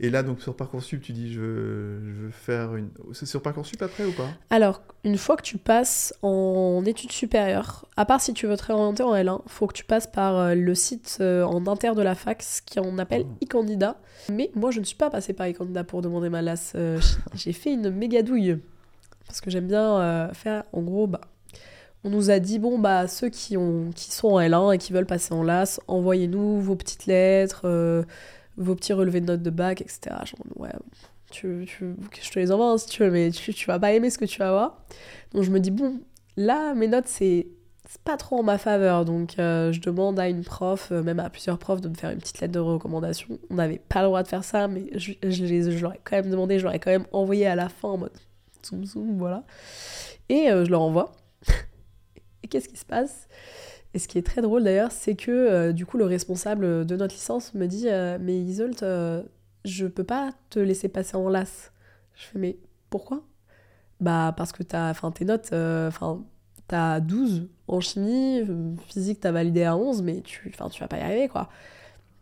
Et 0.00 0.10
là, 0.10 0.22
donc 0.22 0.40
sur 0.40 0.56
Parcoursup, 0.56 1.00
tu 1.00 1.12
dis, 1.12 1.32
je 1.32 1.40
veux, 1.40 2.00
je 2.04 2.22
veux 2.24 2.30
faire 2.30 2.74
une... 2.74 2.88
C'est 3.12 3.26
sur 3.26 3.40
Parcoursup 3.42 3.80
après 3.82 4.04
ou 4.04 4.12
pas? 4.12 4.28
Alors, 4.50 4.82
une 5.04 5.16
fois 5.16 5.36
que 5.36 5.42
tu 5.42 5.58
passes 5.58 6.12
en 6.22 6.82
études 6.86 7.12
supérieures, 7.12 7.86
à 7.96 8.04
part 8.04 8.20
si 8.20 8.32
tu 8.34 8.46
veux 8.46 8.56
te 8.56 8.64
réorienter 8.64 9.02
en 9.04 9.14
L1, 9.14 9.42
faut 9.46 9.66
que 9.66 9.74
tu 9.74 9.84
passes 9.84 10.06
par 10.08 10.36
euh, 10.36 10.54
le 10.54 10.74
site 10.74 11.18
euh, 11.20 11.44
en 11.44 11.64
inter 11.66 11.94
de 11.94 12.02
la 12.02 12.14
fac, 12.14 12.42
ce 12.42 12.60
qu'on 12.62 12.98
appelle 12.98 13.24
Oh. 13.26 13.44
e-candidat. 13.44 13.96
Mais 14.30 14.50
moi 14.54 14.70
je 14.72 14.80
ne 14.80 14.84
suis 14.84 14.96
pas 14.96 15.10
passée 15.10 15.32
par 15.34 15.48
e-candidat 15.48 15.84
pour 15.84 16.02
demander 16.02 16.30
ma 16.30 16.42
LAS. 16.42 16.72
euh, 16.74 16.98
J'ai 17.34 17.52
fait 17.52 17.72
une 17.72 17.90
méga 17.90 18.22
douille. 18.22 18.58
Parce 19.28 19.40
que 19.40 19.50
j'aime 19.50 19.66
bien 19.68 20.28
faire, 20.34 20.64
en 20.72 20.82
gros, 20.82 21.06
bah, 21.06 21.20
on 22.04 22.10
nous 22.10 22.30
a 22.30 22.38
dit, 22.40 22.58
bon, 22.58 22.78
bah, 22.78 23.06
ceux 23.08 23.28
qui, 23.28 23.56
ont, 23.56 23.90
qui 23.94 24.10
sont 24.10 24.28
en 24.28 24.40
L1 24.40 24.74
et 24.74 24.78
qui 24.78 24.92
veulent 24.92 25.06
passer 25.06 25.32
en 25.34 25.42
LAS, 25.42 25.80
envoyez-nous 25.88 26.60
vos 26.60 26.74
petites 26.76 27.06
lettres, 27.06 27.62
euh, 27.64 28.02
vos 28.56 28.74
petits 28.74 28.92
relevés 28.92 29.20
de 29.20 29.26
notes 29.26 29.42
de 29.42 29.50
bac, 29.50 29.80
etc. 29.80 30.16
Genre, 30.24 30.40
ouais, 30.56 30.70
tu, 31.30 31.64
tu- 31.66 31.94
je 32.20 32.30
te 32.30 32.38
les 32.38 32.50
envoie 32.52 32.70
hein, 32.72 32.78
si 32.78 32.86
tu 32.88 33.02
veux, 33.04 33.10
mais 33.10 33.30
tu, 33.30 33.54
tu 33.54 33.66
vas 33.66 33.78
pas 33.78 33.92
aimer 33.92 34.10
ce 34.10 34.18
que 34.18 34.24
tu 34.24 34.38
vas 34.40 34.50
voir. 34.50 34.82
Donc 35.32 35.44
je 35.44 35.50
me 35.50 35.60
dis, 35.60 35.70
bon, 35.70 36.00
là, 36.36 36.74
mes 36.74 36.88
notes, 36.88 37.06
c'est 37.08 37.46
pas 38.04 38.16
trop 38.16 38.38
en 38.40 38.42
ma 38.42 38.58
faveur. 38.58 39.04
Donc 39.04 39.38
euh, 39.38 39.70
je 39.72 39.80
demande 39.80 40.18
à 40.18 40.28
une 40.28 40.42
prof, 40.44 40.88
euh, 40.92 41.02
même 41.02 41.20
à 41.20 41.30
plusieurs 41.30 41.58
profs, 41.58 41.80
de 41.80 41.88
me 41.88 41.94
faire 41.94 42.10
une 42.10 42.18
petite 42.18 42.40
lettre 42.40 42.52
de 42.54 42.58
recommandation. 42.58 43.38
On 43.48 43.54
n'avait 43.54 43.78
pas 43.88 44.00
le 44.02 44.06
droit 44.08 44.22
de 44.22 44.28
faire 44.28 44.44
ça, 44.44 44.66
mais 44.68 44.86
je, 44.94 45.12
je, 45.22 45.30
je 45.70 45.78
leur 45.82 45.92
quand 46.04 46.16
même 46.16 46.30
demandé, 46.30 46.58
je 46.58 46.64
leur 46.64 46.74
ai 46.74 46.78
quand 46.80 46.90
même 46.90 47.06
envoyé 47.12 47.46
à 47.46 47.54
la 47.54 47.68
fin 47.68 47.88
en 47.88 47.98
mode 47.98 48.12
zoom 48.66 48.84
zoom, 48.84 49.18
voilà. 49.18 49.44
Et 50.28 50.46
je 50.48 50.70
leur 50.70 50.82
envoie. 50.82 51.12
Qu'est-ce 52.48 52.68
qui 52.68 52.76
se 52.76 52.84
passe? 52.84 53.28
Et 53.94 53.98
ce 53.98 54.08
qui 54.08 54.18
est 54.18 54.22
très 54.22 54.40
drôle 54.40 54.64
d'ailleurs, 54.64 54.92
c'est 54.92 55.14
que 55.14 55.30
euh, 55.30 55.72
du 55.72 55.86
coup, 55.86 55.98
le 55.98 56.04
responsable 56.04 56.86
de 56.86 56.96
notre 56.96 57.14
licence 57.14 57.54
me 57.54 57.66
dit 57.66 57.88
euh, 57.88 58.18
Mais 58.20 58.38
Isolt, 58.38 58.82
euh, 58.82 59.22
je 59.64 59.86
peux 59.86 60.04
pas 60.04 60.30
te 60.50 60.58
laisser 60.58 60.88
passer 60.88 61.16
en 61.16 61.28
LAS. 61.28 61.72
Je 62.14 62.24
fais 62.24 62.38
Mais 62.38 62.56
pourquoi? 62.90 63.22
Bah, 64.00 64.34
parce 64.36 64.52
que 64.52 64.62
t'as, 64.62 64.90
enfin, 64.90 65.10
tes 65.12 65.24
notes, 65.24 65.50
euh, 65.52 65.88
enfin, 65.88 66.24
t'as 66.68 67.00
12 67.00 67.48
en 67.68 67.80
chimie, 67.80 68.42
physique, 68.88 69.20
t'as 69.20 69.32
validé 69.32 69.64
à 69.64 69.76
11, 69.76 70.02
mais 70.02 70.22
tu, 70.22 70.50
tu 70.50 70.80
vas 70.80 70.88
pas 70.88 70.98
y 70.98 71.00
arriver, 71.00 71.28
quoi. 71.28 71.48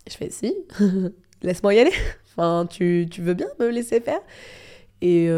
Je 0.09 0.15
fais 0.15 0.31
Si, 0.31 0.55
laisse-moi 1.43 1.75
y 1.75 1.81
aller. 1.81 1.93
Enfin, 2.37 2.67
tu, 2.71 3.09
tu 3.11 3.23
veux 3.23 3.35
bien 3.35 3.49
me 3.59 3.69
laisser 3.71 4.01
faire? 4.01 4.21
Et 5.03 5.29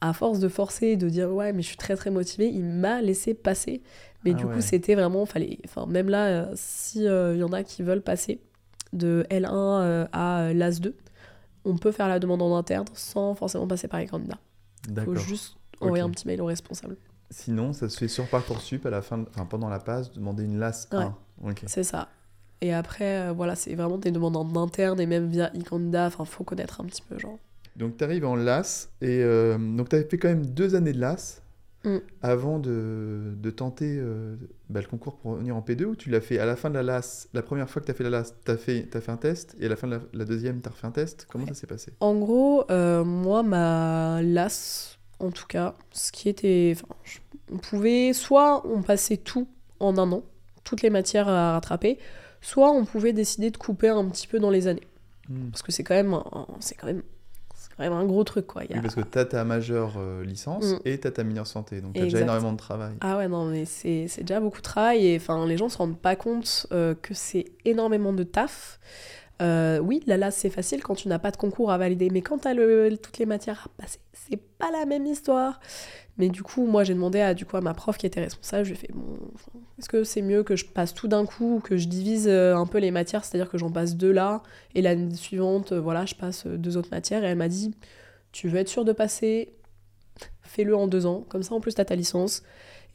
à 0.00 0.12
force 0.12 0.38
de 0.40 0.48
forcer, 0.48 0.96
de 0.96 1.08
dire 1.08 1.30
ouais, 1.32 1.52
mais 1.52 1.62
je 1.62 1.68
suis 1.68 1.76
très 1.76 1.96
très 1.96 2.10
motivée, 2.10 2.48
il 2.48 2.64
m'a 2.64 3.00
laissé 3.02 3.34
passer. 3.34 3.82
Mais 4.24 4.32
Ah 4.32 4.38
du 4.38 4.44
ouais. 4.44 4.54
coup, 4.54 4.60
c'était 4.60 4.94
vraiment, 4.94 5.24
fallait, 5.26 5.58
enfin, 5.66 5.86
même 5.86 6.08
là, 6.08 6.26
euh, 6.26 6.52
si 6.54 7.00
il 7.04 7.38
y 7.38 7.42
en 7.42 7.52
a 7.52 7.62
qui 7.62 7.82
veulent 7.82 8.02
passer 8.02 8.40
de 8.92 9.24
L1 9.30 9.50
euh, 9.82 10.06
à 10.12 10.52
l'AS 10.52 10.80
2, 10.80 10.94
on 11.64 11.76
peut 11.76 11.92
faire 11.92 12.08
la 12.08 12.18
demande 12.18 12.42
en 12.42 12.56
interne 12.56 12.86
sans 12.94 13.34
forcément 13.34 13.66
passer 13.66 13.88
par 13.88 14.00
les 14.00 14.06
candidats. 14.06 14.38
Il 14.88 15.00
faut 15.00 15.14
juste 15.16 15.56
envoyer 15.80 16.02
un 16.02 16.10
petit 16.10 16.26
mail 16.26 16.40
au 16.40 16.46
responsable. 16.46 16.96
Sinon, 17.30 17.72
ça 17.72 17.88
se 17.88 17.98
fait 17.98 18.06
sur 18.08 18.28
Parcoursup 18.28 18.86
à 18.86 18.90
la 18.90 19.02
fin, 19.02 19.18
de- 19.18 19.26
enfin, 19.30 19.46
pendant 19.46 19.68
la 19.68 19.80
passe, 19.80 20.12
demander 20.12 20.44
une 20.44 20.58
LAS 20.58 20.86
1. 20.92 21.14
Ok. 21.44 21.62
C'est 21.66 21.82
ça. 21.82 22.08
Et 22.60 22.72
après, 22.72 23.28
euh, 23.28 23.32
voilà, 23.32 23.56
c'est 23.56 23.74
vraiment 23.74 23.98
des 23.98 24.12
demandes 24.12 24.36
en 24.36 24.62
interne 24.62 25.00
et 25.00 25.06
même 25.06 25.26
via 25.28 25.50
e-candidat. 25.54 26.06
Enfin, 26.06 26.24
faut 26.24 26.44
connaître 26.44 26.80
un 26.80 26.84
petit 26.84 27.02
peu, 27.02 27.18
genre. 27.18 27.38
Donc 27.76 27.96
tu 27.98 28.04
arrives 28.04 28.24
en 28.24 28.36
LAS, 28.36 28.88
et 29.00 29.22
euh, 29.22 29.56
donc 29.58 29.88
tu 29.90 29.96
avais 29.96 30.04
fait 30.08 30.18
quand 30.18 30.28
même 30.28 30.46
deux 30.46 30.74
années 30.74 30.92
de 30.92 31.00
LAS 31.00 31.42
Mm. 31.84 31.98
avant 32.20 32.58
de, 32.58 33.34
de 33.36 33.50
tenter 33.50 33.96
euh, 34.00 34.34
bah, 34.70 34.80
le 34.80 34.88
concours 34.88 35.18
pour 35.18 35.34
venir 35.36 35.54
en 35.54 35.60
P2, 35.60 35.84
ou 35.84 35.94
tu 35.94 36.10
l'as 36.10 36.20
fait 36.20 36.36
à 36.40 36.44
la 36.44 36.56
fin 36.56 36.68
de 36.68 36.74
la 36.74 36.82
LAS, 36.82 37.28
la 37.32 37.42
première 37.42 37.70
fois 37.70 37.80
que 37.80 37.86
tu 37.86 37.92
as 37.92 37.94
fait 37.94 38.02
la 38.02 38.10
LAS, 38.10 38.34
tu 38.44 38.50
as 38.50 38.56
fait, 38.56 38.88
fait 39.00 39.12
un 39.12 39.16
test, 39.16 39.54
et 39.60 39.66
à 39.66 39.68
la 39.68 39.76
fin 39.76 39.86
de 39.86 39.92
la, 39.92 40.00
la 40.12 40.24
deuxième, 40.24 40.60
tu 40.60 40.68
as 40.68 40.72
refait 40.72 40.86
un 40.88 40.90
test? 40.90 41.28
Comment 41.30 41.46
ça 41.46 41.54
s'est 41.54 41.68
passé? 41.68 41.92
En 42.00 42.16
gros, 42.16 42.64
euh, 42.72 43.04
moi, 43.04 43.44
ma 43.44 44.20
LAS, 44.20 44.98
en 45.20 45.30
tout 45.30 45.46
cas, 45.46 45.74
ce 45.92 46.10
qui 46.10 46.28
était. 46.28 46.72
Enfin, 46.74 46.92
je- 47.04 47.18
on 47.52 47.58
pouvait. 47.58 48.12
Soit 48.14 48.66
on 48.66 48.82
passait 48.82 49.18
tout 49.18 49.46
en 49.78 49.96
un 49.96 50.10
an, 50.10 50.24
toutes 50.64 50.82
les 50.82 50.90
matières 50.90 51.28
à 51.28 51.52
rattraper, 51.52 51.98
soit 52.40 52.72
on 52.72 52.84
pouvait 52.84 53.12
décider 53.12 53.52
de 53.52 53.56
couper 53.58 53.90
un 53.90 54.04
petit 54.08 54.26
peu 54.26 54.40
dans 54.40 54.50
les 54.50 54.66
années. 54.66 54.88
Hmm. 55.28 55.50
Parce 55.50 55.62
que 55.62 55.70
c'est 55.70 55.84
quand 55.84 55.94
même. 55.94 56.18
C'est 56.58 56.74
quand 56.74 56.88
même. 56.88 57.02
Même 57.78 57.92
un 57.92 58.04
gros 58.06 58.24
truc, 58.24 58.46
quoi. 58.46 58.64
Il 58.64 58.70
y 58.70 58.72
a- 58.72 58.76
Oui, 58.76 58.82
parce 58.82 58.94
que 58.94 59.00
tu 59.02 59.18
as 59.18 59.24
ta 59.26 59.44
majeure 59.44 59.94
euh, 59.98 60.24
licence 60.24 60.64
Mm. 60.64 60.78
et 60.86 60.98
tu 60.98 61.06
as 61.06 61.10
ta 61.10 61.24
mineure 61.24 61.46
santé, 61.46 61.80
donc 61.80 61.92
tu 61.94 62.00
as 62.00 62.04
déjà 62.04 62.18
Exact. 62.18 62.30
énormément 62.30 62.52
de 62.52 62.56
travail. 62.58 62.94
Ah 63.02 63.18
ouais, 63.18 63.28
non, 63.28 63.44
mais 63.46 63.64
c'est 63.66 64.06
c'est 64.08 64.22
déjà 64.22 64.40
beaucoup 64.40 64.58
de 64.58 64.62
travail 64.62 65.06
et 65.06 65.20
les 65.46 65.56
gens 65.58 65.68
se 65.68 65.76
rendent 65.78 65.98
pas 65.98 66.16
compte 66.16 66.66
euh, 66.72 66.94
que 66.94 67.12
c'est 67.14 67.44
énormément 67.64 68.12
de 68.14 68.22
taf. 68.22 68.78
Euh, 69.42 69.78
oui, 69.78 70.02
la 70.06 70.16
LAS 70.16 70.30
c'est 70.30 70.50
facile 70.50 70.82
quand 70.82 70.94
tu 70.94 71.08
n'as 71.08 71.18
pas 71.18 71.30
de 71.30 71.36
concours 71.36 71.70
à 71.70 71.76
valider, 71.78 72.08
mais 72.10 72.22
quand 72.22 72.38
tu 72.38 72.48
as 72.48 72.54
le, 72.54 72.96
toutes 72.96 73.18
les 73.18 73.26
matières 73.26 73.68
à 73.68 73.82
passer, 73.82 73.98
c'est 74.12 74.40
pas 74.58 74.70
la 74.70 74.86
même 74.86 75.06
histoire. 75.06 75.60
Mais 76.18 76.30
du 76.30 76.42
coup, 76.42 76.64
moi 76.64 76.84
j'ai 76.84 76.94
demandé 76.94 77.20
à, 77.20 77.34
du 77.34 77.44
coup, 77.44 77.58
à 77.58 77.60
ma 77.60 77.74
prof 77.74 77.98
qui 77.98 78.06
était 78.06 78.20
responsable, 78.22 78.64
je 78.64 78.70
lui 78.70 78.78
ai 78.78 78.80
fait 78.80 78.92
bon, 78.94 79.18
est-ce 79.78 79.88
que 79.90 80.04
c'est 80.04 80.22
mieux 80.22 80.42
que 80.42 80.56
je 80.56 80.64
passe 80.64 80.94
tout 80.94 81.08
d'un 81.08 81.26
coup 81.26 81.56
ou 81.56 81.60
que 81.60 81.76
je 81.76 81.86
divise 81.88 82.26
euh, 82.28 82.56
un 82.56 82.66
peu 82.66 82.78
les 82.78 82.90
matières, 82.90 83.24
c'est-à-dire 83.24 83.50
que 83.50 83.58
j'en 83.58 83.70
passe 83.70 83.96
deux 83.96 84.12
là 84.12 84.42
et 84.74 84.80
l'année 84.80 85.14
suivante, 85.14 85.72
euh, 85.72 85.80
voilà, 85.80 86.06
je 86.06 86.14
passe 86.14 86.46
deux 86.46 86.78
autres 86.78 86.90
matières 86.90 87.22
et 87.22 87.26
elle 87.28 87.36
m'a 87.38 87.48
dit 87.48 87.74
tu 88.32 88.48
veux 88.48 88.58
être 88.58 88.68
sûr 88.68 88.84
de 88.86 88.92
passer, 88.92 89.54
fais-le 90.42 90.74
en 90.76 90.86
deux 90.86 91.04
ans, 91.06 91.24
comme 91.28 91.42
ça 91.42 91.54
en 91.54 91.60
plus 91.60 91.74
t'as 91.74 91.84
ta 91.84 91.94
licence. 91.96 92.42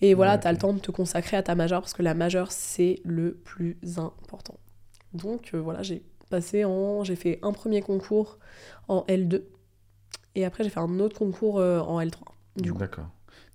Et 0.01 0.15
voilà, 0.15 0.33
Ouais, 0.33 0.39
t'as 0.39 0.51
le 0.51 0.57
temps 0.57 0.73
de 0.73 0.79
te 0.79 0.89
consacrer 0.89 1.37
à 1.37 1.43
ta 1.43 1.53
majeure 1.53 1.81
parce 1.81 1.93
que 1.93 2.01
la 2.01 2.15
majeure 2.15 2.51
c'est 2.51 2.99
le 3.03 3.35
plus 3.35 3.77
important. 3.97 4.57
Donc 5.13 5.51
euh, 5.53 5.59
voilà, 5.61 5.83
j'ai 5.83 6.03
passé 6.31 6.65
en. 6.65 7.03
J'ai 7.03 7.15
fait 7.15 7.37
un 7.43 7.51
premier 7.51 7.81
concours 7.81 8.39
en 8.87 9.05
L2 9.07 9.43
et 10.35 10.45
après 10.45 10.63
j'ai 10.63 10.69
fait 10.69 10.79
un 10.79 10.99
autre 10.99 11.17
concours 11.17 11.59
euh, 11.59 11.79
en 11.79 12.01
L3. 12.01 12.19
Du 12.57 12.73
coup. 12.73 12.79
D'accord. 12.79 13.09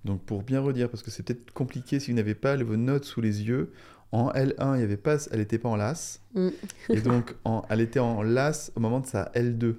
Donc 0.05 0.23
pour 0.23 0.43
bien 0.43 0.61
redire, 0.61 0.89
parce 0.89 1.03
que 1.03 1.11
c'est 1.11 1.25
peut-être 1.25 1.53
compliqué 1.53 1.99
si 1.99 2.11
vous 2.11 2.17
n'avez 2.17 2.35
pas 2.35 2.57
vos 2.57 2.77
notes 2.77 3.05
sous 3.05 3.21
les 3.21 3.43
yeux, 3.43 3.73
en 4.13 4.31
L1, 4.31 4.77
il 4.77 4.81
y 4.81 4.85
avait 4.85 4.97
pas, 4.97 5.17
elle 5.33 5.41
n'était 5.41 5.59
pas 5.59 5.69
en 5.69 5.77
LAS. 5.77 6.21
Mm. 6.35 6.49
et 6.91 7.01
donc, 7.01 7.35
en, 7.45 7.63
elle 7.69 7.81
était 7.81 7.99
en 7.99 8.23
LAS 8.23 8.71
au 8.77 8.81
moment 8.81 9.01
de 9.01 9.07
sa 9.07 9.25
L2. 9.35 9.75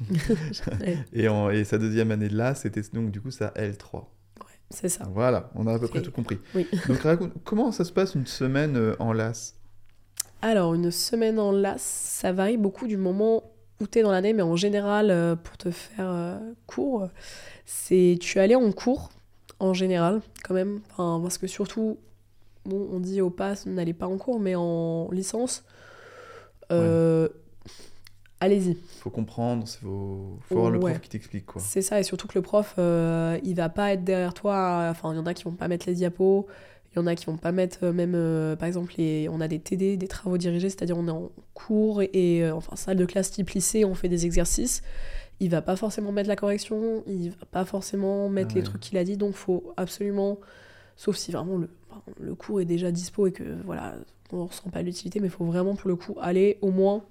et, 1.12 1.28
en, 1.28 1.50
et 1.50 1.64
sa 1.64 1.78
deuxième 1.78 2.12
année 2.12 2.28
de 2.28 2.36
LAS, 2.36 2.54
c'était 2.54 2.82
donc 2.92 3.10
du 3.10 3.20
coup 3.20 3.32
sa 3.32 3.48
L3. 3.48 4.04
C'est 4.70 4.88
ça. 4.88 5.08
Voilà, 5.12 5.50
on 5.54 5.66
a 5.66 5.74
à 5.74 5.78
peu 5.78 5.88
près 5.88 6.02
tout 6.02 6.10
compris. 6.10 6.38
Oui. 6.54 6.66
Donc 6.88 6.98
raconte, 7.00 7.32
comment 7.44 7.70
ça 7.70 7.84
se 7.84 7.92
passe 7.92 8.14
une 8.14 8.26
semaine 8.26 8.76
euh, 8.76 8.96
en 8.98 9.12
LAS 9.12 9.54
Alors, 10.46 10.74
une 10.74 10.90
semaine 10.90 11.38
en 11.38 11.52
LAS, 11.52 11.80
ça 11.80 12.30
varie 12.30 12.58
beaucoup 12.58 12.86
du 12.86 12.98
moment 12.98 13.44
où 13.80 13.86
tu 13.86 13.98
es 13.98 14.02
dans 14.02 14.12
l'année, 14.12 14.34
mais 14.34 14.42
en 14.42 14.56
général, 14.56 15.10
euh, 15.10 15.36
pour 15.36 15.56
te 15.56 15.70
faire 15.70 16.06
euh, 16.06 16.38
cours, 16.66 17.08
c'est 17.64 18.18
tu 18.20 18.38
allais 18.40 18.54
en 18.54 18.70
cours, 18.70 19.08
en 19.58 19.72
général, 19.72 20.20
quand 20.46 20.52
même. 20.52 20.80
Enfin, 20.90 21.18
parce 21.22 21.38
que 21.38 21.46
surtout, 21.46 21.96
bon, 22.66 22.88
on 22.92 23.00
dit 23.00 23.22
au 23.22 23.30
pass, 23.30 23.64
n'allez 23.64 23.94
pas 23.94 24.06
en 24.06 24.18
cours, 24.18 24.38
mais 24.38 24.54
en 24.54 25.08
licence, 25.12 25.64
euh, 26.70 27.26
allez-y. 28.40 28.76
Faut 29.00 29.08
comprendre, 29.08 29.64
il 29.66 29.78
faut, 29.82 30.38
faut 30.42 30.58
avoir 30.58 30.70
le 30.70 30.78
Ouais. 30.78 30.90
prof 30.92 31.00
qui 31.00 31.08
t'explique 31.08 31.46
quoi. 31.46 31.62
C'est 31.64 31.80
ça, 31.80 31.98
et 32.00 32.02
surtout 32.02 32.28
que 32.28 32.34
le 32.38 32.42
prof, 32.42 32.74
euh, 32.78 33.38
il 33.44 33.54
va 33.54 33.70
pas 33.70 33.94
être 33.94 34.04
derrière 34.04 34.34
toi. 34.34 34.88
Enfin, 34.90 35.14
il 35.14 35.16
y 35.16 35.18
en 35.18 35.24
a 35.24 35.32
qui 35.32 35.44
vont 35.44 35.52
pas 35.52 35.68
mettre 35.68 35.86
les 35.86 35.94
diapos, 35.94 36.46
il 36.94 37.00
y 37.00 37.02
en 37.02 37.06
a 37.06 37.16
qui 37.16 37.26
vont 37.26 37.36
pas 37.36 37.50
mettre 37.50 37.78
euh, 37.82 37.92
même, 37.92 38.14
euh, 38.14 38.54
par 38.54 38.68
exemple, 38.68 38.94
les, 38.98 39.28
on 39.28 39.40
a 39.40 39.48
des 39.48 39.58
TD, 39.58 39.96
des 39.96 40.06
travaux 40.06 40.38
dirigés, 40.38 40.70
c'est-à-dire 40.70 40.96
on 40.96 41.08
est 41.08 41.10
en 41.10 41.30
cours 41.52 42.02
et, 42.02 42.44
euh, 42.44 42.54
enfin 42.54 42.76
salle 42.76 42.96
de 42.96 43.04
classe 43.04 43.32
type 43.32 43.50
lycée, 43.50 43.84
on 43.84 43.94
fait 43.94 44.08
des 44.08 44.26
exercices. 44.26 44.82
Il 45.40 45.50
va 45.50 45.60
pas 45.60 45.74
forcément 45.74 46.12
mettre 46.12 46.28
la 46.28 46.36
correction, 46.36 47.02
il 47.08 47.30
va 47.30 47.46
pas 47.50 47.64
forcément 47.64 48.28
mettre 48.28 48.50
Ah 48.52 48.58
les 48.58 48.62
trucs 48.62 48.80
qu'il 48.80 48.96
a 48.96 49.02
dit, 49.02 49.16
donc 49.16 49.34
faut 49.34 49.72
absolument, 49.76 50.38
sauf 50.94 51.16
si 51.16 51.32
vraiment 51.32 51.58
le, 52.20 52.34
cours 52.36 52.60
est 52.60 52.64
déjà 52.64 52.92
dispo 52.92 53.26
et 53.26 53.32
que 53.32 53.42
voilà, 53.64 53.96
on 54.32 54.46
ressent 54.46 54.70
pas 54.70 54.82
l'utilité, 54.82 55.18
mais 55.18 55.26
il 55.26 55.32
faut 55.32 55.44
vraiment 55.44 55.74
pour 55.74 55.88
le 55.88 55.96
coup 55.96 56.14
aller 56.20 56.58
au 56.62 56.70
moins 56.70 57.04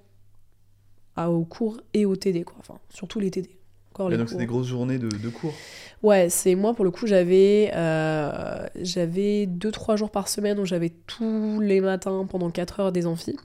à, 1.18 1.30
au 1.30 1.44
cours 1.44 1.82
et 1.94 2.06
au 2.06 2.16
TD, 2.16 2.46
quoi. 2.46 2.56
Enfin, 2.60 2.80
surtout 2.90 3.20
les 3.20 3.32
TD. 3.32 3.50
Encore 3.94 4.08
Et 4.10 4.12
les 4.12 4.18
donc 4.18 4.30
c'est 4.30 4.38
des 4.38 4.46
grosses 4.46 4.68
journées 4.68 4.98
de, 4.98 5.08
de 5.08 5.30
cours. 5.30 5.54
Ouais, 6.02 6.30
c'est 6.30 6.56
moi 6.56 6.74
pour 6.74 6.84
le 6.84 6.92
coup, 6.92 7.08
j'avais 7.08 7.72
euh, 7.74 8.66
j'avais 8.82 9.46
2-3 9.46 9.96
jours 9.96 10.12
par 10.12 10.28
semaine 10.28 10.60
où 10.60 10.66
j'avais 10.66 10.90
tous 10.90 11.60
les 11.62 11.80
matins 11.80 12.26
pendant 12.30 12.50
4 12.50 12.80
heures 12.80 12.92
des 12.92 13.06
amphis. 13.06 13.38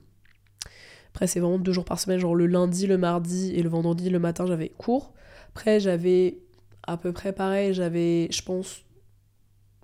Après, 1.13 1.27
c'est 1.27 1.39
vraiment 1.39 1.57
deux 1.57 1.71
jours 1.71 1.85
par 1.85 1.99
semaine, 1.99 2.19
genre 2.19 2.35
le 2.35 2.47
lundi, 2.47 2.87
le 2.87 2.97
mardi 2.97 3.53
et 3.55 3.63
le 3.63 3.69
vendredi, 3.69 4.09
le 4.09 4.19
matin, 4.19 4.45
j'avais 4.45 4.69
cours. 4.69 5.13
Après, 5.49 5.79
j'avais 5.79 6.39
à 6.83 6.97
peu 6.97 7.11
près 7.11 7.33
pareil, 7.33 7.73
j'avais, 7.73 8.27
je 8.31 8.41
pense, 8.41 8.83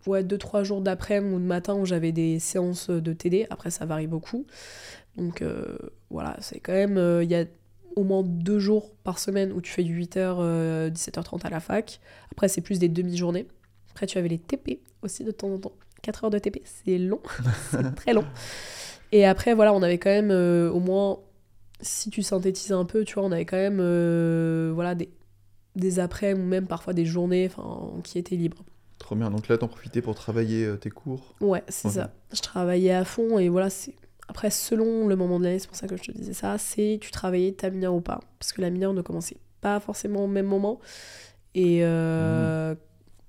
ouais, 0.06 0.24
2-3 0.24 0.64
jours 0.64 0.82
d'après-midi 0.82 1.36
ou 1.36 1.40
de 1.40 1.46
matin 1.46 1.76
où 1.76 1.86
j'avais 1.86 2.12
des 2.12 2.40
séances 2.40 2.90
de 2.90 3.14
TD. 3.14 3.48
Après, 3.50 3.72
ça 3.72 3.86
varie 3.86 4.08
beaucoup. 4.08 4.46
Donc 5.18 5.42
euh, 5.42 5.78
voilà, 6.10 6.36
c'est 6.42 6.60
quand 6.60 6.74
même, 6.74 6.98
euh, 6.98 7.24
il 7.24 7.30
y 7.30 7.36
a 7.36 7.46
au 7.96 8.04
moins 8.04 8.24
deux 8.24 8.60
jours 8.60 8.94
par 9.04 9.20
semaine 9.20 9.52
où 9.52 9.62
tu 9.62 9.72
fais 9.72 9.84
du 9.84 10.00
8h, 10.00 10.92
17h30 10.92 11.46
à 11.46 11.50
la 11.50 11.60
fac. 11.60 12.00
Après, 12.32 12.48
c'est 12.48 12.62
plus 12.62 12.80
des 12.80 12.90
demi-journées. 12.90 13.48
Après, 13.92 14.08
tu 14.08 14.18
avais 14.18 14.28
les 14.28 14.40
TP 14.40 14.82
aussi 15.02 15.24
de 15.24 15.32
temps 15.32 15.50
en 15.50 15.58
temps. 15.58 15.74
4 16.02 16.26
heures 16.26 16.30
de 16.30 16.38
TP, 16.38 16.62
c'est 16.66 16.98
long. 16.98 17.22
c'est 17.72 17.96
très 17.96 18.14
long. 18.14 18.26
Et 19.12 19.26
après, 19.26 19.54
voilà, 19.54 19.74
on 19.74 19.82
avait 19.82 19.98
quand 19.98 20.10
même 20.10 20.32
euh, 20.32 20.70
au 20.70 20.80
moins, 20.80 21.20
si 21.82 22.10
tu 22.10 22.22
synthétises 22.22 22.72
un 22.72 22.86
peu, 22.86 23.04
tu 23.06 23.16
vois, 23.16 23.24
on 23.24 23.32
avait 23.32 23.46
quand 23.46 23.58
même 23.58 23.80
euh, 23.80 24.72
voilà, 24.74 24.94
des, 24.94 25.10
des 25.76 26.00
après 26.00 26.34
ou 26.34 26.44
même 26.44 26.68
parfois 26.68 26.94
des 26.94 27.06
journées 27.06 27.50
qui 28.04 28.20
étaient 28.20 28.36
libres. 28.36 28.64
Trop 29.00 29.16
bien. 29.16 29.32
Donc 29.32 29.48
là, 29.48 29.58
t'en 29.58 29.68
profitais 29.68 30.02
pour 30.02 30.16
travailler 30.16 30.66
euh, 30.66 30.78
tes 30.78 30.90
cours? 30.90 31.36
Ouais, 31.42 31.64
c'est 31.68 31.90
ça. 31.90 32.12
Je 32.34 32.42
travaillais 32.42 32.94
à 32.94 33.06
fond 33.06 33.40
et 33.40 33.50
voilà, 33.50 33.70
c'est. 33.70 33.96
Après, 34.28 34.50
selon 34.50 35.08
le 35.08 35.16
moment 35.16 35.40
de 35.40 35.46
l'année, 35.46 35.60
c'est 35.60 35.68
pour 35.68 35.76
ça 35.78 35.88
que 35.88 35.98
je 35.98 36.04
te 36.04 36.12
disais 36.12 36.34
ça, 36.34 36.58
c'est 36.58 36.98
tu 37.02 37.12
travaillais 37.12 37.52
ta 37.54 37.70
mineure 37.70 37.94
ou 37.94 38.02
pas. 38.02 38.20
Parce 38.40 38.54
que 38.54 38.62
la 38.62 38.70
mineure 38.70 38.94
ne 38.94 39.02
commençait 39.02 39.38
pas 39.62 39.80
forcément 39.80 40.24
au 40.24 40.28
même 40.28 40.48
moment. 40.48 40.80
Et 41.54 41.80
euh, 41.84 42.76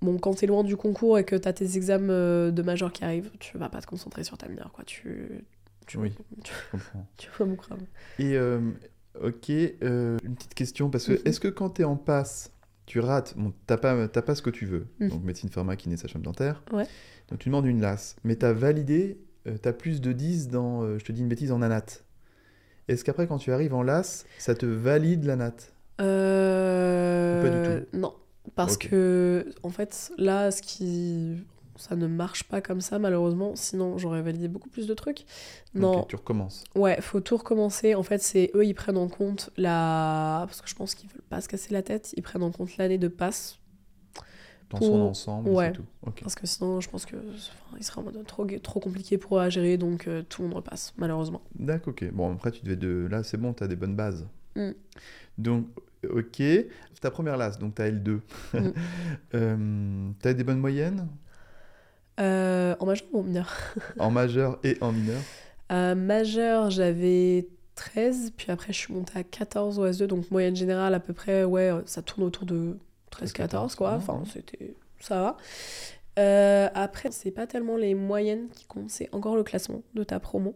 bon, 0.00 0.18
quand 0.18 0.34
t'es 0.34 0.46
loin 0.46 0.64
du 0.64 0.76
concours 0.76 1.18
et 1.18 1.24
que 1.24 1.36
t'as 1.36 1.52
tes 1.52 1.76
examens 1.76 2.12
euh, 2.12 2.50
de 2.50 2.62
major 2.62 2.92
qui 2.92 3.04
arrivent, 3.04 3.30
tu 3.38 3.56
vas 3.58 3.68
pas 3.68 3.80
te 3.80 3.86
concentrer 3.86 4.24
sur 4.24 4.36
ta 4.38 4.48
mineure, 4.48 4.72
quoi. 4.72 4.84
Tu. 4.84 5.44
Tu, 5.86 5.98
Oui. 5.98 6.12
tu, 6.42 6.52
tu 7.16 7.28
vois 7.36 7.46
mon 7.46 7.54
crâne. 7.56 7.86
Et 8.18 8.36
euh, 8.36 8.58
ok, 9.22 9.50
euh, 9.50 10.16
une 10.24 10.34
petite 10.34 10.54
question 10.54 10.90
parce 10.90 11.04
que 11.06 11.12
Mhm. 11.12 11.18
est-ce 11.24 11.38
que 11.38 11.48
quand 11.48 11.70
t'es 11.70 11.84
en 11.84 11.94
passe, 11.96 12.50
tu 12.86 12.98
rates, 12.98 13.34
bon, 13.36 13.52
t'as 13.66 13.76
pas, 13.76 14.08
t'as 14.08 14.22
pas 14.22 14.34
ce 14.34 14.42
que 14.42 14.50
tu 14.50 14.66
veux, 14.66 14.88
Mhm. 14.98 15.10
donc 15.10 15.22
médecine 15.22 15.48
pharma, 15.50 15.76
kiné, 15.76 15.96
sage-femme 15.96 16.22
dentaire. 16.22 16.64
Ouais. 16.72 16.86
Donc 17.28 17.38
tu 17.38 17.48
demandes 17.50 17.66
une 17.66 17.80
LAS, 17.80 18.16
mais 18.24 18.34
t'as 18.34 18.52
validé, 18.52 19.18
euh, 19.46 19.56
t'as 19.60 19.72
plus 19.72 20.00
de 20.00 20.12
10 20.12 20.48
dans, 20.48 20.82
euh, 20.82 20.98
je 20.98 21.04
te 21.04 21.12
dis 21.12 21.20
une 21.20 21.28
bêtise, 21.28 21.52
en 21.52 21.62
ANAT. 21.62 21.86
Est-ce 22.88 23.04
qu'après 23.04 23.26
quand 23.26 23.38
tu 23.38 23.52
arrives 23.52 23.74
en 23.74 23.82
LAS, 23.82 24.24
ça 24.38 24.54
te 24.54 24.66
valide 24.66 25.24
l'ANAT 25.24 25.54
Euh... 26.00 27.42
Pas 27.42 27.50
du 27.80 27.98
Non, 27.98 28.14
parce 28.54 28.76
que 28.76 29.50
en 29.62 29.70
fait 29.70 30.12
là, 30.18 30.50
ce 30.50 30.62
qui 30.62 31.36
ça 31.78 31.94
ne 31.94 32.06
marche 32.06 32.44
pas 32.44 32.60
comme 32.60 32.80
ça 32.80 32.98
malheureusement. 32.98 33.54
Sinon, 33.54 33.98
j'aurais 33.98 34.22
validé 34.22 34.48
beaucoup 34.48 34.68
plus 34.70 34.86
de 34.86 34.94
trucs. 34.94 35.26
Non, 35.74 36.00
Ok, 36.00 36.08
tu 36.08 36.16
recommences. 36.16 36.64
ouais, 36.74 36.98
faut 37.02 37.20
tout 37.20 37.36
recommencer. 37.36 37.94
En 37.94 38.02
fait, 38.02 38.22
c'est 38.22 38.50
eux, 38.54 38.64
ils 38.64 38.74
prennent 38.74 38.96
en 38.96 39.08
compte 39.08 39.50
la 39.56 40.44
parce 40.46 40.62
que 40.62 40.68
je 40.70 40.74
pense 40.74 40.94
qu'ils 40.94 41.10
veulent 41.10 41.20
pas 41.28 41.40
se 41.40 41.48
casser 41.48 41.72
la 41.74 41.82
tête. 41.82 42.14
Ils 42.16 42.22
prennent 42.22 42.42
en 42.42 42.50
compte 42.50 42.76
l'année 42.78 42.98
de 42.98 43.08
passe 43.08 43.58
Dans 44.70 44.78
Pour- 44.78 44.86
son 44.88 45.00
ensemble, 45.00 45.50
ouais. 45.50 45.66
c'est 45.66 45.72
tout. 45.72 45.84
Parce 46.22 46.34
que 46.34 46.46
sinon, 46.46 46.80
je 46.80 46.90
pense 46.90 47.06
que 47.06 47.14
enfin, 47.14 47.76
il 47.78 47.84
serait 47.84 48.00
en 48.00 48.04
mode 48.04 48.24
trop 48.26 48.44
trop 48.62 48.80
compliqué 48.80 49.16
pour 49.16 49.38
eux 49.38 49.40
à 49.40 49.48
gérer, 49.48 49.76
donc 49.76 50.08
euh, 50.08 50.22
tout 50.28 50.42
le 50.42 50.48
monde 50.48 50.56
repasse 50.56 50.92
malheureusement. 50.96 51.40
D'accord, 51.54 51.92
ok. 51.92 52.10
Bon, 52.12 52.32
après, 52.32 52.50
tu 52.50 52.64
devais 52.64 52.76
de... 52.76 53.06
Là, 53.08 53.22
c'est 53.22 53.36
bon, 53.36 53.52
t'as 53.52 53.68
des 53.68 53.76
bonnes 53.76 53.94
bases. 53.94 54.26
Mm. 54.56 54.70
Donc, 55.38 55.66
ok. 56.08 56.42
Ta 57.00 57.10
première 57.12 57.36
LAS, 57.36 57.58
donc 57.58 57.76
t'as 57.76 57.90
L2. 57.90 58.20
Mm. 58.54 58.58
Euh, 59.34 60.10
t'as 60.20 60.32
des 60.32 60.42
bonnes 60.42 60.58
moyennes? 60.58 61.06
Euh, 62.18 62.74
en 62.80 62.86
majeur 62.86 63.06
ou 63.12 63.20
en 63.20 63.22
mineur? 63.22 63.52
En 63.98 64.10
majeur 64.10 64.58
et 64.64 64.78
en 64.80 64.92
mineur 64.92 65.20
majeur, 65.96 66.70
j'avais 66.70 67.48
13, 67.74 68.32
puis 68.36 68.50
après 68.50 68.72
je 68.72 68.78
suis 68.78 68.94
montée 68.94 69.18
à 69.18 69.24
14 69.24 69.78
au 69.78 69.86
S2, 69.86 70.06
donc 70.06 70.30
moyenne 70.30 70.56
générale 70.56 70.94
à 70.94 71.00
peu 71.00 71.12
près, 71.12 71.44
ouais, 71.44 71.72
ça 71.86 72.02
tourne 72.02 72.24
autour 72.24 72.46
de 72.46 72.78
13-14 73.22 73.74
quoi, 73.76 73.92
enfin 73.94 74.22
c'était... 74.32 74.74
ça 75.00 75.20
va. 75.22 75.36
Euh, 76.18 76.68
après, 76.74 77.10
c'est 77.12 77.30
pas 77.30 77.46
tellement 77.46 77.76
les 77.76 77.94
moyennes 77.94 78.48
qui 78.48 78.64
comptent, 78.64 78.88
c'est 78.90 79.08
encore 79.14 79.36
le 79.36 79.42
classement 79.42 79.82
de 79.94 80.02
ta 80.02 80.18
promo. 80.20 80.54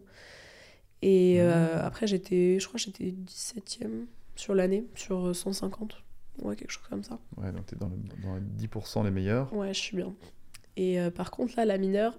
Et 1.03 1.37
euh, 1.39 1.75
Mmh. 1.75 1.85
après 1.85 2.07
j'étais, 2.07 2.59
je 2.59 2.67
crois 2.67 2.77
j'étais 2.79 3.05
17ème 3.25 4.05
sur 4.35 4.53
l'année, 4.55 4.85
sur 4.95 5.35
150, 5.35 6.03
ouais, 6.43 6.55
quelque 6.55 6.71
chose 6.71 6.83
comme 6.89 7.03
ça. 7.03 7.19
Ouais, 7.37 7.51
donc 7.51 7.65
t'es 7.67 7.75
dans, 7.75 7.89
le, 7.89 7.95
dans 8.23 8.35
les 8.35 8.67
10% 8.67 9.03
les 9.03 9.11
meilleurs. 9.11 9.53
Ouais, 9.53 9.73
je 9.73 9.79
suis 9.79 9.97
bien. 9.97 10.13
Et 10.77 10.99
euh, 10.99 11.09
par 11.11 11.31
contre, 11.31 11.53
là, 11.57 11.65
la 11.65 11.77
mineure, 11.77 12.17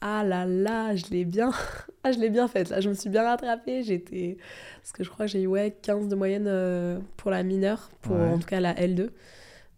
ah 0.00 0.24
là 0.24 0.46
là, 0.46 0.96
je 0.96 1.06
l'ai 1.10 1.24
bien, 1.24 1.50
ah, 2.04 2.10
je 2.12 2.18
l'ai 2.18 2.30
bien 2.30 2.48
faite. 2.48 2.70
Là, 2.70 2.80
je 2.80 2.88
me 2.88 2.94
suis 2.94 3.10
bien 3.10 3.22
rattrapée. 3.24 3.82
J'étais, 3.82 4.36
parce 4.80 4.92
que 4.92 5.04
je 5.04 5.10
crois 5.10 5.26
que 5.26 5.32
j'ai 5.32 5.42
eu 5.42 5.46
ouais 5.46 5.76
15 5.82 6.08
de 6.08 6.14
moyenne 6.16 6.46
euh, 6.48 6.98
pour 7.16 7.30
la 7.30 7.42
mineure, 7.44 7.90
pour 8.02 8.16
Ouais. 8.16 8.22
en 8.28 8.38
tout 8.38 8.46
cas 8.46 8.60
la 8.60 8.74
L2. 8.74 9.10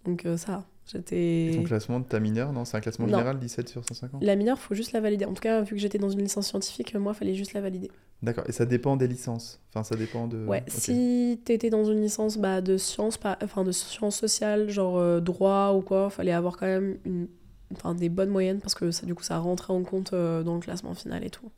Donc 0.04 0.26
euh, 0.26 0.36
ça, 0.36 0.64
Et 0.94 1.50
ton 1.54 1.62
j'étais. 1.62 1.62
classement 1.64 2.00
de 2.00 2.04
ta 2.04 2.20
mineure, 2.20 2.52
non 2.52 2.64
C'est 2.64 2.76
un 2.76 2.80
classement 2.80 3.06
Non. 3.06 3.12
général, 3.18 3.38
17 3.38 3.68
sur 3.68 3.84
150 3.86 4.22
La 4.22 4.36
mineure, 4.36 4.58
faut 4.58 4.74
juste 4.74 4.92
la 4.92 5.00
valider. 5.00 5.24
En 5.24 5.32
tout 5.34 5.40
cas, 5.42 5.62
vu 5.62 5.70
que 5.70 5.80
j'étais 5.80 5.98
dans 5.98 6.10
une 6.10 6.20
licence 6.20 6.46
scientifique, 6.48 6.94
moi, 6.94 7.14
fallait 7.14 7.34
juste 7.34 7.52
la 7.54 7.60
valider. 7.60 7.90
D'accord, 8.22 8.44
et 8.48 8.52
ça 8.52 8.64
dépend 8.64 8.96
des 8.96 9.06
licences 9.08 9.60
Enfin, 9.70 9.82
ça 9.84 9.96
dépend 9.96 10.26
de... 10.28 10.46
Ouais, 10.46 10.62
si 10.68 11.40
t'étais 11.44 11.68
dans 11.68 11.84
une 11.84 12.00
licence 12.00 12.38
bah, 12.38 12.60
de 12.62 12.76
sciences, 12.78 13.18
pas- 13.18 13.38
enfin 13.42 13.64
de 13.64 13.72
sciences 13.72 14.16
sociales, 14.16 14.70
genre 14.70 14.96
euh, 14.98 15.20
droit 15.20 15.72
ou 15.76 15.80
quoi, 15.82 16.08
fallait 16.10 16.32
avoir 16.32 16.56
quand 16.56 16.66
même 16.66 16.96
une, 17.04 17.28
enfin, 17.74 17.94
des 17.94 18.08
bonnes 18.08 18.30
moyennes 18.30 18.60
parce 18.60 18.74
que 18.74 18.90
ça, 18.92 19.04
du 19.04 19.14
coup, 19.14 19.22
ça 19.22 19.38
rentrait 19.38 19.72
en 19.74 19.82
compte 19.82 20.12
euh, 20.14 20.42
dans 20.42 20.54
le 20.54 20.60
classement 20.60 20.94
final 20.94 21.22
et 21.24 21.30
tout. 21.30 21.50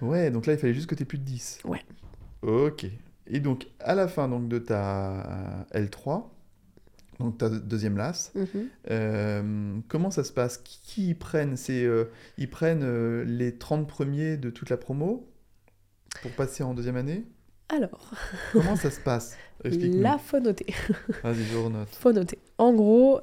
Ouais, 0.00 0.30
donc 0.30 0.46
là, 0.46 0.52
il 0.54 0.58
fallait 0.58 0.74
juste 0.74 0.86
que 0.86 0.94
t'aies 0.94 1.04
plus 1.04 1.18
de 1.18 1.24
10. 1.24 1.58
Ouais. 1.64 1.82
Ok. 2.42 2.86
Et 3.26 3.40
donc, 3.40 3.66
à 3.80 3.94
la 3.94 4.08
fin 4.08 4.28
donc, 4.28 4.48
de 4.48 4.58
ta 4.58 5.66
L3, 5.74 6.22
donc 7.20 7.38
ta 7.38 7.48
deuxième 7.48 7.96
LAS, 7.96 8.32
Mhm. 8.34 8.46
euh, 8.90 9.78
comment 9.88 10.10
ça 10.10 10.24
se 10.24 10.32
passe? 10.32 10.58
Qui, 10.58 11.08
ils 11.10 11.18
prennent? 11.18 11.56
C'est, 11.56 11.84
euh, 11.84 12.04
Ils 12.36 12.48
prennent 12.50 12.82
euh, 12.84 13.24
les 13.24 13.56
30 13.58 13.88
premiers 13.88 14.36
de 14.36 14.50
toute 14.50 14.70
la 14.70 14.76
promo 14.76 15.28
pour 16.22 16.30
passer 16.32 16.62
en 16.62 16.74
deuxième 16.74 16.96
année? 16.96 17.24
Alors, 17.70 18.12
Comment 18.52 18.76
ça 18.76 18.90
se 18.90 19.00
passe? 19.00 19.36
Faut 19.64 20.40
noter. 20.40 20.66
Vas-y, 21.24 21.42
je 21.44 21.56
renote. 21.56 21.88
faut 21.90 22.12
noter. 22.12 22.38
En 22.58 22.72
gros, 22.72 23.20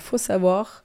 faut 0.00 0.18
savoir 0.18 0.84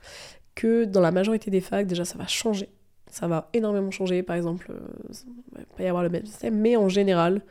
que 0.56 0.84
dans 0.86 1.00
la 1.02 1.12
majorité 1.12 1.50
des 1.50 1.62
facs, 1.62 1.88
déjà, 1.88 2.04
ça 2.06 2.18
va 2.18 2.28
changer. 2.28 2.70
Ça 3.10 3.28
va 3.28 3.50
énormément 3.54 3.90
changer. 3.92 4.22
Par 4.22 4.36
exemple, 4.36 4.68
euh, 4.72 4.80
ça 5.12 5.24
va 5.54 5.62
pas 5.78 5.84
y 5.84 5.88
avoir 5.88 6.04
le 6.04 6.10
même 6.10 6.26
système, 6.26 6.60
mais 6.60 6.76
en 6.76 6.90
général, 6.90 7.42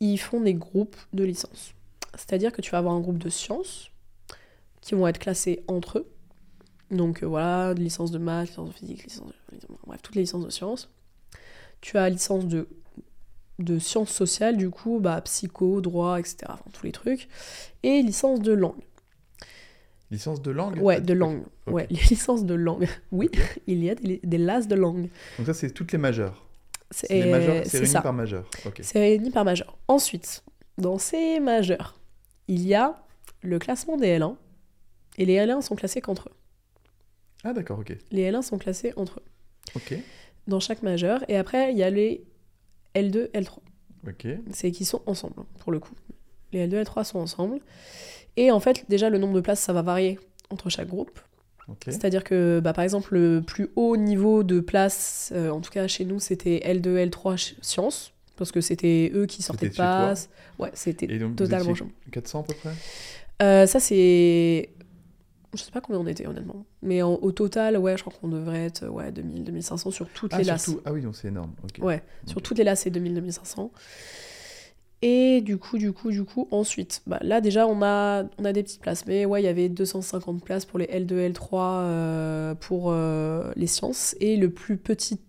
ils 0.00 0.18
font 0.18 0.40
des 0.40 0.54
groupes 0.54 0.96
de 1.12 1.22
licence. 1.24 1.72
C'est-à-dire 2.16 2.52
que 2.52 2.60
tu 2.62 2.70
vas 2.70 2.78
avoir 2.78 2.94
un 2.94 3.00
groupe 3.00 3.18
de 3.18 3.28
sciences 3.28 3.90
qui 4.80 4.94
vont 4.94 5.06
être 5.06 5.18
classés 5.18 5.62
entre 5.68 5.98
eux. 5.98 6.10
Donc 6.90 7.22
euh, 7.22 7.26
voilà, 7.26 7.74
licence 7.74 8.10
de 8.10 8.18
maths, 8.18 8.48
licence 8.48 8.68
de 8.68 8.74
physique, 8.74 9.04
licence 9.04 9.28
de... 9.28 9.58
bref, 9.86 10.00
toutes 10.02 10.14
les 10.14 10.22
licences 10.22 10.44
de 10.44 10.50
sciences. 10.50 10.88
Tu 11.80 11.98
as 11.98 12.08
licence 12.08 12.46
de, 12.46 12.68
de 13.58 13.78
sciences 13.78 14.10
sociales, 14.10 14.56
du 14.56 14.70
coup, 14.70 14.98
bah, 15.00 15.20
psycho, 15.22 15.80
droit, 15.80 16.18
etc. 16.18 16.36
Enfin, 16.48 16.64
tous 16.72 16.86
les 16.86 16.92
trucs. 16.92 17.28
Et 17.82 18.02
licence 18.02 18.40
de 18.40 18.52
langue. 18.52 18.80
Licence 20.10 20.40
de 20.40 20.52
langue? 20.52 20.80
Ouais, 20.80 21.00
de 21.00 21.12
langue. 21.12 21.42
Ouais, 21.66 21.86
les 21.90 22.00
licences 22.10 22.44
de 22.44 22.54
langue. 22.54 22.88
Oui, 23.12 23.28
il 23.66 23.82
y 23.82 23.90
a 23.90 23.94
des, 23.96 24.20
des 24.22 24.38
LAS 24.38 24.68
de 24.68 24.76
langue. 24.76 25.08
Donc 25.38 25.46
ça, 25.46 25.54
c'est 25.54 25.70
toutes 25.70 25.90
les 25.92 25.98
majeures. 25.98 26.46
C'est 26.92 27.08
Les 27.12 27.30
majeures, 27.30 27.62
c'est 27.64 27.70
c'est 27.70 27.78
réuni 27.78 27.92
ça. 27.92 28.00
par 28.00 28.12
majeur. 28.12 28.48
C'est 28.80 29.00
réuni 29.00 29.30
par 29.32 29.44
majeur. 29.44 29.76
Ensuite, 29.88 30.44
dans 30.78 30.98
ces 30.98 31.40
majeurs, 31.40 31.95
il 32.48 32.66
y 32.66 32.74
a 32.74 33.02
le 33.42 33.58
classement 33.58 33.96
des 33.96 34.18
L1. 34.18 34.36
Et 35.18 35.24
les 35.24 35.36
L1 35.36 35.62
sont 35.62 35.76
classés 35.76 36.00
qu'entre 36.00 36.28
eux. 36.28 36.34
Ah 37.44 37.52
d'accord, 37.52 37.78
ok. 37.78 37.96
Les 38.10 38.30
L1 38.30 38.42
sont 38.42 38.58
classés 38.58 38.92
entre 38.96 39.20
eux. 39.20 39.24
Ok. 39.76 39.94
Dans 40.46 40.60
chaque 40.60 40.82
majeur. 40.82 41.24
Et 41.28 41.36
après, 41.36 41.72
il 41.72 41.78
y 41.78 41.82
a 41.82 41.90
les 41.90 42.24
L2, 42.94 43.30
L3. 43.32 43.58
Ok. 44.08 44.26
C'est 44.52 44.70
qui 44.72 44.84
sont 44.84 45.02
ensemble, 45.06 45.34
pour 45.60 45.72
le 45.72 45.78
coup. 45.80 45.94
Les 46.52 46.66
L2 46.68 46.74
et 46.76 46.82
L3 46.84 47.04
sont 47.04 47.18
ensemble. 47.18 47.60
Et 48.36 48.50
en 48.50 48.60
fait, 48.60 48.84
déjà, 48.88 49.08
le 49.10 49.18
nombre 49.18 49.34
de 49.34 49.40
places, 49.40 49.60
ça 49.60 49.72
va 49.72 49.82
varier 49.82 50.18
entre 50.50 50.68
chaque 50.68 50.88
groupe. 50.88 51.18
Ok. 51.68 51.84
C'est-à-dire 51.86 52.22
que, 52.22 52.60
bah, 52.62 52.72
par 52.72 52.84
exemple, 52.84 53.14
le 53.14 53.40
plus 53.42 53.70
haut 53.74 53.96
niveau 53.96 54.42
de 54.44 54.60
place, 54.60 55.32
euh, 55.34 55.50
en 55.50 55.60
tout 55.60 55.70
cas 55.70 55.88
chez 55.88 56.04
nous, 56.04 56.20
c'était 56.20 56.58
L2, 56.64 57.08
L3 57.08 57.30
ch- 57.38 57.54
sciences, 57.62 58.12
parce 58.36 58.52
que 58.52 58.60
c'était 58.60 59.10
eux 59.14 59.26
qui 59.26 59.42
sortaient 59.42 59.68
de 59.68 59.72
place. 59.74 60.28
Ouais, 60.58 60.70
c'était 60.74 61.06
totalement 61.36 61.74
chaud. 61.74 61.88
400 62.12 62.40
à 62.40 62.42
peu 62.44 62.54
près? 62.54 62.72
Euh, 63.42 63.66
ça, 63.66 63.80
c'est. 63.80 64.70
Je 65.54 65.62
sais 65.62 65.70
pas 65.70 65.80
combien 65.80 66.00
on 66.00 66.06
était, 66.06 66.26
honnêtement. 66.26 66.66
Mais 66.82 67.00
en- 67.02 67.14
au 67.14 67.32
total, 67.32 67.78
ouais, 67.78 67.96
je 67.96 68.02
crois 68.02 68.12
qu'on 68.20 68.28
devrait 68.28 68.64
être 68.66 68.86
ouais, 68.88 69.10
2000, 69.10 69.44
2500 69.44 69.90
sur 69.90 70.08
toutes 70.10 70.32
Ah, 70.34 70.38
les 70.38 70.44
lasses. 70.44 70.70
Ah 70.84 70.92
oui, 70.92 71.00
donc 71.00 71.16
c'est 71.16 71.28
énorme. 71.28 71.52
Ouais, 71.80 72.02
sur 72.26 72.42
toutes 72.42 72.58
les 72.58 72.64
lasses, 72.64 72.80
c'est 72.82 72.90
2000, 72.90 73.14
2500. 73.14 73.70
Et 75.02 75.40
du 75.42 75.58
coup, 75.58 75.78
du 75.78 75.92
coup, 75.92 76.10
du 76.10 76.24
coup, 76.24 76.48
ensuite, 76.50 77.02
bah, 77.06 77.18
là 77.22 77.40
déjà, 77.40 77.66
on 77.66 77.82
a, 77.82 78.24
on 78.38 78.44
a 78.44 78.52
des 78.52 78.62
petites 78.62 78.80
places. 78.80 79.06
Mais 79.06 79.24
ouais, 79.26 79.42
il 79.42 79.44
y 79.44 79.48
avait 79.48 79.68
250 79.68 80.42
places 80.42 80.64
pour 80.64 80.78
les 80.78 80.86
L2, 80.86 81.30
L3 81.32 81.80
euh, 81.82 82.54
pour 82.54 82.90
euh, 82.90 83.52
les 83.56 83.66
sciences. 83.66 84.16
Et 84.20 84.36
le 84.36 84.50
plus 84.50 84.78
petit, 84.78 85.20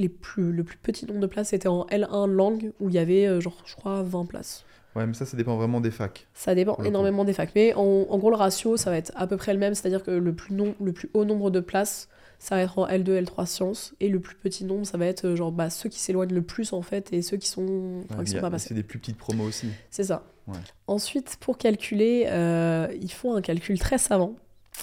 les 0.00 0.08
plus, 0.08 0.50
le 0.52 0.64
plus 0.64 0.78
petit 0.78 1.06
nombre 1.06 1.20
de 1.20 1.26
places, 1.26 1.48
c'était 1.48 1.68
en 1.68 1.84
L1 1.86 2.26
langue, 2.30 2.72
où 2.80 2.88
il 2.88 2.94
y 2.94 2.98
avait, 2.98 3.26
euh, 3.26 3.40
genre, 3.40 3.62
je 3.64 3.74
crois, 3.76 4.02
20 4.02 4.26
places. 4.26 4.64
Ouais, 4.96 5.06
mais 5.06 5.14
ça, 5.14 5.24
ça 5.24 5.36
dépend 5.36 5.56
vraiment 5.56 5.80
des 5.80 5.92
facs. 5.92 6.26
Ça 6.34 6.54
dépend 6.56 6.74
coup. 6.74 6.84
énormément 6.84 7.24
des 7.24 7.32
facs. 7.32 7.52
Mais 7.54 7.72
en, 7.74 7.82
en 8.08 8.18
gros, 8.18 8.30
le 8.30 8.36
ratio, 8.36 8.76
ça 8.76 8.90
va 8.90 8.96
être 8.96 9.12
à 9.14 9.26
peu 9.28 9.36
près 9.36 9.52
le 9.52 9.60
même. 9.60 9.74
C'est-à-dire 9.74 10.02
que 10.02 10.10
le 10.10 10.32
plus, 10.34 10.52
non, 10.52 10.74
le 10.82 10.92
plus 10.92 11.08
haut 11.14 11.24
nombre 11.24 11.50
de 11.50 11.60
places, 11.60 12.08
ça 12.40 12.56
va 12.56 12.62
être 12.62 12.76
en 12.78 12.88
L2, 12.88 13.22
L3 13.24 13.46
sciences. 13.46 13.94
Et 14.00 14.08
le 14.08 14.18
plus 14.18 14.34
petit 14.34 14.64
nombre, 14.64 14.84
ça 14.84 14.98
va 14.98 15.06
être 15.06 15.26
euh, 15.26 15.36
genre 15.36 15.52
bah, 15.52 15.70
ceux 15.70 15.88
qui 15.88 16.00
s'éloignent 16.00 16.34
le 16.34 16.42
plus, 16.42 16.72
en 16.72 16.82
fait, 16.82 17.12
et 17.12 17.22
ceux 17.22 17.36
qui 17.36 17.46
sont, 17.46 18.00
enfin, 18.10 18.18
Ouais, 18.18 18.24
qui 18.24 18.30
il 18.32 18.34
y 18.34 18.38
sont 18.38 18.38
a- 18.38 18.40
pas 18.40 18.50
passés. 18.50 18.68
c'est 18.68 18.74
des 18.74 18.82
plus 18.82 18.98
petites 18.98 19.16
promos 19.18 19.44
aussi. 19.44 19.68
C'est 19.90 20.02
ça. 20.04 20.24
Ouais. 20.48 20.58
Ensuite, 20.88 21.36
pour 21.38 21.56
calculer, 21.56 22.24
euh, 22.26 22.88
ils 23.00 23.12
font 23.12 23.36
un 23.36 23.42
calcul 23.42 23.78
très 23.78 23.98
savant. 23.98 24.34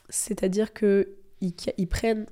C'est-à-dire 0.09 0.74
que 0.74 1.09
ils, 1.41 1.53
ils 1.78 1.88
prennent 1.88 2.28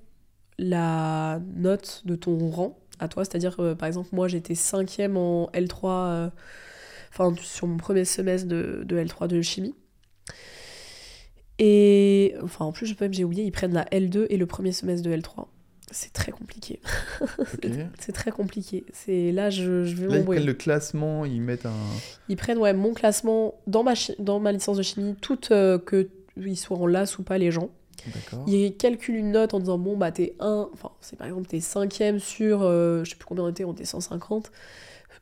la 0.57 1.39
note 1.55 2.01
de 2.05 2.15
ton 2.15 2.49
rang 2.49 2.77
à 2.99 3.07
toi. 3.07 3.25
C'est-à-dire, 3.25 3.55
euh, 3.59 3.75
par 3.75 3.87
exemple, 3.87 4.09
moi, 4.13 4.27
j'étais 4.27 4.55
cinquième 4.55 5.17
en 5.17 5.49
L3, 5.53 5.85
euh, 5.85 6.29
enfin, 7.11 7.33
sur 7.41 7.67
mon 7.67 7.77
premier 7.77 8.05
semestre 8.05 8.47
de, 8.47 8.83
de 8.85 8.97
L3 8.97 9.27
de 9.27 9.41
chimie. 9.41 9.75
Et, 11.57 12.35
enfin, 12.43 12.65
en 12.65 12.71
plus, 12.71 12.85
je 12.85 12.93
peux 12.95 13.05
même, 13.05 13.13
j'ai 13.13 13.23
oublié, 13.23 13.43
ils 13.43 13.51
prennent 13.51 13.73
la 13.73 13.85
L2 13.85 14.27
et 14.29 14.37
le 14.37 14.45
premier 14.45 14.71
semestre 14.71 15.07
de 15.07 15.15
L3. 15.15 15.47
C'est 15.91 16.11
très 16.11 16.31
compliqué. 16.31 16.81
C'est 17.99 18.11
très 18.11 18.31
compliqué. 18.31 18.85
C'est 18.91 19.31
là, 19.31 19.49
je, 19.49 19.85
je 19.85 19.95
vais 19.95 20.07
Là, 20.07 20.17
ils 20.17 20.25
prennent 20.25 20.45
le 20.45 20.53
classement, 20.53 21.25
ils 21.25 21.41
mettent 21.41 21.67
un. 21.67 21.73
Ils 22.27 22.35
prennent 22.35 22.57
ouais, 22.57 22.73
mon 22.73 22.93
classement 22.93 23.53
dans 23.67 23.83
ma, 23.83 23.93
chi- 23.95 24.15
dans 24.19 24.39
ma 24.39 24.51
licence 24.51 24.77
de 24.77 24.83
chimie, 24.83 25.15
toutes 25.21 25.51
euh, 25.51 25.77
que 25.77 26.09
ils 26.37 26.57
soient 26.57 26.77
en 26.77 26.87
LAS 26.87 27.17
ou 27.19 27.23
pas 27.23 27.37
les 27.37 27.51
gens. 27.51 27.69
Ils 28.47 28.75
calculent 28.77 29.15
une 29.15 29.31
note 29.31 29.53
en 29.53 29.59
disant 29.59 29.77
bon 29.77 29.97
bah 29.97 30.11
t'es 30.11 30.35
1, 30.39 30.69
enfin 30.73 30.91
c'est 31.01 31.15
par 31.17 31.27
exemple 31.27 31.47
t'es 31.47 31.59
cinquième 31.59 32.19
sur, 32.19 32.61
euh, 32.63 33.03
je 33.03 33.09
sais 33.11 33.15
plus 33.15 33.25
combien 33.25 33.43
on 33.43 33.49
était, 33.49 33.63
on 33.65 33.73
était 33.73 33.85
150. 33.85 34.51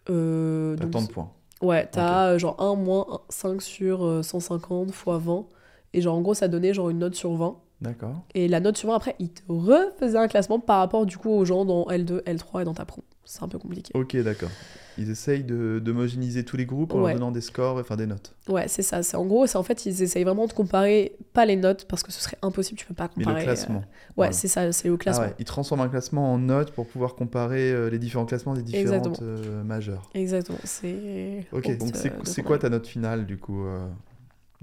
Euh, 0.10 0.76
T'as 0.76 0.84
donc, 0.84 0.92
tant 0.92 1.02
de 1.02 1.08
points. 1.08 1.32
Ouais, 1.62 1.88
t'as 1.92 2.32
euh, 2.32 2.38
genre 2.38 2.62
1 2.62 2.76
moins 2.76 3.06
un- 3.10 3.20
5 3.30 3.62
sur 3.62 4.06
euh, 4.06 4.22
150 4.24 4.92
fois 4.92 5.18
20. 5.18 5.46
Et 5.94 6.02
genre 6.02 6.16
en 6.16 6.22
gros 6.22 6.34
ça 6.34 6.48
donnait 6.48 6.74
genre 6.74 6.90
une 6.90 7.00
note 7.00 7.16
sur 7.16 7.34
20. 7.36 7.58
D'accord. 7.82 8.16
Et 8.34 8.48
la 8.48 8.60
note 8.60 8.78
sur 8.78 8.90
20 8.90 8.96
après 8.96 9.16
ils 9.20 9.30
te 9.30 9.42
refaisaient 9.48 10.18
un 10.18 10.28
classement 10.28 10.60
par 10.60 10.80
rapport 10.80 11.06
du 11.06 11.18
coup 11.18 11.30
aux 11.30 11.46
gens 11.46 11.66
dans 11.66 11.86
L2, 11.88 12.22
L3 12.24 12.62
et 12.62 12.66
dans 12.66 12.74
ta 12.74 12.86
pro. 12.86 13.04
C'est 13.26 13.44
un 13.44 13.48
peu 13.48 13.60
compliqué. 13.60 13.92
Ok, 13.96 14.18
d'accord. 14.18 14.50
Ils 14.98 15.10
essayent 15.10 15.44
d'homogénéiser 15.44 16.44
tous 16.44 16.56
les 16.58 16.66
groupes 16.66 16.94
en 16.94 16.98
Ouais. 17.02 17.12
leur 17.12 17.20
donnant 17.20 17.32
des 17.32 17.42
scores, 17.42 17.78
enfin 17.78 17.96
des 17.96 18.06
notes. 18.06 18.36
Ouais, 18.48 18.68
c'est 18.68 18.84
ça. 18.84 19.02
En 19.18 19.26
gros, 19.26 19.48
c'est 19.48 19.58
en 19.58 19.64
fait, 19.64 19.86
ils 19.86 20.02
essayent 20.04 20.24
vraiment 20.24 20.46
de 20.48 20.54
comparer 20.54 21.16
pas 21.34 21.46
les 21.46 21.56
notes 21.56 21.86
parce 21.88 22.04
que 22.04 22.12
ce 22.12 22.22
serait 22.22 22.38
impossible. 22.42 22.78
Tu 22.80 22.86
peux 22.86 22.94
pas 22.94 23.10
Mais 23.18 23.24
comparer. 23.24 23.40
le 23.42 23.46
classement. 23.46 23.76
euh, 23.78 23.80
Ouais, 23.80 24.14
Voilà. 24.18 24.32
c'est 24.34 24.48
ça. 24.48 24.72
C'est 24.72 24.88
le 24.88 24.94
Ah 24.94 24.98
classement. 24.98 25.24
ouais, 25.26 25.34
ils 25.40 25.46
transforment 25.46 25.82
un 25.82 25.90
classement 25.90 26.34
en 26.34 26.38
notes 26.38 26.72
pour 26.72 26.86
pouvoir 26.88 27.16
comparer 27.16 27.72
euh, 27.72 27.90
les 27.90 27.98
différents 28.00 28.26
classements 28.26 28.54
des 28.54 28.62
différentes 28.62 29.22
euh, 29.22 29.64
majeures. 29.64 30.10
Exactement. 30.14 30.60
C'est. 30.64 31.46
Ok, 31.52 31.66
honte, 31.70 31.78
donc 31.80 31.96
euh, 31.96 32.00
c'est 32.00 32.10
comparer. 32.12 32.44
quoi 32.44 32.58
ta 32.60 32.70
note 32.70 32.86
finale 32.88 33.26
du 33.26 33.38
coup 33.38 33.66
euh, 33.66 33.88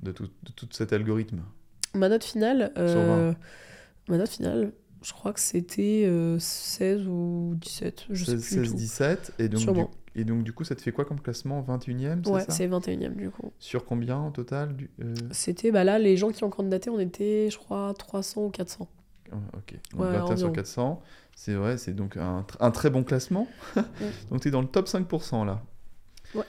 de, 0.02 0.12
tout, 0.12 0.24
de 0.26 0.52
tout 0.54 0.68
cet 0.70 0.92
algorithme? 0.92 1.40
Ma 1.94 2.08
note 2.08 2.22
finale. 2.24 2.72
euh, 2.78 3.32
20. 4.08 4.12
Ma 4.12 4.18
note 4.18 4.28
finale, 4.28 4.72
je 5.02 5.12
crois 5.12 5.32
que 5.32 5.40
c'était 5.40 6.04
euh, 6.06 6.38
16 6.38 7.06
ou 7.08 7.54
17. 7.60 8.04
Je 8.10 8.24
sais 8.24 8.38
16, 8.38 8.46
plus. 8.46 8.56
du 8.56 8.62
16, 8.64 8.70
tout. 8.70 8.76
17 8.76 9.32
et 9.38 9.48
donc, 9.48 9.60
du. 9.74 9.86
Et 10.14 10.24
donc 10.24 10.42
du 10.42 10.52
coup 10.52 10.64
ça 10.64 10.74
te 10.74 10.82
fait 10.82 10.92
quoi 10.92 11.04
comme 11.04 11.20
classement 11.20 11.62
21e, 11.62 12.20
c'est 12.24 12.30
Ouais, 12.30 12.44
c'est 12.48 12.66
21 12.66 13.10
e 13.10 13.14
du 13.14 13.30
coup. 13.30 13.52
Sur 13.58 13.84
combien 13.84 14.26
au 14.26 14.30
total 14.30 14.74
du, 14.76 14.90
euh, 15.02 15.14
C'était, 15.30 15.70
bah 15.70 15.84
là, 15.84 15.98
les 15.98 16.16
gens 16.16 16.30
qui 16.30 16.42
ont 16.44 16.50
candidaté, 16.50 16.90
on 16.90 16.98
était, 16.98 17.48
je 17.50 17.58
crois, 17.58 17.94
300 17.96 18.46
ou 18.46 18.50
400. 18.50 18.88
ah, 19.32 19.36
Ok, 19.56 19.74
donc 19.92 20.00
Ouais, 20.00 20.12
21 20.12 20.24
sur 20.26 20.32
environ. 20.48 20.52
400, 20.52 21.02
c'est 21.36 21.54
vrai, 21.54 21.78
c'est 21.78 21.92
donc 21.94 22.16
un, 22.16 22.40
tr- 22.42 22.56
un 22.60 22.70
très 22.70 22.90
bon 22.90 23.04
classement. 23.04 23.46
donc 24.30 24.40
tu 24.40 24.48
es 24.48 24.50
dans 24.50 24.62
le 24.62 24.68
top 24.68 24.88
5% 24.88 25.44
là. 25.46 25.62
Ouais. 26.34 26.42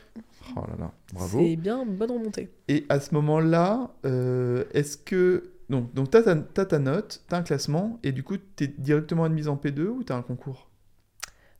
Oh 0.55 0.61
là 0.67 0.75
là, 0.77 0.91
bravo. 1.13 1.39
C'est 1.39 1.55
bien, 1.55 1.85
bonne 1.85 2.11
remontée. 2.11 2.49
Et 2.67 2.85
à 2.89 2.99
ce 2.99 3.13
moment-là, 3.15 3.91
euh, 4.05 4.65
est-ce 4.73 4.97
que. 4.97 5.51
Donc, 5.69 5.93
donc 5.93 6.11
tu 6.11 6.17
as, 6.17 6.65
ta 6.65 6.79
note, 6.79 7.23
tu 7.29 7.33
as 7.35 7.37
un 7.37 7.43
classement, 7.43 7.97
et 8.03 8.11
du 8.11 8.23
coup, 8.23 8.35
tu 8.57 8.65
es 8.65 8.67
directement 8.67 9.23
admise 9.23 9.47
en 9.47 9.55
P2 9.55 9.85
ou 9.87 10.03
tu 10.03 10.11
as 10.11 10.17
un 10.17 10.21
concours? 10.21 10.67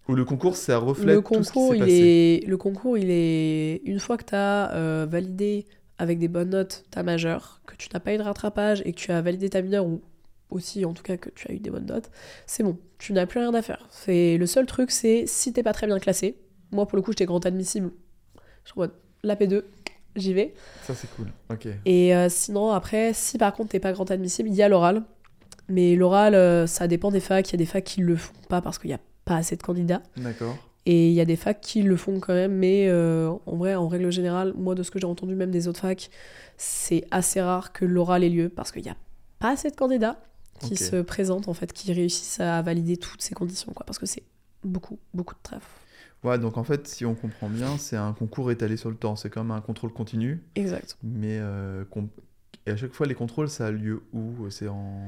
Ou 0.08 0.16
le 0.16 0.26
concours, 0.26 0.56
ça 0.56 0.78
reflète 0.78 1.16
le 1.16 1.22
tout 1.22 1.44
ce 1.44 1.50
qui 1.50 1.54
concours, 1.54 1.72
s'est 1.72 1.78
il 1.78 1.80
passé 1.80 2.42
est, 2.44 2.48
le 2.48 2.58
concours, 2.58 2.98
il 2.98 3.10
est 3.10 3.82
une 3.86 4.00
fois 4.00 4.18
que 4.18 4.26
tu 4.26 4.36
as 4.36 5.06
validé 5.06 5.66
avec 5.98 6.18
des 6.18 6.28
bonnes 6.28 6.50
notes 6.50 6.86
ta 6.90 7.04
majeure, 7.04 7.62
que 7.68 7.76
tu 7.76 7.88
n'as 7.94 8.00
pas 8.00 8.14
eu 8.14 8.18
de 8.18 8.24
rattrapage 8.24 8.82
et 8.86 8.94
que 8.94 8.98
tu 8.98 9.12
as 9.12 9.22
validé 9.22 9.50
ta 9.50 9.62
mineure 9.62 9.86
ou 9.86 10.02
aussi 10.50 10.84
en 10.86 10.94
tout 10.94 11.04
cas 11.04 11.18
que 11.18 11.30
tu 11.30 11.50
as 11.50 11.54
eu 11.54 11.60
des 11.60 11.70
bonnes 11.70 11.86
notes, 11.86 12.10
c'est 12.46 12.64
bon, 12.64 12.78
tu 12.98 13.14
n'as 13.14 13.26
plus 13.26 13.40
rien 13.40 13.54
à 13.54 13.62
faire. 13.62 13.88
C'est 13.90 14.38
le 14.38 14.46
seul 14.46 14.66
truc, 14.66 14.92
c'est 14.92 15.26
si 15.28 15.54
t'es 15.54 15.64
pas 15.64 15.74
très 15.74 15.88
bien 15.88 16.00
classé. 16.00 16.38
Moi 16.72 16.86
pour 16.86 16.96
le 16.96 17.02
coup, 17.02 17.12
j'étais 17.12 17.26
grand 17.26 17.46
admissible. 17.46 17.92
Je 18.66 18.72
crois 18.72 18.88
la 19.24 19.36
P2, 19.36 19.64
j'y 20.16 20.34
vais. 20.34 20.54
Ça, 20.84 20.94
c'est 20.94 21.10
cool. 21.16 21.28
Ok. 21.50 21.68
Et 21.86 22.16
euh, 22.16 22.30
sinon, 22.30 22.72
après, 22.72 23.14
si 23.14 23.38
par 23.38 23.54
contre 23.54 23.70
t'es 23.70 23.80
pas 23.80 23.92
grand 23.92 24.10
admissible, 24.10 24.50
il 24.50 24.56
y 24.56 24.64
a 24.64 24.70
l'oral. 24.70 25.04
Mais 25.68 25.96
l'oral, 25.96 26.36
euh, 26.36 26.68
ça 26.68 26.88
dépend 26.88 27.12
des 27.12 27.20
facs. 27.20 27.50
Il 27.50 27.54
y 27.54 27.56
a 27.56 27.58
des 27.58 27.66
facs 27.66 27.84
qui 27.84 28.02
le 28.02 28.16
font 28.16 28.34
pas 28.50 28.62
parce 28.62 28.78
qu'il 28.78 28.90
n'y 28.90 28.96
a 28.96 29.00
pas 29.32 29.38
assez 29.38 29.56
de 29.56 29.64
candidats. 29.64 30.04
D'accord. 30.18 30.58
Et 30.86 31.08
il 31.08 31.14
y 31.14 31.22
a 31.22 31.26
des 31.26 31.38
facs 31.38 31.62
qui 31.62 31.84
le 31.84 31.96
font 31.96 32.20
quand 32.20 32.34
même, 32.34 32.54
mais 32.54 32.88
euh, 32.90 33.32
en 33.46 33.56
vrai, 33.56 33.76
en 33.76 33.88
règle 33.88 34.12
générale, 34.12 34.54
moi 34.58 34.76
de 34.76 34.84
ce 34.84 34.92
que 34.92 35.00
j'ai 35.00 35.06
entendu 35.06 35.36
même 35.36 35.52
des 35.52 35.70
autres 35.70 35.80
facs, 35.80 36.10
c'est 36.58 37.06
assez 37.12 37.42
rare 37.42 37.72
que 37.72 37.86
l'oral 37.86 38.26
ait 38.26 38.30
lieu 38.30 38.50
parce 38.50 38.74
qu'il 38.74 38.82
n'y 38.82 38.90
a 38.90 38.98
pas 39.40 39.52
assez 39.52 39.70
de 39.70 39.76
candidats 39.76 40.18
qui 40.60 40.76
se 40.76 41.02
présentent, 41.02 41.48
en 41.48 41.56
fait, 41.56 41.74
qui 41.74 41.92
réussissent 41.92 42.40
à 42.40 42.62
valider 42.62 42.98
toutes 42.98 43.22
ces 43.22 43.34
conditions, 43.34 43.74
quoi, 43.74 43.84
parce 43.86 43.98
que 43.98 44.06
c'est 44.06 44.22
beaucoup, 44.64 45.00
beaucoup 45.14 45.34
de 45.34 45.40
trèfle. 45.42 45.66
Ouais, 46.24 46.38
donc 46.38 46.58
en 46.58 46.64
fait, 46.64 46.88
si 46.88 47.04
on 47.04 47.16
comprend 47.16 47.50
bien, 47.50 47.80
c'est 47.80 47.96
un 47.96 48.14
concours 48.14 48.52
étalé 48.52 48.78
sur 48.78 48.92
le 48.92 48.96
temps. 48.96 49.16
C'est 49.16 49.32
comme 49.32 49.50
un 49.50 49.62
contrôle 49.62 49.92
continu, 49.92 50.44
Exact. 50.56 50.98
mais 51.02 51.40
euh, 51.40 51.84
et 52.68 52.72
à 52.72 52.76
chaque 52.78 52.94
fois, 52.94 53.08
les 53.08 53.16
contrôles, 53.16 53.50
ça 53.50 53.68
a 53.68 53.72
lieu 53.72 54.04
où? 54.14 54.50
C'est 54.50 54.68
en... 54.68 55.08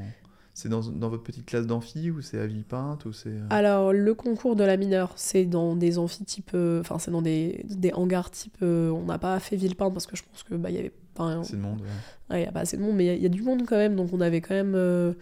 C'est 0.55 0.69
dans, 0.69 0.81
dans 0.81 1.09
votre 1.09 1.23
petite 1.23 1.47
classe 1.47 1.65
d'amphi 1.65 2.11
ou 2.11 2.21
c'est 2.21 2.37
à 2.39 2.45
Villepinte 2.45 3.05
ou 3.05 3.11
c'est... 3.13 3.29
euh, 3.29 3.41
Alors, 3.49 3.91
le 3.91 4.13
concours 4.13 4.55
de 4.55 4.63
la 4.63 4.77
mineure, 4.77 5.11
c'est 5.15 5.45
dans 5.45 5.75
des 5.75 5.97
amphis 5.97 6.25
type. 6.25 6.51
euh, 6.53 6.79
Enfin, 6.81 6.99
c'est 6.99 7.09
dans 7.09 7.23
des, 7.23 7.65
des 7.69 7.91
hangars 7.93 8.29
type. 8.29 8.57
euh, 8.61 8.89
on 8.91 9.05
n'a 9.05 9.17
pas 9.17 9.39
fait 9.39 9.55
Villepinte 9.55 9.93
parce 9.93 10.05
que 10.05 10.15
je 10.15 10.21
pense 10.21 10.43
que 10.43 10.53
bah, 10.53 10.69
il 10.69 10.75
y 10.75 10.79
avait 10.79 10.93
pas. 11.15 11.41
C'est 11.43 11.53
le 11.55 11.61
monde, 11.63 11.81
ouais. 11.81 11.87
Ouais, 12.29 12.39
il 12.41 12.43
n'y 12.43 12.47
a 12.47 12.51
pas 12.51 12.59
assez 12.61 12.77
de 12.77 12.83
monde, 12.83 12.95
mais 12.95 13.05
il 13.05 13.07
y 13.07 13.09
a- 13.09 13.15
il 13.15 13.23
y, 13.23 13.25
a 13.25 13.29
du 13.29 13.41
monde 13.41 13.63
quand 13.67 13.77
même. 13.77 13.95
Donc 13.95 14.09
on 14.13 14.21
avait 14.21 14.41
quand 14.41 14.53
même. 14.53 14.75
euh, 14.75 15.13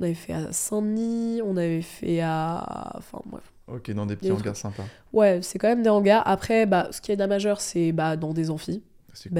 on 0.00 0.04
avait 0.04 0.14
fait 0.14 0.32
à 0.32 0.50
Saint-Denis, 0.52 1.42
on 1.44 1.56
avait 1.56 1.82
fait 1.82 2.20
à. 2.20 2.92
Enfin 2.96 3.20
bref. 3.26 3.52
Ok, 3.68 3.88
dans 3.92 4.04
des 4.06 4.16
petits 4.16 4.28
Des 4.30 4.32
hangars 4.34 4.56
sympas. 4.56 4.84
Ouais, 5.12 5.38
c'est 5.42 5.58
quand 5.60 5.68
même 5.68 5.84
des 5.84 5.90
hangars. 5.90 6.22
Après, 6.26 6.66
bah, 6.66 6.88
ce 6.90 7.00
qui 7.00 7.12
est 7.12 7.16
d'un 7.16 7.28
majeur, 7.28 7.60
c'est 7.60 7.92
bah, 7.92 8.16
dans 8.16 8.32
des 8.32 8.50
amphis, 8.50 8.82
C'est 9.12 9.28
cool. 9.28 9.34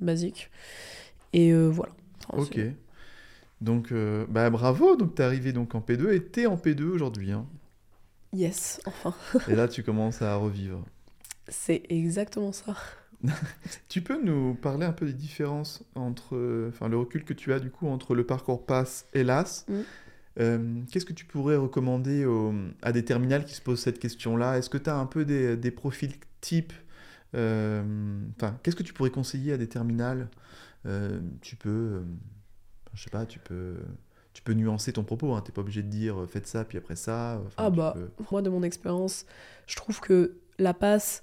basiques. 0.00 0.50
Et 1.32 1.52
voilà. 1.52 1.92
Enfin, 2.28 2.42
Ok. 2.42 2.60
Donc, 3.60 3.90
euh, 3.92 4.24
bah 4.28 4.48
bravo, 4.50 4.96
donc 4.96 5.14
t'es 5.16 5.22
arrivé 5.22 5.52
donc 5.52 5.74
en 5.74 5.80
P2 5.80 6.12
et 6.12 6.22
t'es 6.24 6.46
en 6.46 6.56
P2 6.56 6.84
aujourd'hui. 6.84 7.32
Hein. 7.32 7.46
Yes, 8.32 8.80
enfin. 8.84 9.14
et 9.48 9.54
là, 9.56 9.68
tu 9.68 9.82
commences 9.82 10.22
à 10.22 10.36
revivre. 10.36 10.84
C'est 11.48 11.82
exactement 11.88 12.52
ça. 12.52 12.76
tu 13.88 14.00
peux 14.02 14.22
nous 14.22 14.54
parler 14.54 14.86
un 14.86 14.92
peu 14.92 15.06
des 15.06 15.12
différences 15.12 15.82
entre, 15.94 16.68
enfin, 16.68 16.88
le 16.88 16.96
recul 16.98 17.24
que 17.24 17.32
tu 17.32 17.52
as 17.52 17.58
du 17.58 17.70
coup 17.70 17.88
entre 17.88 18.14
le 18.14 18.24
parcours 18.24 18.64
passe 18.64 19.06
et 19.12 19.24
LAS. 19.24 19.64
Mm. 19.68 19.74
Euh, 20.40 20.80
Qu'est-ce 20.92 21.04
que 21.06 21.12
tu 21.12 21.24
pourrais 21.24 21.56
recommander 21.56 22.24
à 22.82 22.92
des 22.92 23.04
terminales 23.04 23.44
qui 23.44 23.54
se 23.54 23.60
posent 23.62 23.80
cette 23.80 23.98
question-là? 23.98 24.56
Est-ce 24.58 24.70
que 24.70 24.78
tu 24.78 24.88
as 24.88 24.96
un 24.96 25.06
peu 25.06 25.24
des, 25.24 25.56
des 25.56 25.70
profils 25.72 26.12
types 26.40 26.72
Euh, 27.34 27.82
Enfin, 28.36 28.56
qu'est-ce 28.62 28.76
que 28.76 28.84
tu 28.84 28.92
pourrais 28.92 29.10
conseiller 29.10 29.52
à 29.52 29.56
des 29.56 29.68
terminales? 29.68 30.28
Euh, 30.86 31.18
Tu 31.40 31.56
peux, 31.56 32.02
je 32.98 33.04
sais 33.04 33.10
pas, 33.10 33.24
tu 33.26 33.38
peux, 33.38 33.76
tu 34.32 34.42
peux 34.42 34.52
nuancer 34.54 34.92
ton 34.92 35.04
propos. 35.04 35.32
Hein, 35.34 35.42
T'es 35.44 35.52
pas 35.52 35.60
obligé 35.60 35.82
de 35.82 35.88
dire 35.88 36.20
euh, 36.20 36.26
faites 36.26 36.46
ça 36.48 36.64
puis 36.64 36.78
après 36.78 36.96
ça. 36.96 37.40
Enfin, 37.46 37.54
Ah 37.58 37.70
bah, 37.70 37.94
peux- 37.96 38.10
moi 38.32 38.42
de 38.42 38.50
mon 38.50 38.62
expérience, 38.62 39.24
je 39.66 39.76
trouve 39.76 40.00
que 40.00 40.36
la 40.58 40.74
passe, 40.74 41.22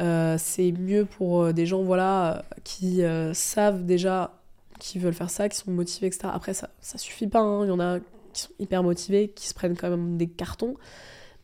euh, 0.00 0.36
c'est 0.38 0.72
mieux 0.72 1.04
pour 1.04 1.42
euh, 1.42 1.52
des 1.52 1.66
gens 1.66 1.82
voilà, 1.82 2.38
euh, 2.38 2.42
qui 2.64 3.02
euh, 3.02 3.34
savent 3.34 3.84
déjà 3.84 4.40
qu'ils 4.80 5.00
veulent 5.02 5.14
faire 5.14 5.30
ça, 5.30 5.48
qui 5.48 5.56
sont 5.58 5.70
motivés, 5.70 6.06
etc. 6.08 6.28
Après, 6.32 6.54
ça, 6.54 6.70
ça 6.80 6.98
suffit 6.98 7.28
pas, 7.28 7.40
hein. 7.40 7.64
il 7.64 7.68
y 7.68 7.70
en 7.70 7.80
a 7.80 7.98
qui 8.32 8.42
sont 8.42 8.52
hyper 8.58 8.82
motivés, 8.82 9.28
qui 9.28 9.46
se 9.46 9.54
prennent 9.54 9.76
quand 9.76 9.90
même 9.90 10.16
des 10.16 10.26
cartons. 10.28 10.74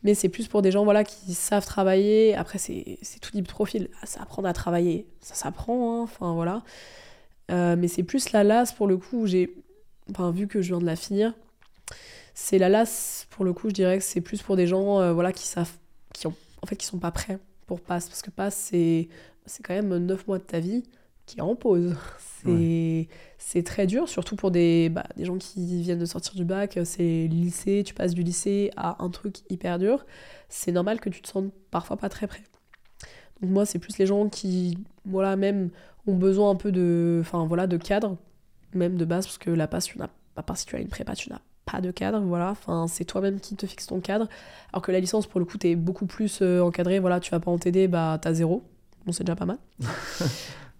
Mais 0.03 0.15
c'est 0.15 0.29
plus 0.29 0.47
pour 0.47 0.61
des 0.63 0.71
gens 0.71 0.83
voilà, 0.83 1.03
qui 1.03 1.33
savent 1.35 1.65
travailler. 1.65 2.35
Après, 2.35 2.57
c'est 2.57 2.97
c'est 3.03 3.19
tout 3.19 3.31
type 3.31 3.45
de 3.45 3.51
profil. 3.51 3.89
Ah, 4.01 4.07
Ça 4.07 4.21
apprendre 4.23 4.47
à 4.47 4.53
travailler, 4.53 5.05
ça 5.21 5.35
s'apprend. 5.35 5.99
hein. 5.99 6.03
Enfin, 6.03 6.33
voilà. 6.33 6.63
Euh, 7.51 7.75
mais 7.77 7.87
c'est 7.87 8.03
plus 8.03 8.31
la 8.31 8.43
LAS, 8.43 8.73
pour 8.75 8.87
le 8.87 8.97
coup, 8.97 9.27
j'ai... 9.27 9.55
Enfin, 10.09 10.31
vu 10.31 10.47
que 10.47 10.61
je 10.61 10.69
viens 10.69 10.79
de 10.79 10.85
la 10.85 10.95
finir, 10.95 11.33
c'est 12.33 12.57
la 12.57 12.69
LAS, 12.69 13.27
pour 13.29 13.45
le 13.45 13.53
coup, 13.53 13.69
je 13.69 13.73
dirais 13.73 13.97
que 13.97 14.03
c'est 14.03 14.21
plus 14.21 14.41
pour 14.41 14.55
des 14.55 14.67
gens 14.67 14.99
euh, 14.99 15.13
voilà, 15.13 15.31
qui 15.31 15.47
savent... 15.47 15.71
Qui 16.13 16.27
ont, 16.27 16.35
en 16.61 16.67
fait, 16.67 16.75
qui 16.75 16.85
sont 16.85 16.99
pas 16.99 17.11
prêts 17.11 17.39
pour 17.67 17.81
PASS. 17.81 18.07
Parce 18.07 18.21
que 18.21 18.29
PASS, 18.29 18.55
c'est 18.55 19.07
c'est 19.45 19.63
quand 19.63 19.73
même 19.73 19.97
9 19.97 20.27
mois 20.27 20.37
de 20.37 20.43
ta 20.43 20.59
vie 20.59 20.83
qui 21.25 21.39
est 21.39 21.41
en 21.41 21.55
pause. 21.55 21.95
C'est 22.43 23.07
c'est 23.37 23.61
très 23.61 23.85
dur, 23.85 24.09
surtout 24.09 24.35
pour 24.35 24.49
des, 24.49 24.89
bah, 24.89 25.05
des 25.15 25.25
gens 25.25 25.37
qui 25.37 25.83
viennent 25.83 25.99
de 25.99 26.05
sortir 26.05 26.33
du 26.33 26.43
bac. 26.43 26.79
C'est 26.85 27.27
lycée, 27.27 27.83
tu 27.85 27.93
passes 27.93 28.15
du 28.15 28.23
lycée 28.23 28.71
à 28.77 29.03
un 29.03 29.09
truc 29.11 29.41
hyper 29.51 29.77
dur. 29.77 30.07
C'est 30.49 30.71
normal 30.71 30.99
que 30.99 31.09
tu 31.09 31.21
te 31.21 31.27
sentes 31.27 31.53
parfois 31.69 31.97
pas 31.97 32.09
très 32.09 32.25
prêt. 32.25 32.41
Donc 33.41 33.51
moi, 33.51 33.65
c'est 33.65 33.79
plus 33.79 33.97
les 33.97 34.05
gens 34.05 34.29
qui, 34.29 34.77
voilà, 35.05 35.35
même 35.35 35.69
ont 36.07 36.15
besoin 36.15 36.51
un 36.51 36.55
peu 36.55 36.71
de, 36.71 37.19
enfin 37.21 37.45
voilà, 37.45 37.67
de 37.67 37.77
cadre, 37.77 38.17
même 38.73 38.97
de 38.97 39.05
base, 39.05 39.25
parce 39.25 39.37
que 39.37 39.49
la 39.49 39.67
passe, 39.67 39.85
tu 39.85 39.97
n'as, 39.97 40.09
à 40.35 40.43
part 40.43 40.57
si 40.57 40.65
tu 40.65 40.75
as 40.75 40.79
une 40.79 40.87
prépa, 40.87 41.15
tu 41.15 41.29
n'as 41.29 41.39
pas 41.65 41.81
de 41.81 41.91
cadre, 41.91 42.19
voilà. 42.21 42.51
Enfin, 42.51 42.87
c'est 42.87 43.05
toi-même 43.05 43.39
qui 43.39 43.55
te 43.55 43.65
fixe 43.65 43.87
ton 43.87 43.99
cadre. 43.99 44.27
Alors 44.73 44.81
que 44.81 44.91
la 44.91 44.99
licence, 44.99 45.27
pour 45.27 45.39
le 45.39 45.45
coup, 45.45 45.57
t'es 45.57 45.75
beaucoup 45.75 46.05
plus 46.05 46.39
euh, 46.41 46.61
encadré. 46.61 46.99
Voilà, 46.99 47.19
tu 47.19 47.31
vas 47.31 47.39
pas 47.39 47.51
en 47.51 47.57
TD, 47.57 47.87
bah 47.87 48.17
t'as 48.21 48.33
zéro. 48.33 48.63
Bon, 49.05 49.11
c'est 49.11 49.23
déjà 49.23 49.35
pas 49.35 49.45
mal. 49.45 49.57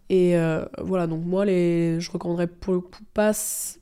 Et 0.09 0.37
euh, 0.37 0.65
voilà, 0.81 1.07
donc 1.07 1.23
moi, 1.23 1.45
les, 1.45 1.99
je 1.99 2.11
recommanderais 2.11 2.47
pour 2.47 2.73
le 2.73 2.81
coup 2.81 3.03
passe. 3.13 3.79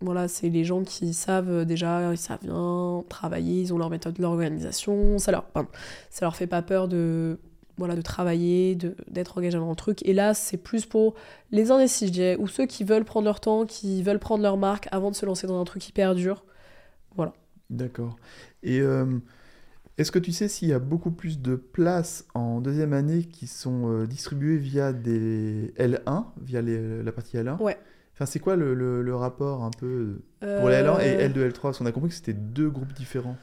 Voilà, 0.00 0.28
c'est 0.28 0.50
les 0.50 0.64
gens 0.64 0.82
qui 0.82 1.14
savent 1.14 1.50
euh, 1.50 1.64
déjà, 1.64 2.12
ils 2.12 2.18
savent 2.18 2.42
bien 2.42 3.02
travailler, 3.08 3.62
ils 3.62 3.72
ont 3.72 3.78
leur 3.78 3.88
méthode, 3.88 4.18
leur 4.18 4.32
organisation, 4.32 5.18
ça 5.18 5.32
leur, 5.32 5.44
pardon, 5.44 5.70
ça 6.10 6.26
leur 6.26 6.36
fait 6.36 6.46
pas 6.46 6.60
peur 6.60 6.86
de, 6.86 7.38
voilà, 7.78 7.94
de 7.96 8.02
travailler, 8.02 8.74
de, 8.74 8.96
d'être 9.10 9.36
engagé 9.38 9.58
dans 9.58 9.68
le 9.70 9.76
truc. 9.76 9.98
Et 10.06 10.12
là, 10.14 10.32
c'est 10.34 10.56
plus 10.56 10.86
pour 10.86 11.14
les 11.50 11.70
indécis, 11.70 12.06
je 12.06 12.12
dirais, 12.12 12.36
ou 12.38 12.46
ceux 12.48 12.66
qui 12.66 12.84
veulent 12.84 13.04
prendre 13.04 13.24
leur 13.26 13.40
temps, 13.40 13.66
qui 13.66 14.02
veulent 14.02 14.18
prendre 14.18 14.42
leur 14.42 14.56
marque 14.56 14.88
avant 14.92 15.10
de 15.10 15.16
se 15.16 15.26
lancer 15.26 15.46
dans 15.46 15.60
un 15.60 15.64
truc 15.64 15.86
hyper 15.88 16.14
dur. 16.14 16.44
D'accord. 17.68 18.16
Et 18.62 18.80
euh, 18.80 19.04
est-ce 19.98 20.12
que 20.12 20.18
tu 20.20 20.30
sais 20.32 20.46
s'il 20.46 20.68
y 20.68 20.72
a 20.72 20.78
beaucoup 20.78 21.10
plus 21.10 21.40
de 21.40 21.56
places 21.56 22.24
en 22.34 22.60
deuxième 22.60 22.92
année 22.92 23.24
qui 23.24 23.48
sont 23.48 23.90
euh, 23.90 24.06
distribuées 24.06 24.56
via 24.56 24.92
des 24.92 25.74
L1, 25.76 26.26
via 26.40 26.62
les- 26.62 27.02
la 27.02 27.10
partie 27.12 27.36
L1 27.38 27.60
Ouais. 27.60 27.76
Enfin, 28.14 28.24
c'est 28.24 28.38
quoi 28.38 28.54
le, 28.56 28.72
le- 28.74 29.02
le 29.02 29.14
rapport 29.16 29.62
un 29.64 29.70
peu 29.70 30.20
pour 30.40 30.68
les 30.68 30.76
L1 30.76 31.00
et 31.00 31.16
Euh, 31.16 31.28
L2, 31.28 31.50
L3 31.50 31.60
Parce 31.62 31.78
qu'on 31.78 31.86
a 31.86 31.92
compris 31.92 32.10
que 32.10 32.14
c'était 32.14 32.32
deux 32.32 32.70
groupes 32.70 32.92
différents. 32.94 33.36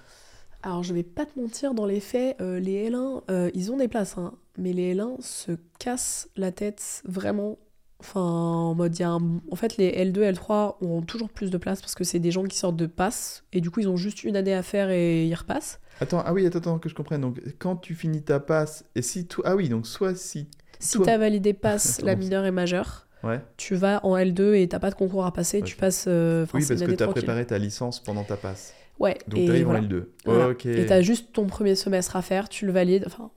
Alors, 0.64 0.82
je 0.84 0.94
vais 0.94 1.04
pas 1.04 1.26
te 1.26 1.38
mentir, 1.40 1.74
dans 1.74 1.86
les 1.86 2.00
faits, 2.00 2.38
euh, 2.42 2.58
les 2.60 2.90
L1, 2.90 3.22
euh, 3.30 3.52
ils 3.54 3.72
ont 3.72 3.78
des 3.78 3.88
places, 3.90 4.18
hein, 4.18 4.34
mais 4.58 4.72
les 4.72 4.96
L1 4.96 5.18
se 5.20 5.52
cassent 5.78 6.30
la 6.38 6.52
tête 6.54 7.02
vraiment. 7.06 7.58
Enfin, 8.00 8.22
en 8.22 8.74
mode, 8.76 8.98
y 8.98 9.04
a 9.04 9.10
un- 9.10 9.42
en 9.52 9.56
fait, 9.56 9.78
les 9.78 9.90
L2, 9.90 10.24
L3 10.24 10.78
ont 10.82 11.02
toujours 11.02 11.30
plus 11.30 11.50
de 11.52 11.58
place 11.58 11.80
parce 11.82 11.96
que 11.96 12.04
c'est 12.04 12.20
des 12.20 12.32
gens 12.32 12.44
qui 12.44 12.58
sortent 12.58 12.76
de 12.78 12.86
passe 12.86 13.44
et 13.54 13.60
du 13.62 13.72
coup, 13.72 13.80
ils 13.82 13.88
ont 13.90 13.96
juste 13.98 14.24
une 14.24 14.36
année 14.36 14.54
à 14.54 14.64
faire 14.64 14.90
et 14.90 15.26
ils 15.26 15.36
repassent. 15.36 15.80
Attends, 16.02 16.22
ah 16.26 16.34
oui, 16.34 16.46
attends, 16.46 16.60
attends, 16.60 16.80
que 16.80 16.90
je 16.90 16.96
comprenne. 16.96 17.22
Donc, 17.22 17.42
quand 17.60 17.76
tu 17.78 17.94
finis 17.96 18.22
ta 18.24 18.40
passe, 18.40 18.84
et 18.96 19.02
si 19.02 19.26
toi. 19.28 19.44
Ah 19.48 19.56
oui, 19.56 19.70
donc 19.70 19.86
soit 19.88 20.16
si. 20.16 20.48
Si 20.80 21.00
t'as 21.00 21.18
validé 21.18 21.54
passe, 21.54 22.02
la 22.04 22.16
mineure 22.16 22.46
et 22.46 22.52
majeure, 22.52 23.08
Ouais. 23.24 23.40
tu 23.56 23.76
vas 23.76 24.06
en 24.06 24.18
L2 24.18 24.54
et 24.56 24.68
t'as 24.68 24.80
pas 24.80 24.90
de 24.90 24.96
concours 24.96 25.26
à 25.26 25.32
passer, 25.32 25.62
tu 25.62 25.78
passes. 25.78 26.06
euh, 26.08 26.46
Oui, 26.54 26.66
parce 26.68 26.80
que 26.80 26.86
année 26.86 26.98
tu 26.98 27.04
as 27.04 27.08
tranquille. 27.08 27.24
préparé 27.24 27.46
ta 27.48 27.58
licence 27.58 28.02
pendant 28.04 28.24
ta 28.26 28.36
passe. 28.36 28.74
Ouais, 29.00 29.18
Donc, 29.28 29.40
et 29.40 29.46
tu 29.46 29.52
arrives 29.52 29.66
voilà. 29.66 29.80
en 29.80 29.84
L2. 29.84 30.04
Voilà. 30.26 30.50
Ok. 30.50 30.66
Et 30.66 30.86
t'as 30.86 31.02
juste 31.02 31.34
ton 31.34 31.46
premier 31.48 31.76
semestre 31.76 32.16
à 32.16 32.22
faire, 32.22 32.48
tu 32.50 32.66
le 32.66 32.72
valides, 32.72 33.04
enfin, 33.08 33.32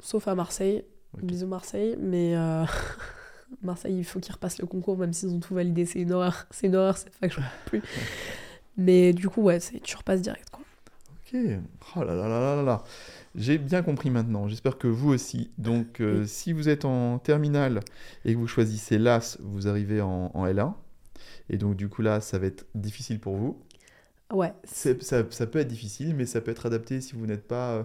sauf 0.00 0.28
à 0.28 0.34
Marseille. 0.34 0.84
Ok. 1.14 1.24
Bisous 1.24 1.46
Marseille, 1.46 1.96
mais 2.00 2.34
euh, 2.36 2.64
Marseille, 3.62 3.96
il 3.98 4.04
faut 4.04 4.20
qu'ils 4.20 4.32
repassent 4.32 4.58
le 4.60 4.66
concours, 4.66 4.96
même 4.96 5.12
s'ils 5.12 5.30
ont 5.30 5.40
tout 5.40 5.54
validé, 5.54 5.84
c'est 5.84 6.00
une 6.00 6.12
horreur, 6.12 6.46
c'est 6.50 6.68
une 6.68 6.76
horreur 6.76 6.96
cette 6.96 7.14
fac, 7.14 7.32
je 7.32 7.40
plus. 7.66 7.82
Mais 8.76 9.12
du 9.12 9.28
coup, 9.28 9.42
ouais, 9.42 9.60
c'est- 9.60 9.80
tu 9.80 9.96
repasses 9.96 10.22
direct, 10.22 10.48
quoi. 10.50 10.60
Ok. 11.10 11.40
Oh 11.96 12.04
là 12.04 12.14
là 12.14 12.28
là 12.28 12.56
là 12.56 12.62
là. 12.62 12.84
J'ai 13.34 13.58
bien 13.58 13.82
compris 13.82 14.10
maintenant. 14.10 14.48
J'espère 14.48 14.76
que 14.78 14.86
vous 14.86 15.10
aussi. 15.10 15.50
Donc, 15.58 16.00
euh, 16.00 16.24
si 16.26 16.52
vous 16.52 16.68
êtes 16.68 16.84
en 16.84 17.18
terminale 17.18 17.80
et 18.24 18.34
que 18.34 18.38
vous 18.38 18.46
choisissez 18.46 18.98
l'AS, 18.98 19.38
vous 19.40 19.66
arrivez 19.68 20.00
en, 20.02 20.30
en 20.34 20.46
L1. 20.46 20.74
Et 21.48 21.56
donc, 21.56 21.76
du 21.76 21.88
coup, 21.88 22.02
là, 22.02 22.20
ça 22.20 22.38
va 22.38 22.46
être 22.46 22.66
difficile 22.74 23.18
pour 23.20 23.36
vous. 23.36 23.58
Ouais, 24.32 24.52
Ça, 24.64 24.90
ça 25.30 25.46
peut 25.46 25.58
être 25.58 25.68
difficile, 25.68 26.14
mais 26.14 26.26
ça 26.26 26.40
peut 26.40 26.50
être 26.50 26.66
adapté 26.66 27.00
si 27.00 27.14
vous 27.14 27.26
n'êtes 27.26 27.46
pas. 27.46 27.72
euh, 27.72 27.82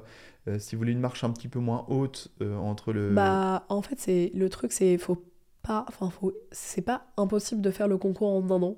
euh, 0.48 0.60
si 0.60 0.76
vous 0.76 0.80
voulez 0.80 0.94
une 0.94 1.00
marche 1.02 1.24
un 1.24 1.32
petit 1.32 1.50
peu 1.50 1.60
moins 1.60 1.86
haute 1.90 2.30
euh, 2.42 2.56
entre 2.56 2.94
le. 2.94 3.14
bah, 3.14 3.66
en 3.70 3.82
fait, 3.82 4.00
c'est 4.00 4.32
le 4.34 4.50
truc, 4.50 4.72
c'est 4.72 4.98
faut 4.98 5.24
pas, 5.62 5.86
enfin, 5.90 6.10
faut, 6.10 6.34
c'est 6.52 6.82
pas 6.82 7.08
impossible 7.18 7.62
de 7.62 7.70
faire 7.72 7.88
le 7.90 7.98
concours 7.98 8.30
en 8.30 8.50
un 8.50 8.62
an. 8.64 8.78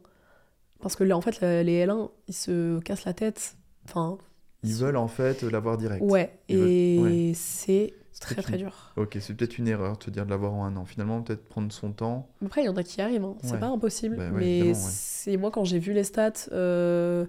Parce 0.82 0.96
que 0.96 1.04
là, 1.04 1.16
en 1.18 1.22
fait, 1.22 1.42
les 1.42 1.86
L1, 1.86 2.10
ils 2.28 2.34
se 2.34 2.80
cassent 2.80 3.06
la 3.06 3.14
tête. 3.14 3.56
Enfin, 3.86 4.18
Ils 4.64 4.74
veulent 4.76 4.98
en 4.98 5.08
fait 5.08 5.44
l'avoir 5.44 5.78
direct. 5.78 6.02
ouais, 6.04 6.40
Ils 6.48 6.56
et 6.58 7.00
ouais. 7.30 7.32
c'est 7.36 7.94
très 8.20 8.36
très 8.42 8.54
une- 8.54 8.64
dur. 8.64 8.92
Ok, 8.98 9.18
c'est 9.20 9.34
peut-être 9.34 9.58
une 9.58 9.68
erreur 9.68 9.94
de 9.94 9.98
te 10.06 10.10
dire 10.10 10.26
de 10.26 10.30
l'avoir 10.32 10.54
en 10.54 10.66
un 10.66 10.76
an. 10.78 10.86
Finalement, 10.86 11.22
peut-être 11.22 11.48
prendre 11.48 11.72
son 11.72 11.92
temps. 11.92 12.30
Après, 12.46 12.62
il 12.62 12.66
y 12.66 12.70
en 12.70 12.76
a 12.78 12.84
qui 12.84 13.02
arrivent, 13.02 13.24
hein. 13.26 13.36
c'est 13.44 13.54
Ouais. 13.54 13.60
pas 13.60 13.68
impossible. 13.68 14.16
Bah 14.18 14.30
ouais, 14.32 14.40
mais 14.40 14.74
c'est 14.74 15.38
moi, 15.38 15.52
quand 15.52 15.66
j'ai 15.66 15.80
vu 15.80 15.94
les 15.94 16.04
stats, 16.06 16.32
euh, 16.52 17.26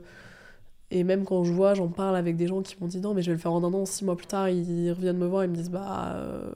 et 0.91 1.05
même 1.05 1.25
quand 1.25 1.45
je 1.45 1.53
vois, 1.53 1.75
j'en 1.75 1.89
parle 1.89 2.17
avec 2.17 2.37
des 2.37 2.47
gens 2.47 2.63
qui 2.63 2.77
m'ont 2.81 2.87
dit 2.89 3.01
non, 3.01 3.15
mais 3.15 3.23
je 3.23 3.31
vais 3.31 3.35
le 3.37 3.41
faire 3.41 3.53
en 3.53 3.63
un 3.65 3.73
an, 3.75 3.87
six 3.87 4.05
mois 4.05 4.17
plus 4.17 4.27
tard, 4.27 4.49
ils 4.49 4.91
reviennent 4.93 5.19
me 5.19 5.27
voir, 5.27 5.45
ils 5.45 5.51
me 5.51 5.55
disent 5.57 5.71
bah, 5.71 6.13
euh, 6.17 6.51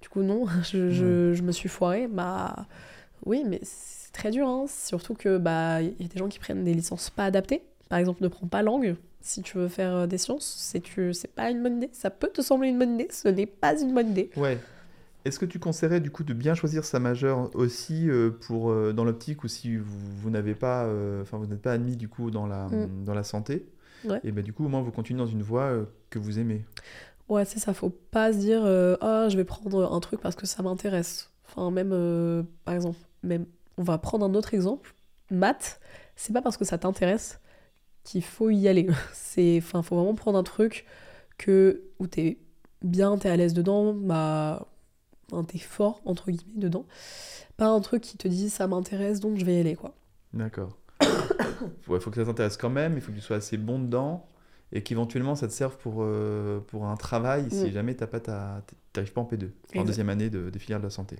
du 0.00 0.08
coup, 0.08 0.22
non, 0.22 0.46
je, 0.62 0.90
je- 0.90 1.32
je 1.34 1.42
me 1.42 1.52
suis 1.52 1.68
foiré. 1.68 2.06
Bah, 2.08 2.66
oui, 3.24 3.42
mais 3.46 3.60
c'est 3.62 4.12
très 4.12 4.30
dur, 4.30 4.46
hein. 4.48 4.66
surtout 4.68 5.14
que 5.14 5.38
bah, 5.38 5.82
il 5.82 5.94
y 6.00 6.04
a 6.04 6.08
des 6.08 6.18
gens 6.18 6.28
qui 6.28 6.38
prennent 6.38 6.64
des 6.64 6.74
licences 6.74 7.10
pas 7.10 7.24
adaptées. 7.24 7.62
Par 7.88 7.98
exemple, 7.98 8.22
ne 8.22 8.28
prends 8.28 8.46
pas 8.46 8.62
langue. 8.62 8.96
Si 9.20 9.42
tu 9.42 9.58
veux 9.58 9.68
faire 9.68 9.94
euh, 9.94 10.06
des 10.06 10.18
sciences, 10.18 10.54
c'est 10.58 10.80
tu- 10.80 11.12
c'est 11.12 11.32
pas 11.34 11.50
une 11.50 11.62
bonne 11.62 11.78
idée. 11.78 11.90
Ça 11.92 12.10
peut 12.10 12.28
te 12.28 12.42
sembler 12.42 12.68
une 12.68 12.78
bonne 12.78 12.94
idée, 12.94 13.08
ce 13.10 13.26
n'est 13.28 13.46
pas 13.46 13.80
une 13.80 13.92
bonne 13.92 14.10
idée. 14.10 14.30
Ouais. 14.36 14.58
Est-ce 15.26 15.38
que 15.38 15.44
tu 15.44 15.58
conseillerais 15.58 16.00
du 16.00 16.10
coup 16.10 16.24
de 16.24 16.32
bien 16.34 16.54
choisir 16.54 16.84
sa 16.84 16.98
majeure 17.00 17.50
aussi 17.54 18.08
euh, 18.08 18.30
pour 18.30 18.70
euh, 18.70 18.92
dans 18.92 19.04
l'optique 19.04 19.42
ou 19.44 19.48
si 19.48 19.76
vous, 19.76 19.84
vous 20.22 20.30
n'avez 20.30 20.54
pas, 20.54 20.84
euh, 20.84 21.22
enfin 21.22 21.36
vous 21.36 21.46
n'êtes 21.46 21.60
pas 21.62 21.72
admis 21.72 21.96
du 21.96 22.08
coup 22.08 22.30
dans 22.30 22.46
la 22.46 22.66
Mm. 22.68 23.04
dans 23.04 23.14
la 23.14 23.22
santé, 23.24 23.66
Ouais. 24.04 24.20
et 24.24 24.30
ben 24.32 24.44
du 24.44 24.52
coup 24.52 24.64
au 24.64 24.68
moins 24.68 24.82
vous 24.82 24.92
continuez 24.92 25.18
dans 25.18 25.26
une 25.26 25.42
voie 25.42 25.70
que 26.10 26.18
vous 26.18 26.38
aimez. 26.38 26.64
Ouais, 27.28 27.44
c'est 27.44 27.58
ça, 27.58 27.74
faut 27.74 27.90
pas 27.90 28.32
se 28.32 28.38
dire 28.38 28.62
ah, 28.64 29.28
je 29.28 29.36
vais 29.36 29.44
prendre 29.44 29.92
un 29.92 30.00
truc 30.00 30.20
parce 30.20 30.36
que 30.36 30.46
ça 30.46 30.62
m'intéresse. 30.62 31.30
Enfin, 31.48 31.70
même 31.72 31.90
par 32.64 32.74
exemple, 32.74 32.98
même 33.22 33.46
on 33.78 33.82
va 33.82 33.98
prendre 33.98 34.24
un 34.24 34.34
autre 34.34 34.54
exemple, 34.54 34.94
maths, 35.30 35.80
c'est 36.14 36.32
pas 36.32 36.40
parce 36.42 36.56
que 36.56 36.64
ça 36.64 36.78
t'intéresse 36.78 37.40
qu'il 38.04 38.22
faut 38.22 38.50
y 38.50 38.68
aller. 38.68 38.86
C'est 39.12 39.58
enfin, 39.58 39.82
faut 39.82 39.96
vraiment 39.96 40.14
prendre 40.14 40.38
un 40.38 40.44
truc 40.44 40.86
que 41.36 41.82
où 41.98 42.06
t'es 42.06 42.38
bien, 42.82 43.18
t'es 43.18 43.28
à 43.28 43.36
l'aise 43.36 43.54
dedans, 43.54 43.92
bah 43.92 44.68
enfin, 45.32 45.44
t'es 45.44 45.58
fort 45.58 46.00
entre 46.04 46.30
guillemets 46.30 46.58
dedans. 46.60 46.86
Pas 47.56 47.66
un 47.68 47.80
truc 47.80 48.02
qui 48.02 48.16
te 48.16 48.28
dit 48.28 48.50
ça 48.50 48.66
m'intéresse 48.66 49.20
donc 49.20 49.36
je 49.38 49.44
vais 49.44 49.56
y 49.56 49.60
aller 49.60 49.74
quoi. 49.76 49.94
D'accord. 50.34 50.76
Il 51.02 52.00
faut 52.00 52.10
que 52.10 52.16
ça 52.16 52.24
t'intéresse 52.24 52.56
quand 52.56 52.70
même. 52.70 52.94
Il 52.94 53.00
faut 53.00 53.12
que 53.12 53.16
tu 53.16 53.22
sois 53.22 53.36
assez 53.36 53.56
bon 53.56 53.78
dedans 53.78 54.26
et 54.72 54.82
qu'éventuellement 54.82 55.34
ça 55.36 55.46
te 55.48 55.52
serve 55.52 55.76
pour 55.78 55.96
euh, 56.00 56.60
pour 56.66 56.86
un 56.86 56.96
travail 56.96 57.46
si 57.50 57.66
Mm. 57.66 57.72
jamais 57.72 57.94
t'as 57.94 58.06
pas 58.06 58.20
ta 58.20 58.62
t'arrives 58.92 59.12
pas 59.12 59.20
en 59.20 59.24
P2 59.24 59.50
en 59.76 59.84
deuxième 59.84 60.08
année 60.08 60.28
de, 60.30 60.50
des 60.50 60.58
filières 60.58 60.78
de 60.80 60.84
la 60.84 60.90
santé. 60.90 61.16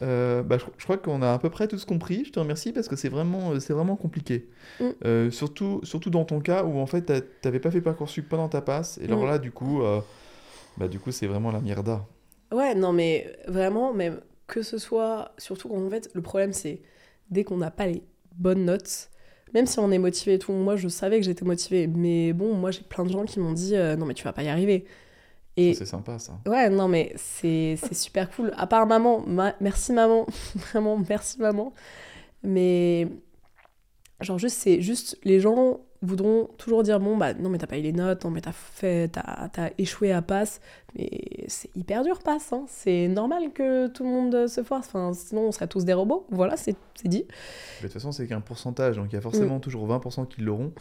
Euh, 0.00 0.42
bah, 0.44 0.58
je, 0.58 0.64
je 0.76 0.84
crois 0.84 0.96
qu'on 0.96 1.22
a 1.22 1.32
à 1.32 1.38
peu 1.40 1.50
près 1.50 1.66
tous 1.66 1.84
compris. 1.84 2.24
Je 2.24 2.30
te 2.30 2.38
remercie 2.38 2.72
parce 2.72 2.86
que 2.88 2.94
c'est 2.94 3.08
vraiment, 3.08 3.50
euh, 3.52 3.60
c'est 3.60 3.72
vraiment 3.72 3.96
compliqué. 3.96 4.48
Mm. 4.80 4.84
Euh, 5.04 5.30
surtout, 5.32 5.80
surtout 5.82 6.10
dans 6.10 6.24
ton 6.24 6.40
cas 6.40 6.62
où 6.64 6.78
en 6.78 6.86
fait 6.86 7.02
t'a- 7.02 7.20
t'avais 7.20 7.58
pas 7.58 7.70
fait 7.72 7.80
Parcoursup 7.80 8.28
pendant 8.28 8.48
ta 8.48 8.60
passe. 8.60 8.98
Et 8.98 9.04
alors 9.06 9.22
Mm. 9.24 9.26
là, 9.26 9.38
du 9.38 9.50
coup, 9.50 9.82
euh, 9.82 10.00
bah, 10.76 10.86
du 10.88 11.00
coup, 11.00 11.10
c'est 11.10 11.26
vraiment 11.26 11.50
la 11.50 11.60
mierda. 11.60 12.06
Ouais, 12.52 12.74
non, 12.74 12.92
mais 12.92 13.36
vraiment, 13.46 13.92
même 13.92 14.20
que 14.46 14.62
ce 14.62 14.78
soit, 14.78 15.32
surtout 15.38 15.68
qu'en 15.68 15.90
fait, 15.90 16.08
le 16.14 16.22
problème, 16.22 16.52
c'est 16.52 16.80
dès 17.30 17.44
qu'on 17.44 17.58
n'a 17.58 17.70
pas 17.70 17.86
les 17.86 18.02
bonnes 18.36 18.64
notes, 18.64 19.10
même 19.54 19.66
si 19.66 19.78
on 19.78 19.90
est 19.90 19.98
motivé 19.98 20.34
et 20.34 20.38
tout, 20.38 20.52
moi, 20.52 20.76
je 20.76 20.88
savais 20.88 21.18
que 21.20 21.26
j'étais 21.26 21.44
motivée, 21.44 21.86
mais 21.86 22.32
bon, 22.32 22.54
moi, 22.54 22.70
j'ai 22.70 22.82
plein 22.82 23.04
de 23.04 23.10
gens 23.10 23.24
qui 23.24 23.38
m'ont 23.40 23.52
dit, 23.52 23.76
euh, 23.76 23.96
non, 23.96 24.06
mais 24.06 24.14
tu 24.14 24.24
vas 24.24 24.32
pas 24.32 24.42
y 24.42 24.48
arriver. 24.48 24.86
Et 25.56 25.74
C'est 25.74 25.86
sympa 25.86 26.18
ça. 26.18 26.38
ouais, 26.46 26.70
non, 26.70 26.88
mais 26.88 27.12
c'est 27.16 27.76
c'est 27.78 27.94
super 27.94 28.30
cool. 28.30 28.52
À 28.56 28.66
part 28.66 28.86
maman, 28.86 29.20
ma- 29.26 29.54
merci 29.60 29.92
maman, 29.92 30.26
vraiment, 30.56 30.98
merci 31.08 31.40
maman. 31.40 31.74
Mais, 32.42 33.08
genre, 34.20 34.38
juste, 34.38 34.56
c'est 34.58 34.80
juste, 34.80 35.18
les 35.24 35.40
gens 35.40 35.80
voudront 36.02 36.48
toujours 36.58 36.82
dire, 36.82 37.00
bon, 37.00 37.16
bah, 37.16 37.34
non, 37.34 37.48
mais 37.50 37.58
t'as 37.58 37.66
pas 37.66 37.78
eu 37.78 37.82
les 37.82 37.92
notes, 37.92 38.24
non, 38.24 38.30
mais 38.30 38.40
t'as 38.40 38.52
fait, 38.52 39.08
t'as 39.08 39.48
t'as 39.48 39.70
échoué 39.78 40.12
à 40.12 40.22
passe. 40.22 40.60
Mais 40.96 41.08
c'est 41.48 41.74
hyper 41.76 42.04
dur, 42.04 42.20
passe, 42.20 42.52
hein. 42.52 42.64
C'est 42.68 43.08
normal 43.08 43.52
que 43.52 43.88
tout 43.88 44.04
le 44.04 44.10
monde 44.10 44.46
se 44.46 44.62
force. 44.62 44.86
Enfin, 44.88 45.12
sinon, 45.12 45.42
on 45.42 45.52
serait 45.52 45.66
tous 45.66 45.84
des 45.84 45.92
robots. 45.92 46.26
Voilà, 46.30 46.56
c'est 46.56 46.76
c'est 46.94 47.08
dit. 47.08 47.24
Mais 47.28 47.82
de 47.82 47.82
toute 47.88 47.92
façon, 47.94 48.12
c'est 48.12 48.26
qu'un 48.26 48.40
pourcentage. 48.40 48.96
Donc 48.96 49.06
il 49.10 49.14
y 49.14 49.18
a 49.18 49.20
forcément 49.20 49.60
toujours 49.60 49.88
20% 49.88 50.26
qui 50.28 50.40
l'auront. 50.40 50.72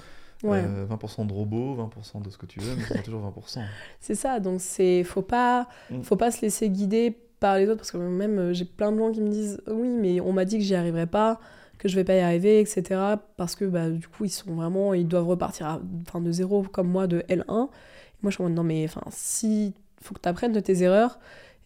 Mm. 0.43 0.47
Ouais. 0.47 0.63
Euh, 0.63 0.85
20% 0.85 1.25
de 1.25 1.33
robots, 1.33 1.75
20% 1.75 2.21
de 2.21 2.29
ce 2.29 2.37
que 2.37 2.45
tu 2.45 2.59
veux, 2.59 2.75
mais 2.75 2.83
c'est 2.87 3.01
toujours 3.01 3.21
20%. 3.21 3.61
C'est 3.99 4.13
ça, 4.13 4.39
donc 4.39 4.61
c'est 4.61 5.03
faut 5.03 5.23
pas 5.23 5.67
Mm. 5.89 6.03
faut 6.03 6.15
pas 6.15 6.29
se 6.29 6.41
laisser 6.43 6.69
guider 6.69 7.17
par 7.39 7.57
les 7.57 7.65
autres 7.67 7.77
parce 7.77 7.91
que 7.91 7.97
même 7.97 8.37
euh, 8.37 8.53
j'ai 8.53 8.65
plein 8.65 8.91
de 8.91 8.97
gens 8.99 9.11
qui 9.11 9.21
me 9.21 9.29
disent 9.29 9.61
oui 9.67 9.89
mais 9.89 10.19
on 10.21 10.33
m'a 10.33 10.43
dit 10.45 10.57
que 10.57 10.63
j'y 10.63 10.75
arriverai 10.75 11.05
pas, 11.07 11.39
que 11.77 11.87
je 11.87 11.95
vais 11.95 12.03
pas 12.03 12.15
y 12.15 12.19
arriver 12.19 12.59
etc 12.59 13.15
parce 13.35 13.55
que 13.55 13.65
bah 13.65 13.89
du 13.89 14.07
coup 14.07 14.25
ils 14.25 14.29
sont 14.29 14.55
vraiment 14.55 14.93
ils 14.93 15.07
doivent 15.07 15.27
repartir 15.27 15.67
à, 15.67 15.81
enfin, 16.01 16.21
de 16.21 16.31
zéro 16.31 16.63
comme 16.63 16.87
moi 16.87 17.07
de 17.07 17.19
L1. 17.29 17.45
Moi 17.47 17.69
je 18.25 18.31
suis 18.31 18.41
en 18.41 18.45
mode 18.47 18.55
non 18.55 18.63
mais 18.63 18.85
enfin 18.85 19.03
si 19.09 19.73
faut 20.01 20.13
que 20.13 20.21
tu 20.21 20.29
apprennes 20.29 20.53
de 20.53 20.59
tes 20.59 20.81
erreurs 20.83 21.19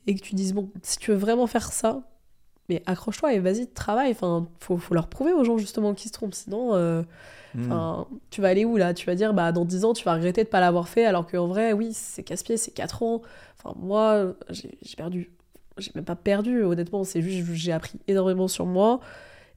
et 0.08 0.16
que 0.16 0.22
tu 0.22 0.36
dises 0.36 0.54
bon 0.54 0.70
si 0.82 0.98
tu 0.98 1.12
veux 1.12 1.18
vraiment 1.18 1.48
faire 1.48 1.72
ça 1.72 2.02
mais 2.70 2.84
accroche-toi 2.86 3.34
et 3.34 3.40
vas-y 3.40 3.68
travaille 3.68 4.12
enfin 4.12 4.48
faut, 4.60 4.78
faut 4.78 4.94
leur 4.94 5.08
prouver 5.08 5.34
aux 5.34 5.44
gens 5.44 5.58
justement 5.58 5.94
qui 5.94 6.08
se 6.08 6.14
trompent 6.14 6.36
sinon 6.36 6.76
euh, 6.76 7.04
Hmm. 7.54 8.06
Tu 8.30 8.42
vas 8.42 8.50
aller 8.50 8.66
où 8.66 8.78
là? 8.78 8.94
Tu 8.94 9.06
vas 9.06 9.16
dire, 9.16 9.34
bah 9.34 9.52
dans 9.52 9.66
10 9.66 9.86
ans, 9.86 9.94
tu 9.94 10.04
vas 10.06 10.14
regretter 10.14 10.44
de 10.44 10.50
pas 10.50 10.60
l'avoir 10.60 10.88
fait, 10.88 11.06
alors 11.06 11.28
qu'en 11.28 11.48
vrai, 11.48 11.74
oui, 11.74 11.92
c'est 11.94 12.24
casse-pied, 12.24 12.58
c'est 12.58 12.72
4 12.72 13.04
ans. 13.04 13.22
Enfin, 13.58 13.76
moi, 13.80 14.34
j'ai 14.50 14.78
j'ai 14.82 14.96
perdu. 14.96 15.32
J'ai 15.78 15.92
même 15.96 16.06
pas 16.06 16.16
perdu, 16.16 16.64
honnêtement, 16.64 17.04
c'est 17.04 17.22
juste, 17.22 17.48
j'ai 17.54 17.72
appris 17.72 18.00
énormément 18.08 18.48
sur 18.48 18.66
moi. 18.66 19.00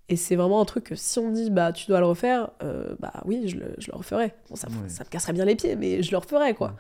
Et 0.09 0.17
c'est 0.17 0.37
vraiment 0.37 0.61
un 0.61 0.65
truc 0.67 0.85
que 0.85 0.95
si 0.95 1.19
on 1.19 1.31
me 1.31 1.35
dit, 1.35 1.51
bah 1.51 1.73
tu 1.73 1.87
dois 1.89 1.99
le 2.01 2.07
refaire, 2.07 2.51
euh, 2.63 2.95
bah 3.01 3.23
oui, 3.25 3.49
je 3.49 3.57
le, 3.57 3.75
je 3.79 3.91
le 3.91 3.97
referai. 3.97 4.35
Bon, 4.51 4.57
ça, 4.57 4.69
Ouais. 4.69 4.89
ça 4.89 5.05
me 5.05 5.09
casserait 5.09 5.33
bien 5.33 5.45
les 5.47 5.57
pieds, 5.57 5.77
mais 5.77 6.03
je 6.03 6.11
le 6.11 6.19
referai, 6.19 6.55
quoi. 6.55 6.77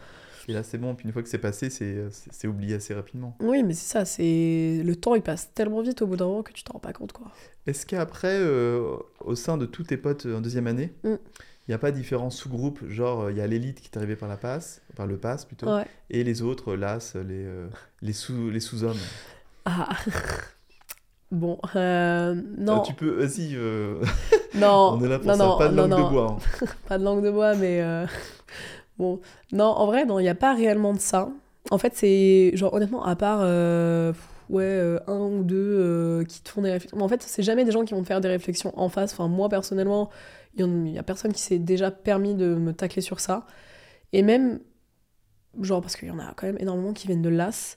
Et 0.46 0.52
là, 0.52 0.62
c'est 0.62 0.76
bon. 0.76 0.94
Puis 0.94 1.06
une 1.06 1.12
fois 1.14 1.22
que 1.22 1.28
c'est 1.30 1.38
passé, 1.38 1.70
c'est 1.70 2.46
oublié 2.46 2.74
assez 2.74 2.92
rapidement. 2.92 3.34
Oui, 3.40 3.62
mais 3.62 3.72
c'est 3.72 3.90
ça, 3.90 4.04
c'est. 4.04 4.82
Le 4.84 4.94
temps, 4.94 5.14
il 5.14 5.22
passe 5.22 5.54
tellement 5.54 5.80
vite 5.80 6.02
au 6.02 6.06
bout 6.06 6.16
d'un 6.16 6.26
moment 6.26 6.42
que 6.42 6.52
tu 6.52 6.62
t'en 6.64 6.74
rends 6.74 6.80
pas 6.80 6.92
compte, 6.92 7.12
quoi. 7.14 7.28
Est-ce 7.66 7.86
qu'après, 7.86 8.36
euh, 8.38 8.94
au 9.20 9.34
sein 9.36 9.56
de 9.56 9.64
tous 9.64 9.84
tes 9.84 9.96
potes 9.96 10.26
euh, 10.26 10.36
en 10.36 10.40
deuxième 10.42 10.66
année, 10.66 10.92
il 11.04 11.10
Mm. 11.12 11.18
n'y 11.68 11.74
a 11.74 11.78
pas 11.78 11.92
différents 11.92 12.28
sous-groupes 12.28 12.86
Genre, 12.90 13.22
euh, 13.22 13.32
il 13.32 13.38
y 13.38 13.40
a 13.40 13.46
l'élite 13.46 13.80
qui 13.80 13.88
est 13.90 13.96
arrivée 13.96 14.16
par 14.16 14.28
la 14.28 14.36
passe, 14.36 14.82
par 14.96 15.06
le 15.06 15.16
pass 15.16 15.46
plutôt, 15.46 15.66
Ouais. 15.74 15.86
et 16.10 16.24
les 16.24 16.42
autres, 16.42 16.74
l'as, 16.76 17.14
les, 17.14 17.22
euh, 17.46 17.68
les 18.02 18.12
sous 18.12 18.50
les 18.50 18.60
sous-hommes? 18.60 19.00
Ah. 19.64 19.96
bon, 21.34 21.58
euh, 21.76 22.34
non. 22.58 22.78
Euh, 22.78 22.82
tu 22.82 22.94
peux, 22.94 23.10
vas-y, 23.10 23.54
euh, 23.54 24.02
Non, 24.54 24.96
on 24.98 25.04
est 25.04 25.08
là 25.08 25.18
pour 25.18 25.28
non, 25.28 25.34
ça, 25.34 25.44
non, 25.44 25.58
pas 25.58 25.68
de 25.68 25.76
langue 25.76 25.90
de 25.90 26.10
bois. 26.10 26.36
hein. 26.38 26.66
pas 26.88 26.98
de 26.98 27.04
langue 27.04 27.24
de 27.24 27.30
bois, 27.30 27.54
mais 27.54 27.82
euh, 27.82 28.06
bon. 28.98 29.20
Non, 29.52 29.66
en 29.66 29.86
vrai, 29.86 30.04
non, 30.06 30.18
il 30.18 30.22
n'y 30.22 30.28
a 30.28 30.34
pas 30.34 30.54
réellement 30.54 30.92
de 30.94 31.00
ça. 31.00 31.28
En 31.70 31.78
fait, 31.78 31.94
c'est 31.94 32.52
genre 32.54 32.74
honnêtement, 32.74 33.04
à 33.04 33.16
part 33.16 33.40
ouais, 34.50 34.98
un 35.06 35.18
ou 35.18 35.42
deux 35.42 36.24
qui 36.28 36.42
te 36.42 36.48
font 36.48 36.62
des 36.62 36.72
réflexions. 36.72 37.00
En 37.00 37.08
fait, 37.08 37.22
c'est 37.22 37.42
jamais 37.42 37.64
des 37.64 37.72
gens 37.72 37.84
qui 37.84 37.94
vont 37.94 38.02
te 38.02 38.06
faire 38.06 38.20
des 38.20 38.28
réflexions 38.28 38.72
en 38.78 38.88
face. 38.88 39.12
Enfin, 39.12 39.28
moi 39.28 39.48
personnellement, 39.48 40.10
il 40.56 40.66
n'y 40.66 40.98
a 40.98 41.02
personne 41.02 41.32
qui 41.32 41.42
s'est 41.42 41.58
déjà 41.58 41.90
permis 41.90 42.34
de 42.34 42.54
me 42.54 42.72
tacler 42.72 43.02
sur 43.02 43.20
ça. 43.20 43.46
Et 44.12 44.22
même, 44.22 44.60
genre, 45.60 45.80
parce 45.80 45.96
qu'il 45.96 46.08
y 46.08 46.10
en 46.10 46.18
a 46.18 46.32
quand 46.36 46.46
même 46.46 46.58
énormément 46.60 46.92
qui 46.92 47.06
viennent 47.06 47.22
de 47.22 47.28
l'AS. 47.28 47.76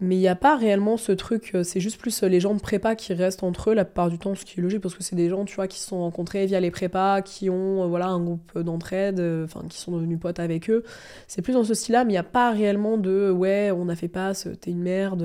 Mais 0.00 0.16
il 0.16 0.20
n'y 0.20 0.28
a 0.28 0.34
pas 0.34 0.56
réellement 0.56 0.96
ce 0.96 1.12
truc, 1.12 1.50
euh, 1.54 1.62
c'est 1.62 1.78
juste 1.80 2.00
plus 2.00 2.22
euh, 2.22 2.26
les 2.28 2.40
gens 2.40 2.54
de 2.54 2.60
prépa 2.60 2.94
qui 2.96 3.12
restent 3.12 3.42
entre 3.42 3.70
eux 3.70 3.74
la 3.74 3.84
plupart 3.84 4.08
du 4.08 4.18
temps, 4.18 4.34
ce 4.34 4.44
qui 4.46 4.58
est 4.58 4.62
logique 4.62 4.80
parce 4.80 4.94
que 4.94 5.02
c'est 5.02 5.14
des 5.16 5.28
gens, 5.28 5.44
tu 5.44 5.54
vois, 5.56 5.68
qui 5.68 5.78
se 5.78 5.88
sont 5.88 6.00
rencontrés 6.00 6.46
via 6.46 6.58
les 6.58 6.70
prépas, 6.70 7.20
qui 7.20 7.50
ont, 7.50 7.82
euh, 7.82 7.86
voilà, 7.86 8.06
un 8.08 8.20
groupe 8.20 8.58
d'entraide, 8.58 9.20
euh, 9.20 9.44
enfin, 9.44 9.62
qui 9.68 9.78
sont 9.78 9.92
devenus 9.92 10.18
potes 10.18 10.40
avec 10.40 10.70
eux. 10.70 10.84
C'est 11.28 11.42
plus 11.42 11.52
dans 11.52 11.64
ce 11.64 11.74
style-là, 11.74 12.04
mais 12.04 12.12
il 12.12 12.14
n'y 12.14 12.18
a 12.18 12.22
pas 12.22 12.50
réellement 12.50 12.96
de, 12.96 13.30
ouais, 13.30 13.70
on 13.76 13.88
a 13.90 13.94
fait 13.96 14.08
passe, 14.08 14.48
t'es 14.60 14.70
une 14.70 14.80
merde. 14.82 15.22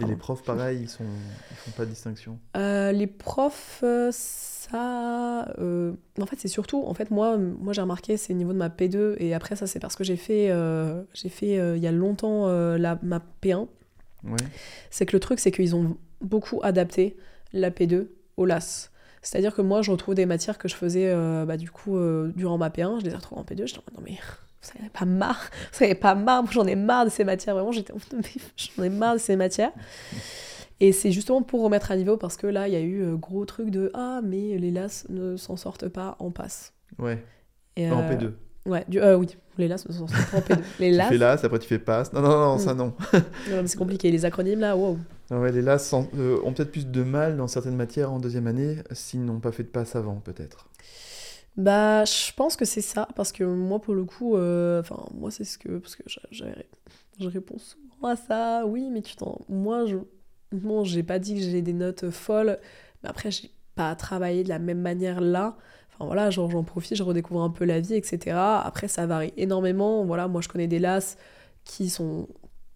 Et 0.00 0.04
les 0.04 0.16
profs, 0.16 0.42
pareil, 0.42 0.80
ils 0.82 0.88
sont, 0.90 1.04
ils 1.50 1.56
font 1.56 1.70
pas 1.70 1.84
de 1.86 1.90
distinction. 1.90 2.38
euh, 2.56 2.92
les 2.92 3.06
profs, 3.06 3.82
ça. 4.10 5.48
euh, 5.58 5.92
En 6.20 6.26
fait, 6.26 6.36
c'est 6.38 6.48
surtout. 6.48 6.82
En 6.86 6.94
fait, 6.94 7.10
moi, 7.10 7.36
moi 7.38 7.72
j'ai 7.72 7.80
remarqué, 7.80 8.16
c'est 8.16 8.32
au 8.32 8.36
niveau 8.36 8.52
de 8.52 8.58
ma 8.58 8.68
P2. 8.68 9.14
Et 9.18 9.34
après, 9.34 9.56
ça, 9.56 9.66
c'est 9.66 9.80
parce 9.80 9.96
que 9.96 10.04
j'ai 10.04 10.16
fait, 10.16 10.50
euh, 10.50 11.02
j'ai 11.14 11.28
fait 11.28 11.58
euh, 11.58 11.76
il 11.76 11.82
y 11.82 11.86
a 11.86 11.92
longtemps 11.92 12.48
la, 12.48 12.98
ma 13.02 13.20
P1. 13.42 13.66
Ouais. 14.24 14.36
C'est 14.90 15.06
que 15.06 15.14
le 15.14 15.20
truc, 15.20 15.40
c'est 15.40 15.50
qu'ils 15.50 15.74
ont 15.76 15.96
beaucoup 16.20 16.60
adapté 16.62 17.16
la 17.52 17.70
P2 17.70 18.08
au 18.36 18.46
LAS. 18.46 18.90
C'est-à-dire 19.22 19.54
que 19.54 19.62
moi, 19.62 19.82
je 19.82 19.90
retrouve 19.90 20.14
des 20.14 20.26
matières 20.26 20.58
que 20.58 20.68
je 20.68 20.74
faisais 20.74 21.08
euh, 21.08 21.44
bah, 21.46 21.56
du 21.56 21.70
coup 21.70 21.96
euh, 21.96 22.32
durant 22.36 22.58
ma 22.58 22.68
P1, 22.68 23.00
je 23.00 23.04
les 23.06 23.12
ai 23.12 23.16
retrouvées 23.16 23.40
en 23.40 23.44
P2. 23.44 23.66
J'étais 23.66 23.78
en 23.78 23.82
mode, 23.86 23.98
non 23.98 24.04
mais 24.04 24.18
vous 24.64 24.70
savez 24.78 24.88
pas 24.90 25.04
marre, 25.04 25.50
vous 25.72 25.78
savez 25.78 25.94
pas 25.94 26.14
marre, 26.14 26.42
moi 26.42 26.52
j'en 26.52 26.66
ai 26.66 26.74
marre 26.74 27.04
de 27.04 27.10
ces 27.10 27.24
matières, 27.24 27.54
vraiment, 27.54 27.72
j'en 27.72 28.82
ai 28.82 28.88
marre 28.88 29.14
de 29.14 29.18
ces 29.18 29.36
matières. 29.36 29.72
Et 30.80 30.92
c'est 30.92 31.12
justement 31.12 31.42
pour 31.42 31.62
remettre 31.62 31.90
à 31.92 31.96
niveau 31.96 32.16
parce 32.16 32.36
que 32.36 32.46
là, 32.46 32.68
il 32.68 32.74
y 32.74 32.76
a 32.76 32.80
eu 32.80 33.02
euh, 33.02 33.16
gros 33.16 33.44
truc 33.44 33.70
de 33.70 33.90
ah, 33.94 34.20
mais 34.22 34.58
les 34.58 34.70
LAS 34.70 35.06
ne 35.08 35.36
s'en 35.36 35.56
sortent 35.56 35.88
pas 35.88 36.16
en 36.18 36.30
passe. 36.30 36.74
Ouais. 36.98 37.24
Et, 37.76 37.90
En 37.90 38.00
euh, 38.00 38.10
P2. 38.10 38.32
Ouais, 38.66 38.84
du, 38.88 38.98
euh, 39.00 39.16
oui, 39.16 39.26
les 39.58 39.68
LAS 39.68 39.84
ne 39.88 39.92
s'en 39.92 40.06
P2. 40.06 40.58
Les 40.80 40.90
Tu 40.90 40.96
LAS, 40.96 41.08
fais 41.08 41.18
l'as, 41.18 41.44
après 41.44 41.58
tu 41.58 41.68
fais 41.68 41.78
passe. 41.78 42.12
Non, 42.12 42.22
non, 42.22 42.30
non, 42.30 42.56
Mm. 42.56 42.58
ça 42.58 42.74
non. 42.74 42.94
c'est 43.66 43.76
compliqué, 43.78 44.10
les 44.10 44.24
acronymes 44.24 44.60
là, 44.60 44.76
wow. 44.76 44.98
Ouais, 45.30 45.52
les 45.52 45.60
LAS 45.62 45.78
sont- 45.80 46.08
euh, 46.16 46.38
ont 46.44 46.52
peut-être 46.52 46.72
plus 46.72 46.86
de 46.86 47.02
mal 47.02 47.36
dans 47.36 47.46
certaines 47.46 47.76
matières 47.76 48.10
en 48.12 48.18
deuxième 48.20 48.46
année 48.46 48.76
s'ils 48.92 49.24
n'ont 49.24 49.40
pas 49.40 49.52
fait 49.52 49.62
de 49.64 49.68
passe 49.68 49.96
avant, 49.96 50.16
peut-être. 50.16 50.68
Bah, 51.56 52.04
je 52.04 52.32
pense 52.34 52.56
que 52.56 52.64
c'est 52.64 52.80
ça, 52.80 53.06
parce 53.14 53.30
que 53.32 53.44
moi, 53.44 53.80
pour 53.80 53.94
le 53.94 54.04
coup, 54.04 54.36
euh, 54.36 54.80
enfin, 54.80 55.04
moi, 55.14 55.30
c'est 55.30 55.44
ce 55.44 55.56
que. 55.56 55.78
Parce 55.78 55.94
que 55.94 56.02
j'a- 56.06 56.20
j'avais- 56.32 56.66
je 57.20 57.28
réponds 57.28 57.58
souvent 57.58 58.08
à 58.08 58.16
ça, 58.16 58.64
oui, 58.66 58.88
mais 58.90 59.02
tu 59.02 59.14
t'en. 59.16 59.38
Moi, 59.48 59.86
je. 59.86 59.96
Bon, 60.52 60.84
j'ai 60.84 61.02
pas 61.04 61.18
dit 61.18 61.34
que 61.34 61.40
j'ai 61.40 61.62
des 61.62 61.72
notes 61.72 62.10
folles, 62.10 62.58
mais 63.02 63.08
après, 63.08 63.30
j'ai 63.30 63.50
pas 63.76 63.94
travaillé 63.94 64.42
de 64.42 64.48
la 64.48 64.58
même 64.58 64.80
manière 64.80 65.20
là. 65.20 65.56
Enfin, 65.94 66.06
voilà, 66.06 66.30
j'en 66.30 66.64
profite, 66.64 66.96
je 66.96 67.02
redécouvre 67.02 67.42
un 67.42 67.50
peu 67.50 67.64
la 67.64 67.80
vie, 67.80 67.94
etc. 67.94 68.36
Après, 68.64 68.88
ça 68.88 69.06
varie 69.06 69.32
énormément. 69.36 70.04
Voilà, 70.04 70.28
moi, 70.28 70.40
je 70.40 70.48
connais 70.48 70.66
des 70.66 70.78
LAS 70.78 71.16
qui 71.64 71.88
sont 71.88 72.28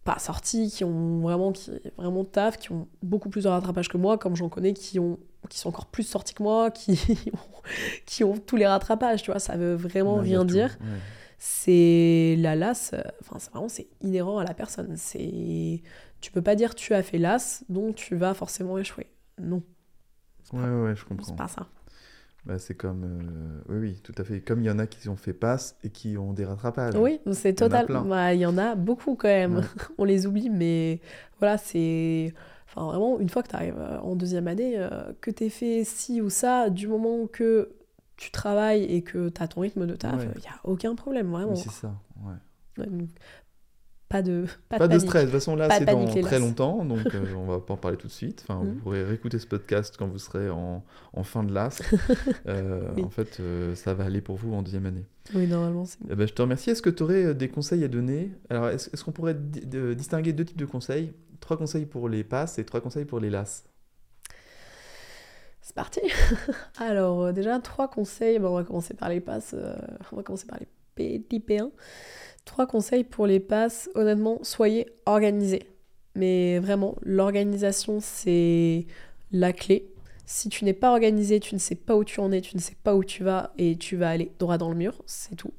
pas 0.05 0.19
sortis, 0.19 0.71
qui 0.71 0.85
ont 0.85 1.19
vraiment, 1.21 1.53
qui, 1.53 1.71
vraiment 1.97 2.25
taf, 2.25 2.59
qui 2.59 2.73
ont 2.73 2.89
beaucoup 3.03 3.29
plus 3.29 3.45
de 3.45 3.49
rattrapage 3.49 3.89
que 3.89 3.99
moi, 3.99 4.17
comme 4.19 4.37
j'en 4.37 4.49
connais 4.49 4.73
qui, 4.73 4.99
ont, 4.99 5.19
qui 5.51 5.59
sont 5.59 5.69
encore 5.69 5.87
plus 5.87 6.05
sortis 6.05 6.33
que 6.35 6.43
moi, 6.43 6.71
qui 6.73 6.93
ont 7.33 7.63
qui 8.07 8.25
ont 8.25 8.39
tous 8.39 8.57
les 8.57 8.67
rattrapages, 8.67 9.23
tu 9.23 9.31
vois, 9.31 9.41
ça 9.41 9.57
veut 9.57 9.75
vraiment 9.75 10.17
rien 10.17 10.45
dire. 10.45 10.79
ouais. 10.81 10.99
C'est 11.41 12.35
la 12.39 12.57
LAS, 12.57 12.91
euh, 12.95 13.03
enfin, 13.21 13.37
c'est 13.39 13.51
vraiment, 13.51 13.69
c'est 13.69 13.87
inhérent 14.01 14.39
à 14.39 14.45
la 14.45 14.55
personne. 14.55 14.97
C'est, 14.97 15.83
tu 16.21 16.33
peux 16.33 16.43
pas 16.43 16.55
dire 16.57 16.75
tu 16.75 16.95
as 16.95 17.03
fait 17.03 17.19
LAS, 17.19 17.63
donc 17.69 17.95
tu 17.97 18.17
vas 18.17 18.35
forcément 18.35 18.77
échouer. 18.79 19.07
Non, 19.41 19.63
Ouais, 20.53 20.61
ouais, 20.61 20.83
ouais, 20.83 20.97
je 20.97 21.03
c'est 21.03 21.09
comprends. 21.09 21.35
pas 21.37 21.49
ça. 21.49 21.67
Bah, 22.49 22.59
c'est 22.59 22.75
comme. 22.75 23.05
euh, 23.05 23.61
Oui, 23.69 23.79
oui, 23.79 24.01
tout 24.03 24.15
à 24.19 24.25
fait. 24.25 24.41
Comme 24.41 24.61
il 24.63 24.67
y 24.67 24.71
en 24.71 24.79
a 24.79 24.87
qui 24.87 25.09
ont 25.11 25.17
fait 25.17 25.35
passe 25.35 25.77
et 25.85 25.91
qui 25.91 26.17
ont 26.17 26.33
des 26.33 26.45
rattrapages. 26.47 26.95
Oui, 26.97 27.21
c'est 27.33 27.53
total. 27.53 27.87
bah, 28.07 28.33
Il 28.35 28.41
y 28.41 28.47
en 28.47 28.57
a 28.59 28.75
beaucoup 28.75 29.15
quand 29.17 29.29
même. 29.29 29.57
Ouais. 29.57 29.63
On 29.99 30.05
les 30.05 30.27
oublie, 30.27 30.49
mais 30.51 31.01
voilà, 31.39 31.59
c'est. 31.59 32.33
Enfin, 32.69 32.87
vraiment, 32.87 33.19
une 33.21 33.29
fois 33.29 33.43
que 33.43 33.49
tu 33.49 33.57
arrives 33.57 33.79
en 34.03 34.17
deuxième 34.17 34.49
année, 34.49 34.75
euh, 34.77 35.13
que 35.21 35.31
tu 35.31 35.49
fait 35.51 35.85
ci 35.85 36.21
ou 36.23 36.31
ça, 36.31 36.71
du 36.71 36.89
moment 36.89 37.27
que 37.27 37.71
tu 38.17 38.31
travailles 38.31 38.85
et 38.85 39.03
que 39.03 39.29
tu 39.29 39.43
as 39.43 39.47
ton 39.49 39.61
rythme 39.61 39.87
de 39.87 39.95
taf, 39.95 40.15
il 40.15 40.19
Ouais. 40.29 40.35
n'y 40.41 40.47
a 40.49 40.59
aucun 40.65 40.95
problème, 40.95 41.31
vraiment. 41.31 41.53
Oui, 41.53 41.59
c'est 41.63 41.71
ça. 41.71 41.95
ouais. 42.25 42.33
Ouais, 42.83 42.87
donc, 42.87 43.09
pas 44.09 44.23
de, 44.23 44.47
pas 44.69 44.79
Pas, 44.79 44.89
de 44.89 44.95
de 44.95 44.99
panique. 44.99 45.09
stress. 45.09 45.23
De 45.25 45.27
toute 45.31 45.35
façon, 45.41 45.55
là, 45.57 45.69
c'est 45.77 45.85
dans 45.85 46.07
très 46.23 46.39
longtemps, 46.39 46.85
donc 46.85 47.07
euh, 47.15 47.35
on 47.37 47.45
va 47.47 47.61
pas 47.61 47.75
en 47.75 47.77
parler 47.77 47.97
tout 47.99 48.07
de 48.07 48.13
suite. 48.13 48.45
Enfin. 48.49 48.63
Vous 48.65 48.73
pourrez 48.77 49.05
réécouter 49.05 49.39
ce 49.39 49.47
podcast 49.47 49.97
quand 49.99 50.07
vous 50.09 50.19
serez 50.19 50.49
en, 50.51 50.83
en 51.13 51.23
fin 51.25 51.45
de 51.45 51.53
LAS. 51.53 51.81
Euh, 52.47 52.89
Oui. 52.97 53.05
En 53.05 53.11
fait, 53.11 53.39
euh, 53.41 53.75
ça 53.75 53.93
va 53.95 54.05
aller 54.05 54.21
pour 54.23 54.37
vous 54.37 54.55
en 54.55 54.63
deuxième 54.63 54.87
année. 54.87 55.05
Oui, 55.35 55.47
normalement, 55.47 55.85
c'est 55.85 55.99
Eh 56.11 56.15
ben, 56.15 56.27
je 56.27 56.33
te 56.33 56.41
remercie. 56.41 56.71
Est-ce 56.71 56.81
que 56.83 56.91
tu 56.91 57.03
aurais 57.03 57.35
des 57.35 57.49
conseils 57.49 57.85
à 57.85 57.89
donner? 57.89 58.33
Alors, 58.49 58.69
est-ce 58.71 59.05
qu'on 59.05 59.13
pourrait 59.13 59.35
de- 59.35 59.93
distinguer 59.95 60.33
deux 60.33 60.45
types 60.47 60.57
de 60.59 60.65
conseils? 60.65 61.13
Trois 61.41 61.57
conseils 61.59 61.85
pour 61.87 62.09
les 62.09 62.25
passes 62.25 62.59
et 62.59 62.65
trois 62.65 62.81
conseils 62.81 63.05
pour 63.05 63.21
les 63.21 63.29
LAS. 63.31 63.65
c'est 65.61 65.75
parti. 65.75 66.01
Alors, 66.81 67.25
euh, 67.25 67.33
déjà, 67.33 67.59
trois 67.61 67.89
conseils. 67.89 68.39
Bon, 68.39 68.49
on 68.49 68.55
va 68.55 68.65
commencer 68.65 68.95
par 68.95 69.11
les 69.11 69.21
passes. 69.21 69.55
euh, 69.55 69.77
on 70.13 70.17
va 70.17 70.23
commencer 70.23 70.47
par 70.47 70.59
les 70.59 70.67
P1. 70.99 71.71
Trois 72.45 72.67
conseils 72.67 73.05
pour 73.05 73.27
les 73.27 73.41
passes. 73.41 73.91
Honnêtement, 73.95 74.39
soyez 74.43 74.87
organisés. 75.07 75.69
Mais 76.15 76.59
vraiment, 76.59 76.97
l'organisation, 77.03 77.99
c'est 78.01 78.87
la 79.33 79.53
clé. 79.53 79.93
Si 80.27 80.49
tu 80.49 80.65
n'es 80.65 80.75
pas 80.75 80.91
organisé, 80.91 81.41
tu 81.41 81.55
ne 81.55 81.61
sais 81.61 81.75
pas 81.75 81.97
où 81.97 82.05
tu 82.05 82.21
en 82.21 82.33
es, 82.33 82.41
tu 82.41 82.57
ne 82.57 82.61
sais 82.61 82.77
pas 82.83 82.95
où 82.95 83.03
tu 83.03 83.25
vas 83.25 83.53
et 83.57 83.77
tu 83.77 83.97
vas 83.97 84.11
aller 84.11 84.31
droit 84.39 84.59
dans 84.59 84.69
le 84.69 84.75
mur, 84.75 85.03
c'est 85.07 85.37
tout. 85.37 85.53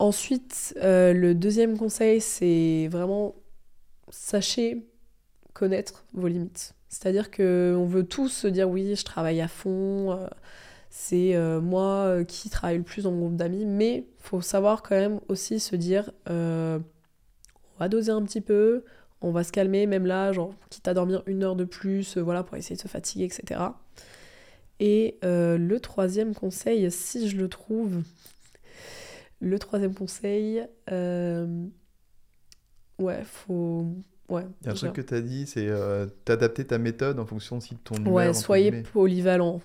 Ensuite, 0.00 0.74
euh, 0.82 1.12
le 1.12 1.34
deuxième 1.34 1.76
conseil, 1.76 2.20
c'est 2.20 2.88
vraiment 2.90 3.34
sachez 4.08 4.86
connaître 5.52 6.04
vos 6.14 6.26
limites. 6.26 6.74
C'est-à-dire 6.88 7.30
que 7.30 7.76
on 7.78 7.84
veut 7.84 8.04
tous 8.04 8.28
se 8.28 8.48
dire 8.48 8.68
oui, 8.68 8.94
je 8.96 9.04
travaille 9.04 9.40
à 9.40 9.46
fond, 9.48 10.12
euh, 10.12 10.26
c'est 10.90 11.36
euh, 11.36 11.60
moi 11.60 12.04
euh, 12.06 12.24
qui 12.24 12.50
travaille 12.50 12.78
le 12.78 12.82
plus 12.82 13.04
dans 13.04 13.12
mon 13.12 13.20
groupe 13.20 13.36
d'amis, 13.36 13.64
mais 13.64 14.06
faut 14.18 14.40
savoir 14.40 14.82
quand 14.82 14.96
même 14.96 15.20
aussi 15.28 15.60
se 15.60 15.76
dire 15.76 16.10
euh, 16.28 16.78
on 17.76 17.78
va 17.78 17.88
doser 17.88 18.10
un 18.10 18.22
petit 18.22 18.40
peu, 18.40 18.84
on 19.20 19.30
va 19.30 19.44
se 19.44 19.52
calmer, 19.52 19.86
même 19.86 20.04
là, 20.04 20.32
genre 20.32 20.52
quitte 20.68 20.88
à 20.88 20.94
dormir 20.94 21.22
une 21.26 21.44
heure 21.44 21.56
de 21.56 21.64
plus, 21.64 22.18
voilà, 22.18 22.42
pour 22.42 22.56
essayer 22.56 22.74
de 22.76 22.80
se 22.80 22.88
fatiguer, 22.88 23.24
etc. 23.24 23.60
Et 24.80 25.18
euh, 25.24 25.56
le 25.56 25.78
troisième 25.78 26.34
conseil, 26.34 26.90
si 26.90 27.28
je 27.28 27.36
le 27.36 27.48
trouve, 27.48 28.02
le 29.40 29.58
troisième 29.58 29.94
conseil, 29.94 30.66
ouais, 32.98 33.22
faut. 33.24 33.86
Ouais, 34.28 34.46
Il 34.60 34.66
y 34.66 34.68
a 34.68 34.72
un 34.72 34.74
truc 34.74 34.92
que 34.92 35.00
tu 35.00 35.14
as 35.14 35.20
dit, 35.22 35.44
c'est 35.46 35.66
euh, 35.66 36.06
t'adapter 36.24 36.64
ta 36.64 36.78
méthode 36.78 37.18
en 37.18 37.26
fonction 37.26 37.56
aussi 37.56 37.74
de 37.74 37.80
ton 37.80 37.96
humeur. 37.96 38.12
Ouais, 38.12 38.32
soyez 38.32 38.70
polyvalent 38.70 39.60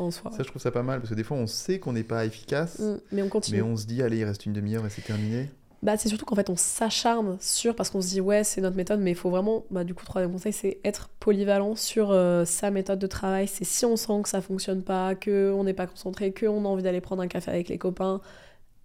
en 0.00 0.10
soi. 0.10 0.30
Ça, 0.30 0.42
je 0.42 0.48
trouve 0.48 0.62
ça 0.62 0.70
pas 0.70 0.82
mal 0.82 1.00
parce 1.00 1.10
que 1.10 1.14
des 1.14 1.24
fois, 1.24 1.36
on 1.36 1.46
sait 1.46 1.78
qu'on 1.78 1.92
n'est 1.92 2.04
pas 2.04 2.24
efficace, 2.24 2.78
Mm, 2.78 2.96
mais 3.12 3.22
on 3.22 3.28
continue. 3.28 3.56
mais 3.58 3.62
on 3.62 3.76
se 3.76 3.86
dit, 3.86 4.02
allez, 4.02 4.18
il 4.18 4.24
reste 4.24 4.46
une 4.46 4.52
demi-heure 4.52 4.84
et 4.86 4.90
c'est 4.90 5.02
terminé. 5.02 5.50
Bah, 5.80 5.96
c'est 5.96 6.08
surtout 6.08 6.24
qu'en 6.24 6.34
fait, 6.34 6.50
on 6.50 6.56
s'acharne 6.56 7.36
sur, 7.40 7.76
parce 7.76 7.90
qu'on 7.90 8.00
se 8.00 8.08
dit, 8.08 8.20
ouais, 8.20 8.42
c'est 8.42 8.60
notre 8.60 8.76
méthode, 8.76 8.98
mais 8.98 9.12
il 9.12 9.16
faut 9.16 9.30
vraiment, 9.30 9.64
bah, 9.70 9.84
du 9.84 9.94
coup, 9.94 10.04
troisième 10.04 10.32
conseil, 10.32 10.52
c'est 10.52 10.78
être 10.84 11.08
polyvalent 11.20 11.76
sur 11.76 12.10
euh, 12.10 12.44
sa 12.44 12.70
méthode 12.72 12.98
de 12.98 13.06
travail. 13.06 13.46
C'est 13.46 13.64
si 13.64 13.84
on 13.86 13.96
sent 13.96 14.22
que 14.24 14.28
ça 14.28 14.40
fonctionne 14.40 14.82
pas, 14.82 15.14
qu'on 15.14 15.62
n'est 15.62 15.74
pas 15.74 15.86
concentré, 15.86 16.32
qu'on 16.34 16.64
a 16.64 16.68
envie 16.68 16.82
d'aller 16.82 17.00
prendre 17.00 17.22
un 17.22 17.28
café 17.28 17.52
avec 17.52 17.68
les 17.68 17.78
copains, 17.78 18.20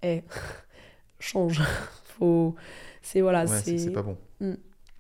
eh, 0.03 0.21
change. 1.19 1.61
faut. 2.19 2.53
C'est 3.01 3.21
voilà, 3.21 3.45
ouais, 3.45 3.61
c'est 3.65 3.91
pas 3.91 4.03
bon. 4.03 4.15
Mm. 4.39 4.53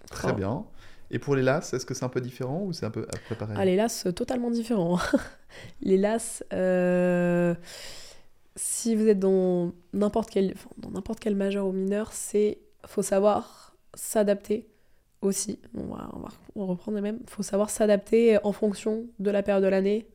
Très 0.09 0.33
bien. 0.33 0.65
Et 1.13 1.19
pour 1.19 1.35
les 1.35 1.43
lasses, 1.43 1.73
est-ce 1.73 1.85
que 1.85 1.93
c'est 1.93 2.03
un 2.03 2.09
peu 2.09 2.19
différent 2.21 2.63
ou 2.63 2.73
c'est 2.73 2.85
un 2.85 2.89
peu 2.91 3.03
à 3.03 3.17
peu 3.29 3.35
pareil 3.35 3.55
Ah, 3.57 3.63
les 3.65 3.75
LAS, 3.75 4.03
euh, 4.07 4.11
totalement 4.11 4.49
différents. 4.51 4.99
les 5.81 5.97
LAS, 5.97 6.43
euh, 6.51 7.53
si 8.55 8.95
vous 8.95 9.07
êtes 9.07 9.19
dans 9.19 9.71
n'importe 9.93 10.29
quel, 10.29 10.51
enfin, 10.53 10.69
dans 10.77 10.89
n'importe 10.91 11.19
quel 11.19 11.35
majeur 11.35 11.67
ou 11.67 11.71
mineur, 11.71 12.11
c'est 12.13 12.59
faut 12.85 13.01
savoir 13.03 13.75
s'adapter 13.93 14.67
aussi. 15.21 15.59
On 15.75 15.83
va, 15.93 16.09
on 16.13 16.19
va 16.19 16.29
on 16.55 16.59
va 16.61 16.65
reprendre 16.71 16.95
les 16.97 17.01
mêmes. 17.01 17.19
faut 17.27 17.43
savoir 17.43 17.69
s'adapter 17.69 18.37
en 18.43 18.51
fonction 18.51 19.05
de 19.19 19.31
la 19.31 19.41
période 19.43 19.63
de 19.63 19.69
l'année, 19.69 20.07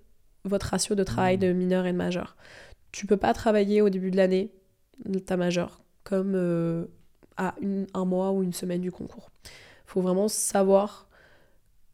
votre 0.45 0.67
ratio 0.67 0.95
de 0.95 1.03
travail 1.05 1.37
Mhm. 1.37 1.41
de 1.43 1.53
mineur 1.53 1.87
et 1.87 1.93
de 1.93 1.97
majeur. 1.97 2.37
Tu 2.93 3.07
peux 3.07 3.17
pas 3.17 3.35
travailler 3.35 3.83
au 3.83 3.89
début 3.89 4.11
de 4.11 4.17
l'année 4.17 4.51
ta 5.27 5.37
majeure 5.37 5.81
comme 6.05 6.33
euh, 6.35 6.87
à 7.37 7.55
une- 7.61 7.87
un 7.95 8.05
mois 8.05 8.33
ou 8.33 8.43
une 8.43 8.53
semaine 8.53 8.81
du 8.81 8.91
concours. 8.91 9.31
Faut 9.89 10.03
vraiment 10.03 10.29
savoir 10.29 11.09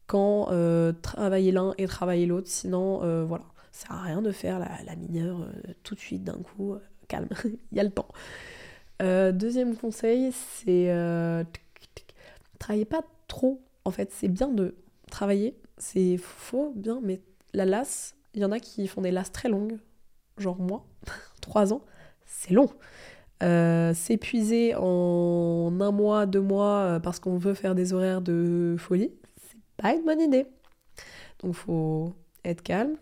quand 0.05 0.49
euh, 0.51 0.91
travailler 1.01 1.53
l'un 1.53 1.73
et 1.77 1.87
travailler 1.87 2.25
l'autre. 2.25 2.49
Sinon, 2.49 3.01
euh, 3.03 3.23
voilà, 3.23 3.45
ça 3.71 3.87
sert 3.87 3.95
à 3.95 4.01
rien 4.01 4.21
de 4.21 4.31
faire 4.31 4.59
la, 4.59 4.69
la 4.85 4.95
mineure 4.97 5.41
euh, 5.41 5.73
tout 5.83 5.95
de 5.95 5.99
suite 5.99 6.23
d'un 6.23 6.37
coup. 6.37 6.75
calme, 7.07 7.29
il 7.45 7.77
y 7.77 7.79
a 7.79 7.83
le 7.83 7.91
temps. 7.91 8.09
Deuxième 8.99 9.75
conseil, 9.77 10.31
c'est 10.31 10.87
travaillez 12.59 12.85
pas 12.85 13.01
trop. 13.27 13.61
En 13.85 13.91
fait, 13.91 14.11
c'est 14.11 14.27
bien 14.27 14.49
de 14.49 14.75
travailler, 15.09 15.57
c'est 15.77 16.17
faux, 16.17 16.73
bien, 16.75 16.99
mais 17.01 17.21
la 17.53 17.65
lasse, 17.65 18.15
il 18.33 18.41
y 18.41 18.45
en 18.45 18.51
a 18.51 18.59
qui 18.59 18.87
font 18.87 19.01
des 19.01 19.11
lasses 19.11 19.31
très 19.31 19.47
longues, 19.47 19.77
genre 20.37 20.59
moi, 20.59 20.85
trois 21.41 21.71
ans, 21.71 21.81
c'est 22.25 22.53
long. 22.53 22.69
Euh, 23.43 23.93
S'épuiser 23.93 24.75
en 24.75 25.77
un 25.79 25.91
mois, 25.91 26.25
deux 26.25 26.41
mois, 26.41 26.95
euh, 26.95 26.99
parce 26.99 27.19
qu'on 27.19 27.37
veut 27.37 27.53
faire 27.53 27.75
des 27.75 27.93
horaires 27.93 28.21
de 28.21 28.75
folie, 28.79 29.11
c'est 29.49 29.57
pas 29.77 29.93
une 29.93 30.05
bonne 30.05 30.21
idée. 30.21 30.45
Donc 31.39 31.53
faut 31.53 32.13
être 32.45 32.61
calme, 32.61 32.95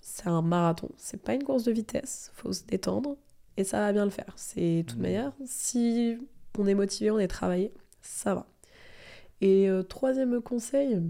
c'est 0.00 0.28
un 0.28 0.42
marathon, 0.42 0.90
c'est 0.96 1.22
pas 1.22 1.34
une 1.34 1.42
course 1.42 1.64
de 1.64 1.72
vitesse, 1.72 2.30
faut 2.34 2.52
se 2.52 2.64
détendre 2.64 3.16
et 3.56 3.64
ça 3.64 3.80
va 3.80 3.92
bien 3.92 4.04
le 4.04 4.10
faire. 4.10 4.32
C'est 4.36 4.82
de 4.82 4.88
toute 4.88 5.00
manière, 5.00 5.32
si 5.44 6.18
on 6.58 6.66
est 6.66 6.74
motivé, 6.74 7.10
on 7.10 7.18
est 7.18 7.28
travaillé, 7.28 7.72
ça 8.00 8.34
va. 8.34 8.46
Et 9.40 9.68
euh, 9.68 9.82
troisième 9.82 10.40
conseil, 10.40 11.00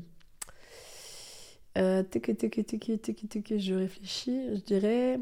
euh, 1.78 2.02
je 2.02 3.74
réfléchis, 3.74 4.48
je 4.54 4.60
dirais. 4.60 5.20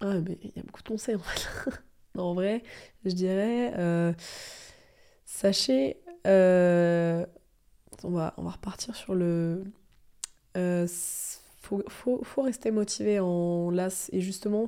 Ah, 0.00 0.20
mais 0.20 0.38
il 0.42 0.52
y 0.56 0.60
a 0.60 0.62
beaucoup 0.62 0.82
de 0.82 0.88
conseils 0.88 1.14
en 1.16 1.18
fait. 1.20 1.48
non, 2.14 2.24
en 2.30 2.34
vrai, 2.34 2.62
je 3.04 3.10
dirais. 3.12 3.72
euh, 3.76 4.12
sachez. 5.24 5.96
euh, 6.26 7.24
on, 8.04 8.10
va, 8.10 8.34
on 8.38 8.42
va 8.44 8.52
repartir 8.52 8.96
sur 8.96 9.14
le. 9.14 9.64
euh, 10.56 10.86
faut, 11.62 11.82
faut, 11.88 12.20
faut 12.24 12.42
rester 12.42 12.70
motivé 12.70 13.20
en 13.20 13.70
LAS 13.70 14.10
et 14.12 14.20
justement, 14.20 14.66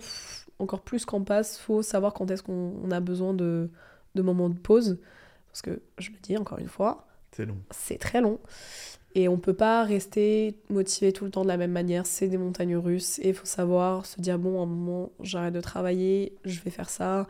encore 0.59 0.83
plus 0.83 1.05
qu'en 1.05 1.22
passe, 1.24 1.59
faut 1.59 1.83
savoir 1.83 2.14
quand 2.14 2.31
est-ce 2.31 2.43
qu'on 2.43 2.74
on 2.83 2.91
a 2.91 3.01
besoin 3.01 3.35
de, 3.35 3.70
de 4.14 4.22
moments 4.22 4.51
de 4.51 4.59
pause. 4.59 5.01
Parce 5.49 5.62
que, 5.62 5.83
je 5.99 6.11
le 6.11 6.18
dis 6.22 6.37
encore 6.39 6.59
une 6.59 6.68
fois, 6.68 7.07
C'est 7.33 7.47
long. 7.47 7.59
c'est 7.70 7.99
très 7.99 8.20
long. 8.20 8.41
Et 9.17 9.29
on 9.29 9.39
peut 9.39 9.55
pas 9.55 9.83
rester 9.83 10.61
motivé 10.69 11.11
tout 11.11 11.25
le 11.25 11.31
temps 11.31 11.43
de 11.43 11.49
la 11.49 11.57
même 11.57 11.73
manière. 11.73 12.05
C'est 12.05 12.29
des 12.29 12.37
montagnes 12.37 12.77
russes. 12.77 13.19
Et 13.21 13.31
il 13.31 13.35
faut 13.35 13.47
savoir 13.47 14.05
se 14.05 14.21
dire 14.21 14.39
bon, 14.39 14.61
à 14.61 14.64
un 14.64 14.67
moment, 14.67 15.11
j'arrête 15.21 15.55
de 15.55 15.61
travailler, 15.62 16.37
je 16.45 16.61
vais 16.61 16.71
faire 16.71 16.91
ça. 16.91 17.27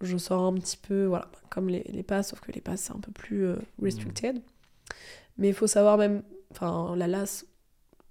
Je 0.00 0.16
sors 0.16 0.44
un 0.44 0.54
petit 0.54 0.78
peu, 0.78 1.04
voilà, 1.04 1.30
comme 1.50 1.68
les, 1.68 1.84
les 1.92 2.02
passes, 2.02 2.30
sauf 2.30 2.40
que 2.40 2.52
les 2.52 2.62
passes, 2.62 2.80
c'est 2.80 2.92
un 2.92 3.00
peu 3.00 3.12
plus 3.12 3.44
euh, 3.44 3.56
restricted. 3.82 4.40
Mais 5.36 5.48
il 5.48 5.54
faut 5.54 5.66
savoir 5.66 5.98
même, 5.98 6.22
enfin, 6.52 6.94
la 6.96 7.06
LAS, 7.06 7.44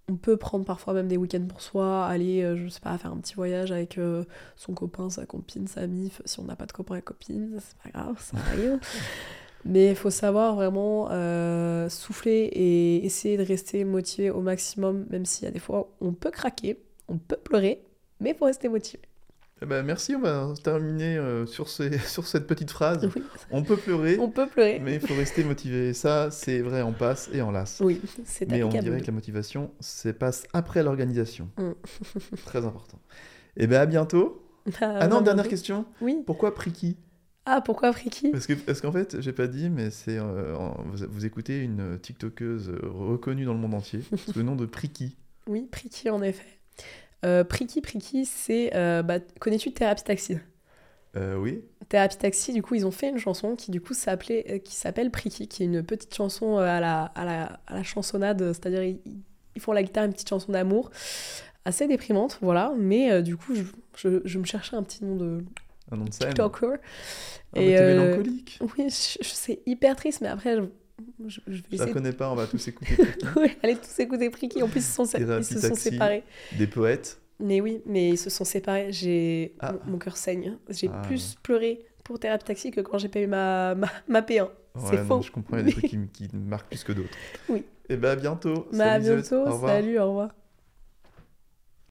on 0.08 0.18
peut 0.18 0.38
prendre 0.38 0.66
parfois 0.66 0.94
même 0.94 1.08
des 1.08 1.18
week-ends 1.18 1.48
pour 1.48 1.62
soi, 1.62 2.06
aller, 2.06 2.44
euh, 2.44 2.56
je 2.56 2.68
sais 2.70 2.80
pas, 2.80 2.96
faire 3.00 3.12
un 3.12 3.18
petit 3.18 3.34
voyage 3.34 3.72
avec 3.72 3.98
euh, 3.98 4.24
son 4.56 4.76
copain, 4.76 5.10
sa 5.10 5.26
copine, 5.26 5.68
sa 5.68 5.88
mif. 5.88 6.22
Si 6.26 6.40
on 6.40 6.44
n'a 6.44 6.56
pas 6.56 6.68
de 6.68 6.74
copain 6.74 6.96
et 6.96 7.02
copine, 7.02 7.58
c'est 7.60 7.92
pas 7.92 8.00
grave, 8.00 8.22
ça 8.22 8.38
arrive. 8.38 8.80
Mais 9.68 9.89
il 9.89 9.95
faut 9.95 10.11
savoir 10.11 10.55
vraiment 10.55 11.07
euh, 11.11 11.89
souffler 11.89 12.49
et 12.53 13.03
essayer 13.05 13.36
de 13.38 13.43
rester 13.43 13.84
motivé 13.84 14.30
au 14.30 14.41
maximum, 14.41 15.05
même 15.09 15.26
s'il 15.26 15.45
y 15.45 15.47
a 15.47 15.51
des 15.51 15.59
fois 15.59 15.89
on 16.01 16.13
peut 16.13 16.30
craquer, 16.32 16.80
on 17.07 17.18
peut 17.18 17.38
pleurer, 17.38 17.82
mais 18.20 18.32
il 18.32 18.36
faut 18.36 18.45
rester 18.45 18.70
motivé. 18.70 19.01
Eh 19.61 19.66
ben, 19.66 19.84
merci, 19.84 20.13
on 20.16 20.20
va 20.20 20.53
terminer 20.61 21.18
euh, 21.18 21.45
sur, 21.45 21.70
ces- 21.70 21.97
sur 22.07 22.28
cette 22.28 22.45
petite 22.45 22.70
phrase. 22.70 23.09
Oui, 23.16 23.24
On 23.51 23.63
peut 23.63 23.78
pleurer, 23.78 24.18
on 24.20 24.30
peut 24.30 24.47
pleurer. 24.47 24.80
mais 24.84 24.95
il 24.95 24.99
faut 24.99 25.16
rester 25.16 25.43
motivé. 25.45 25.93
Ça, 25.93 26.30
c'est 26.30 26.59
vrai 26.59 26.82
en 26.82 26.91
passe 26.91 27.30
et 27.34 27.41
en 27.41 27.51
lasse. 27.51 27.82
Oui, 27.84 28.01
c'est 28.26 28.49
Mais 28.51 28.61
on 28.63 28.70
dirait 28.70 28.99
que 29.01 29.07
la 29.07 29.13
motivation 29.13 29.72
se 29.80 30.09
passe 30.09 30.43
après 30.53 30.84
l'organisation. 30.84 31.49
Mm. 31.57 31.72
Très 32.45 32.66
important. 32.66 32.99
Et 33.57 33.66
ben 33.68 33.80
à 33.82 33.86
bientôt. 33.86 34.41
Ah 34.82 35.07
non, 35.07 35.22
dernière 35.22 35.47
question. 35.47 35.86
Oui. 36.01 36.18
Pourquoi 36.26 36.53
Priki? 36.53 36.97
Ah, 37.46 37.62
pourquoi 37.62 37.93
Friki? 37.93 38.30
Parce 38.32 38.48
que 38.48 38.54
parce 38.54 38.82
qu'en 38.82 38.91
fait, 38.91 39.22
j'ai 39.22 39.32
pas 39.34 39.48
dit, 39.48 39.70
mais 39.70 39.91
c'est 39.91 40.18
euh, 40.18 40.56
vous, 40.86 41.06
vous 41.10 41.26
écoutez 41.26 41.60
une 41.62 42.00
TikTokeuse 42.00 42.72
reconnue 42.84 43.46
dans 43.46 43.54
le 43.54 43.60
monde 43.60 43.76
entier 43.76 44.00
sous 44.18 44.34
le 44.38 44.43
nom 44.43 44.56
de 44.56 44.66
Priki. 44.66 45.16
Oui, 45.48 45.68
Priki 45.72 46.10
en 46.10 46.22
effet. 46.24 46.60
Euh, 47.24 47.43
Priki, 47.43 47.82
Priki, 47.82 48.26
c'est. 48.26 48.76
euh, 48.76 49.04
bah, 49.04 49.20
Connais-tu 49.39 49.72
Thérapie 49.74 50.04
Taxi? 50.04 50.38
Euh, 51.16 51.38
oui. 51.38 51.62
Thérapie 51.88 52.18
Taxi, 52.18 52.52
du 52.52 52.62
coup, 52.64 52.76
ils 52.76 52.86
ont 52.86 52.91
fait 52.91 53.10
une 53.10 53.20
chanson 53.20 53.56
qui, 53.56 53.70
du 53.72 53.80
coup, 53.80 53.93
s'appelait, 53.93 54.62
qui 54.66 54.76
s'appelle 54.76 55.12
Priki, 55.12 55.48
qui 55.48 55.64
est 55.64 55.66
une 55.68 55.84
petite 55.84 56.14
chanson 56.16 56.58
à 56.58 56.80
la, 56.80 57.04
à 57.04 57.26
la, 57.26 57.60
à 57.68 57.76
la 57.76 57.84
chansonnade, 57.84 58.39
c'est-à-dire 58.54 58.84
ils, 58.84 59.00
ils 59.56 59.62
font 59.62 59.72
la 59.72 59.84
guitare, 59.84 60.06
une 60.06 60.14
petite 60.14 60.28
chanson 60.30 60.52
d'amour, 60.52 60.89
assez 61.64 61.88
déprimante, 61.88 62.39
voilà, 62.41 62.74
mais 62.78 63.22
du 63.22 63.38
coup, 63.38 63.56
je, 63.56 63.64
je, 63.96 64.22
je 64.26 64.39
me 64.39 64.46
cherchais 64.46 64.76
un 64.76 64.84
petit 64.84 65.06
nom 65.06 65.16
de 65.16 65.43
Un 65.92 65.98
nom 65.98 66.06
de 66.06 66.14
scène. 66.14 66.30
TikToker. 66.30 66.78
Ah, 66.78 66.80
t'es 67.54 67.78
euh, 67.80 68.02
mélancolique. 68.06 68.60
oui, 68.62 68.86
je, 68.90 69.24
je- 69.24 69.30
c'est 69.34 69.60
hyper 69.66 69.96
triste, 69.96 70.22
mais 70.22 70.28
après, 70.28 70.56
je, 70.58 70.64
je, 71.28 71.40
vais 71.62 71.64
Je 71.74 71.78
la 71.84 71.92
connais 71.94 72.12
pas, 72.14 72.30
on 72.32 72.36
va 72.36 72.48
tous 72.48 72.68
écouter. 72.68 72.96
Oui, 73.36 73.52
allez 73.64 73.76
tous 73.76 74.00
écouter 74.00 74.30
Priki, 74.30 74.62
en 74.64 74.68
plus, 74.68 74.80
ils, 74.80 74.84
sont, 74.84 75.04
ils 75.06 75.44
se 75.44 75.60
sont 75.60 75.70
Taxi. 75.70 75.92
séparés. 75.92 76.24
Des 76.58 76.68
poètes. 76.68 77.20
Mais 77.40 77.60
oui, 77.62 77.82
mais 77.86 78.10
ils 78.10 78.18
se 78.18 78.30
sont 78.30 78.46
séparés. 78.46 78.92
J'ai 78.92 79.56
Ah. 79.60 79.74
mon, 79.86 79.92
mon 79.94 79.98
cœur 79.98 80.16
saigne. 80.18 80.58
J'ai 80.70 80.90
Ah. 80.92 81.02
plus 81.06 81.36
pleuré 81.44 81.86
pour 82.04 82.18
Thérapie 82.20 82.46
Taxi 82.46 82.72
que 82.72 82.82
quand 82.82 82.98
j'ai 82.98 83.10
eu 83.22 83.28
ma, 83.28 83.76
ma, 83.76 83.90
ma 84.08 84.22
P1. 84.22 84.44
Ouais, 84.44 84.50
C'est 84.90 84.98
faux. 85.06 85.22
je 85.22 85.32
comprends, 85.32 85.58
il 85.58 85.60
y 85.60 85.62
a 85.62 85.66
des 85.66 85.72
trucs 85.74 85.90
qui, 85.90 85.98
me- 85.98 86.08
qui 86.08 86.28
me 86.34 86.40
marquent 86.50 86.68
plus 86.70 86.84
que 86.84 86.92
d'autres. 86.94 87.10
Oui. 87.50 87.64
Et 87.90 87.98
bah 87.98 88.12
à 88.12 88.16
bientôt. 88.16 88.68
Bah 88.74 88.94
à 88.94 89.02
Salut, 89.02 89.22
bientôt, 89.22 89.36
Au 89.48 89.52
revoir. 89.54 89.72
salut, 89.74 90.00
au 90.00 90.08
revoir. 90.08 90.30